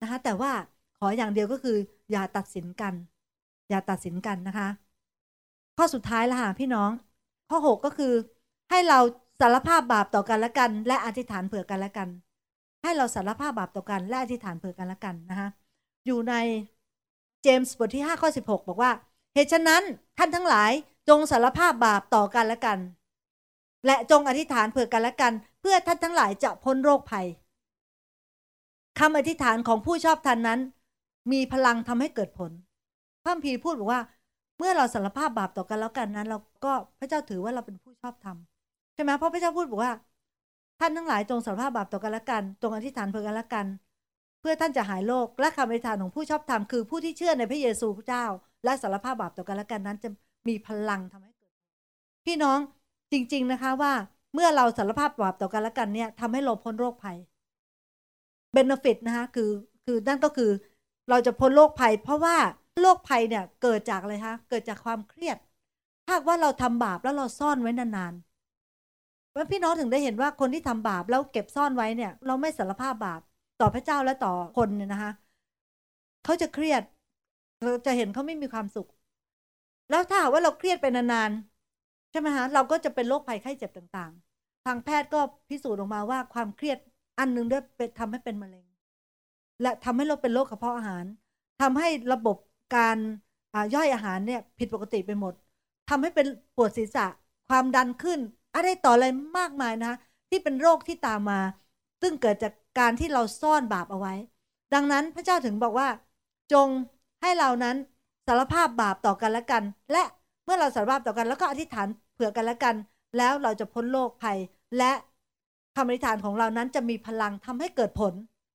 [0.01, 0.53] นะคะ แต่ว่า
[0.99, 1.77] ขออย่างเดียวก็คือ
[2.11, 2.95] อย่าตัดสินกัน
[3.71, 4.69] อย่าตัดสินกันนะคะ
[5.77, 6.91] ข้อสุดท้ายละค่ะพี่น้อง
[7.49, 8.13] ข้อ 6 ก็คือ
[8.75, 9.01] ให้เรา
[9.41, 12.09] สารภาพบาปต่อกันและกัน และอธิษฐานเผื่อกันและกัน
[12.83, 15.49] ให้เราสารภาพบาปต่อกัน และอธิษฐานเผื่อกันและกันนะคะ
[16.07, 16.35] อยู่ใน
[17.43, 18.93] เจมส์บทที่5ข้อ16 บอกว่า
[19.35, 19.83] เหตุฉะนั้น
[20.19, 20.71] ท่านทั้งหลาย
[21.09, 22.79] จงสารภาพบาปต่อกันและกัน
[23.87, 27.27] และจงอธิษฐานเผื่อกันและกัน เพื่อท่านทั้งหลายจะพ้นโรคภัย
[28.99, 30.61] คำอธิษฐานของผู้ชอบทันนั้น
[31.33, 32.51] มีพลังทำให้เกิดผล
[33.25, 34.03] พระพีพูดบอกว่า
[34.59, 38.37] เมื่อเราสารภาพบาปต่อกันแล้วกันนั้น เราก็พระเจ้าถือว่าเราเป็นผู้ชอบธรรม
[38.95, 39.93] ใช่ไหมเพราะพระเจ้าพูดบอกว่า
[40.79, 43.67] ท่านทั้งหลายจงสารภาพบาปต่อกันและกันจงอธิษฐานเผื่อกันและกัน
[44.41, 48.25] เพื่อท่านจะหายโรคและคำอธิษฐานของผู้ชอบธรรมคือผู้ที่เชื่อในพระเยซูพระเจ้า
[48.65, 50.09] และสารภาพบาปต่อกันและกันนั้น จะ
[50.49, 51.51] มีพลังทำให้เกิด
[52.27, 52.59] พี่น้อง
[53.13, 53.93] จริง ๆนะคะว่า
[54.35, 57.17] เมื่อเราสารภาพบาปต่อกันและกันเนี่ยทำให้เราพ้นโรคภัย
[58.53, 59.51] เบนฟิตนะคะคือ
[59.85, 60.51] คือนั่นก็คือ
[61.09, 62.37] เราจะพ้นโรคภัย เพราะว่า
[62.81, 65.37] โรคภัยเนี่ยเกิดจากอะไรคะเกิดจากความเครียด
[66.07, 68.32] ถ้าว่าเราทำบาปแล้วเราซ่อนไว้นานๆ
[69.37, 73.21] ว่าพี่น้องถึงได้เห็นว่าคนที่ทำบาปแล้วเก็บซ่อนไว้เนี่ย เราไม่สารภาพบาป
[73.59, 75.11] ต่อพระเจ้าและต่อคนเนี่ยนะคะ
[76.23, 76.83] เขาจะเครียด
[77.63, 78.89] เราจะเห็นเขาไม่มีความสุข
[79.89, 85.19] แล้วถ้าว่าเราเครียดไปนานๆใช่ไหมฮะเราก็จะเป็นโรคภัยไข้เจ็บต่างๆ ทางแพทย์ก็
[85.49, 86.79] พิสูจน์ออกมาว่าความเครียด
[87.19, 88.67] อันหนึ่งด้วยเป็นทำให้เป็นมะเร็ง
[89.61, 91.07] และทำให้เราเป็นโรคกระเพาะอาหาร
[91.59, 92.37] ทำให้ระบบ
[92.73, 92.99] การ
[93.75, 95.35] ย่อยอาหารเนี่ย ผิดปกติไปหมด
[95.87, 97.03] ทำให้เป็นปวดศีรษะ
[97.47, 98.21] ความดันขึ้น
[98.55, 99.07] อะไรต่ออะไร
[99.39, 99.89] มากมายนะ
[100.29, 101.37] ที่เป็นโรคที่ตามมา
[102.01, 104.13] ซึ่งเกิดจากการที่เราซ่อนบาปเอาไว้
[104.73, 105.89] ดังนั้นพระเจ้าถึงบอกว่า
[106.51, 106.71] จง
[107.21, 107.77] ให้เรานั้น
[108.27, 109.99] สารภาพบาปต่อกันและกัน และ
[110.45, 112.77] เมื่อเราสารภาพต่อกันแล้วก็อธิษฐานเผื่อกันและกัน
[113.15, 114.39] แล้วเราจะพ้นโรคภัย
[114.77, 114.85] และ
[115.75, 118.15] คำอธิษฐานของเรานั้นจะมีพลังทำให้เกิดผล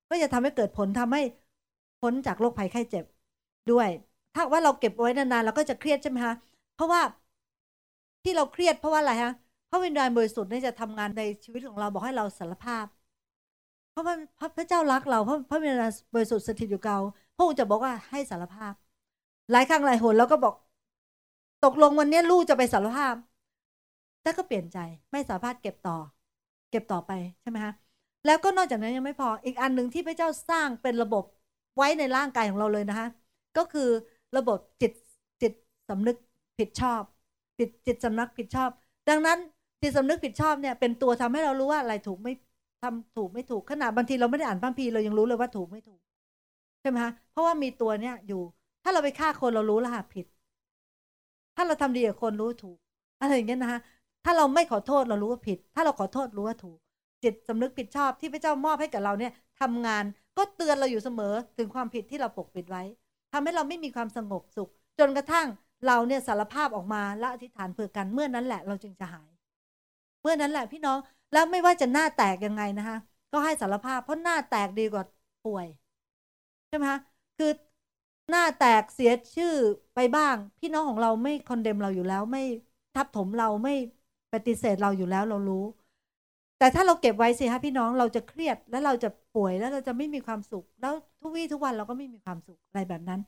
[0.09, 1.21] ก็จะทำให้เกิดผลทำให้
[1.99, 3.05] พ้นจากโรคภัยไข้เจ็บ
[3.71, 3.89] ด้วย
[4.33, 6.35] ถ้าว่าเราเก็บไว้นานๆเราก็จะเครียดใช่ไหมคะ
[6.73, 7.01] เพราะว่า
[8.23, 9.31] ที่เราเครียดเพราะว่าอะไรฮะ
[9.69, 12.85] พระวิญญาณบริสุทธิ์นี่จะทำงานในชีวิตของเราบอกให้เราสารภาพ
[13.89, 14.15] เพราะว่า
[14.57, 16.97] พระเจ้ารักเราเพราะพระวิญญาณบริสุทธิ์สถิตอยู่เกา
[17.35, 18.73] พระองค์จะบอกว่าให้สารภาพ
[19.51, 20.53] หลายครั้งหลายหนแล้วก็บอก
[21.61, 23.15] ตกลงวันนี้ลูกจะไปสารภาพ
[24.21, 24.77] แต่ก็เปลี่ยนใจ
[25.11, 25.97] ไม่สามารถเก็บต่อ
[26.69, 27.11] เก็บต่อไป
[27.41, 27.73] ใช่ไหมคะ
[28.25, 31.23] แล้วก็นอกจากนั้นยังไม่พออีกอันหนึ่งที่พระเจ้าสร้างเป็นระบบ
[31.75, 33.07] ไว้ในร่างกายของเราเลยนะคะ
[33.55, 33.81] ก็คือ
[34.35, 34.91] ระบบจิต
[35.41, 35.53] จิต
[35.89, 36.15] สำนึก
[36.57, 37.03] ผิดชอบ
[37.57, 38.71] จิตจิตสำนึกผิดชอบ
[39.07, 39.37] ดังนั้น
[39.81, 42.33] จิตสำนึกผิดชอบเนี่ยเป็นตัวทำให้เรารู้ว่าอะไรถูกไม่
[42.81, 45.99] ทำถูกไม่ถูกขนาดบางทีเราไม่ได้อ่านพระพีเรายังรู้เลยว่าถูกไม่ถูก
[46.81, 48.41] ใช่ไหมคะเพราะว่ามีตัวเนี้ยอยู่
[48.83, 50.25] ถ้าเราไปฆ่าคนเรารู้แล้วค่ะผิด
[51.55, 52.77] ถ้าเราทำดีกับคนรู้ถูก
[53.21, 53.79] อะไรอย่างเงี้ยนะคะ
[54.23, 56.77] ถ้าเราไม่ขอโทษเรารู้ว่าผิด ถ้าเราขอโทษรู้ว่าถูก
[57.23, 60.03] จิตสำนึกผิดชอบที่พระเจ้ามอบให้กับเราเนี่ยทำงาน
[60.37, 62.83] ก็เตือนเราอยู่เสมอถึงความผิดที่เราปกปิดไว้
[63.31, 64.69] ทำให้เราไม่มีความสงบสุข
[64.99, 65.47] จนกระทั่ง
[65.87, 69.36] เราเนี่ยสารภาพออกมาและอธิษฐานเผื่อกันเมื่อนั้นแหละเราจึงจะหาย
[70.27, 70.97] เมื่อนั้นแหละพี่น้อง
[71.31, 72.97] แล้วไม่ว่าจะหน้าแตกยังไงนะคะ
[73.31, 75.03] ก็ให้สารภาพ เพราะหน้าแตกดีกว่า
[75.43, 75.67] ป่วย
[76.67, 76.99] ใช่ไหมคะ
[77.37, 77.47] คือ
[78.29, 79.53] หน้าแตกเสียชื่อ
[79.95, 82.41] ไปบ้าง พี่น้องของเราไม่คอนเดมเราอยู่แล้ว ไม่
[82.93, 83.71] ทับถมเราไม่
[84.33, 85.63] ปฏิเสธเราอยู่แล้วเรารู้
[86.57, 93.19] แต่ถ้าเราเก็บไว้สิคะพี่น้องเราจะเครียดแล้วเราจะป่วยแล้วเราจะไม่มีความสุข แล้วทุกวี่ทุกวันเราก็ไม่มีความสุขอะไรแบบนั้น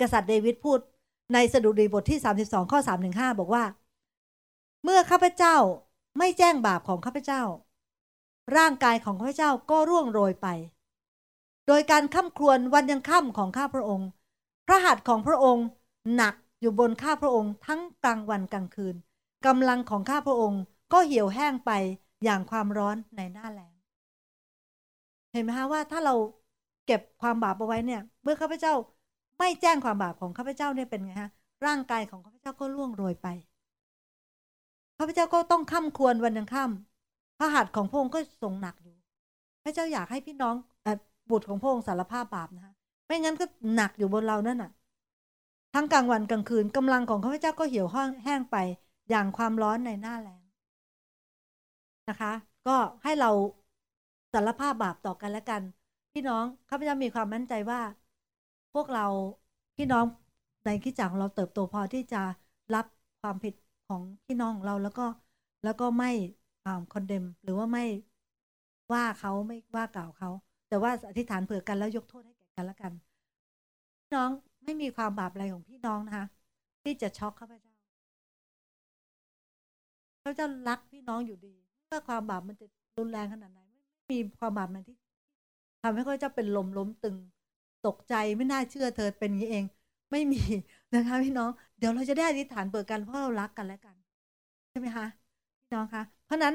[0.00, 0.80] กษัตริย์เดวิดพูด
[1.32, 3.64] ในสดุดีบทที่ 32 ข้อ3ถึง5บอกว่า
[4.84, 5.54] เมื่อข้าพเจ้า
[6.16, 7.42] ไม่แจ้งบาปของข้าพเจ้า
[8.56, 10.46] ร่างกายของข้าพเจ้าก็ร่วงโรยไป
[11.66, 14.08] โดยการข้าครวญวันยังค่ำของข้าพระองค์
[14.66, 15.66] พระหัตถ์ของพระองค์
[16.14, 18.94] หนักอยู่บนข้าพระองค์ทั้งกลางวันกลางคืน
[19.46, 21.70] กำลังของข้าพระองค์ก็เหี่ยวแห้งไป
[22.24, 23.72] อย่างความร้อนในหน้าแล้ง
[25.32, 26.14] เห็นไหมคะว่าถ้าเรา
[26.84, 28.72] เก็บความบาปเอาไว้เนี่ย เมื่อข้าพเจ้า
[29.38, 31.30] ไม่แจ้งความบาปของข้าพเจ้าเนี่ยเป็นไงฮะ
[31.66, 33.26] ร่างกายของข้าพเจ้าก็ล่วงโรยไป
[34.98, 36.70] ข้าพเจ้าก็ต้องข้าควรวันยังข้า
[37.38, 38.94] พระหัตถ์ของพระองค์ก็ทรงหนักอยู่
[39.62, 40.54] พระเจ้าอยากให้พี่น้อง
[40.86, 40.88] อ
[41.30, 42.72] บุตรของพระองค์สารภาพบาปนะคะ
[43.06, 43.44] ไม่งั้นก็
[43.74, 44.70] หนักอยู่บนเรานั่นน่ะ
[45.74, 47.86] ทั้งกลางวันกลางคืนกำลังของข้าพเจ้าก็เหี่ยว
[48.24, 48.56] แห้งไป
[49.10, 50.40] อย่างความร้อนในหน้าแรง
[52.08, 52.32] นะคะ
[52.66, 53.30] ก็ให้เรา
[54.32, 55.62] สารภาพบาปต่อกันและกัน
[56.12, 57.80] พี่น้องข้าพเจ้ามีความมั่นใจว่า
[58.74, 59.06] พวกเรา
[59.76, 60.04] พี่น้อง
[60.64, 62.22] ในคิดจักของเราเติบโตพอที่จะ
[62.74, 62.86] รับ
[63.20, 63.54] ความผิด
[63.88, 65.02] ของพี่น้องของเราแล้วก็
[65.62, 66.10] แล้วก็ไม่
[66.92, 67.84] คอนเดมหรือว่าไม่
[68.92, 70.30] ว่าเขาไม่ว่ากล่าวเขา
[70.68, 72.92] แต่ว่าอธิษฐานเผื่อกันแล้วยกโทษให้แก่กันและกัน
[74.00, 74.30] พี่น้อง
[74.64, 76.26] ไม่มีความบาปอะไรของพี่น้องนะคะ
[76.82, 77.72] ที่จะช็อกข้าพเจ้า
[80.22, 81.54] ข้าพเจ้ารักพี่น้องอยู่ดี
[81.86, 82.66] เมื่อความบาปมันจะ
[82.98, 83.60] รุนแรงขนาดไหน
[84.06, 84.96] ไม่มีความบาปมันที่
[85.82, 87.16] ทำให้ข้าพเจ้าเป็นลมล้มตึง
[87.86, 89.64] ตกใจไม่น่าเชื่อเธอเป็นอย่างนี้เอง
[90.12, 90.38] ไม่มี
[90.94, 93.96] นะคะพี่น้องเดี๋ยวเราจะได้อธิษฐานเปิดกันเพราะเรารักกันและกัน
[94.70, 95.06] ใช่ไหมคะ
[95.62, 96.54] พี่น้องคะเพราะนั้น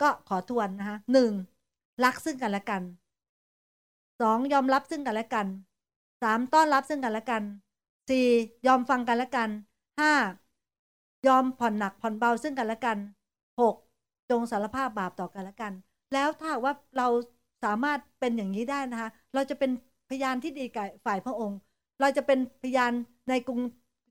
[0.00, 1.32] ก็ขอทวนนะคะหนึ่ง
[2.04, 2.82] รักซึ่งกันและกัน
[4.20, 5.46] สองยอมรับซึ่งกันและกัน
[6.22, 7.42] สามต้อนรับซึ่งกันและกัน
[8.08, 8.26] สี่
[8.66, 9.50] ยอมฟังกันและกัน
[10.00, 10.12] ห้า
[11.26, 12.98] ยอมผ่อนหนักผ่อนเบาซึ่งกันและกัน
[13.60, 13.74] หก
[14.30, 15.72] จงสารภาพบาปต่อกันและกัน
[16.12, 17.06] แล้วถ้าว่าเรา
[17.64, 19.70] สามารถเป็นอย่างนี้ได้นะคะ เราจะเป็น
[20.08, 21.58] พยานที่ดีกับฝ่ายพระองค์
[22.00, 22.92] เราจะเป็นพยาน
[23.28, 23.60] ในกรุง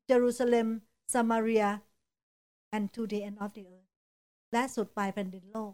[0.08, 0.68] เยรูซาเล็ม
[1.14, 1.66] ซามารีย
[2.76, 3.90] and to the end of the earth
[4.52, 5.74] และสุดปลายแผ่นดินโลก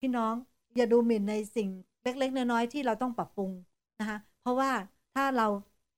[0.00, 0.34] พี่น้อง
[0.76, 1.68] อย่าดูหมิ่นในสิ่ง
[2.02, 3.50] เล็กๆน้อยๆที่เราต้องปรับปรุง
[4.00, 4.70] นะคะเพราะว่า
[5.14, 5.46] ถ้าเรา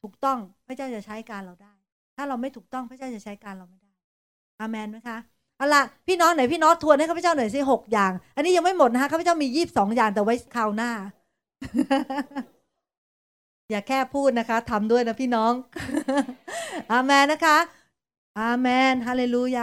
[0.03, 1.75] ถูกต้องพระเจ้าจะใช้การเราได้
[2.17, 3.93] ถ้าเราไม่ถูกต้องพระเจ้าจะใช้การเราไม่ได้
[4.61, 5.19] อาเมนไหมคะ
[5.57, 10.91] เอาละพี่น้องไหนพี่น้องทวนให้ข้าพเจ้าหน่อยสิหกอย่าง อันนี้ยังไม่หมดนะคะข้าพเจ้ามียี่บสองอย่างแต่ไว้คราวหน้า
[13.75, 15.53] อย่าแค่พูดนะคะทำด้วยนะพี่น้อง
[16.91, 17.59] อาเมนนะคะ
[18.37, 19.63] อาเมนฮาเลลูยา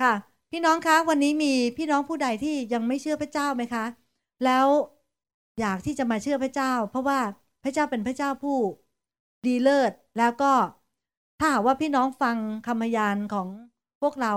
[0.00, 0.12] ค่ะ
[0.50, 1.46] พี่น้องคะ วันนี้มี
[1.76, 3.84] พี่น้องผู้ใดที่ยังไม่เชื่อพระเจ้าไหมคะ
[4.42, 4.68] แล้ว
[5.58, 7.20] อยากที่จะมาเชื่อพระเจ้า เพราะว่า
[7.62, 8.52] พระเจ้าเป็นพระเจ้าผู้
[9.44, 10.46] ดีเลิศแล้วก็
[11.38, 13.48] ถ้าหากว่าพี่น้องฟังคำพยานของ
[14.00, 14.30] พวกเรา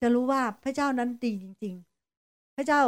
[0.00, 1.74] จะรู้ว่าพระเจ้านั้นดีจริง
[2.16, 2.80] ๆ พระเจ้า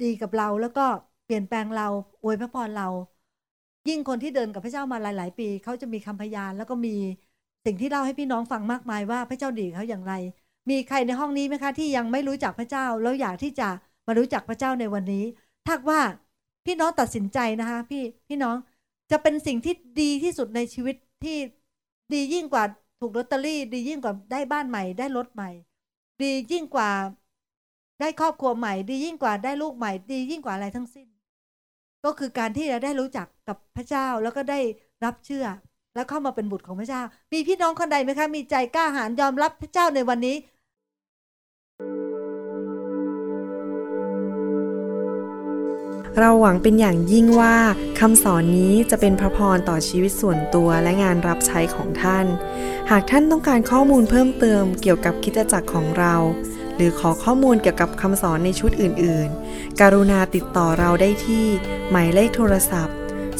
[0.00, 0.82] ดีกับเราแล้วก็
[1.24, 1.84] เปลี่ยนแปลงเรา
[2.22, 2.84] อวยพระพรเรา
[3.88, 6.96] ยิ่งคนที่เดินกับพระเจ้ามาหลาย ๆ ปีเขาจะมีคำพยานแล้วก็มี
[7.64, 10.12] สิ่งที่เล่าให้พี่น้องฟังมากมายว่าพระเจ้าดีเขาอย่างไร
[10.70, 13.68] มีใครในห้องนี้ไหมคะที่ยังไม่รู้จักพระเจ้า แล้วอยากที่จะ
[14.06, 15.24] มารู้จักพระเจ้าในวันนี้
[15.66, 16.00] ถ้าว่า
[16.66, 18.56] พี่น้องตัดสินใจนะคะ พี่พี่น้อง
[19.10, 21.36] จะเป็นสิ่งที่ดีที่สุดในชีวิตที่
[22.12, 22.64] ดียิ่งกว่า
[23.00, 25.50] ถูกลอตเตอรี่ ดียิ่งกว่าได้บ้านใหม่ ได้รถใหม่
[26.22, 26.90] ดียิ่งกว่า
[28.00, 31.08] ได้ครอบครัวใหม่ ดียิ่งกว่าได้ลูกใหม่ ดียิ่งกว่าอะไรทั้งสิ้น
[32.04, 34.60] ก็คือการที่เราได้รู้จักกับพระเจ้าแล้วก็ได้
[35.04, 35.46] รับเชื่อ
[35.94, 40.36] แล้วเข้ามาเป็นบุตรของพระเจ้า มีพี่น้องคนใดไหมคะ มีใจกล้าหาญยอมรับพระเจ้าในวันนี้
[46.18, 47.56] เราหวังเป็นอย่างยิ่งว่า
[48.00, 52.26] คำสอนนี้จะเป็นพระพรต่อชีวิตส่วนตัวและงานรับใช้ของท่าน
[52.90, 56.14] หากท่านต้องการข้อมูลเพิ่มเติมเกี่ยวกับคิดจักรของเรา
[56.76, 61.46] หรือขอข้อมูลเกี่ยวกับคำสอนในชุดอื่น ๆ กรุณาติดต่อเราได้ที่
[61.90, 62.96] หมายเลขโทรศัพท์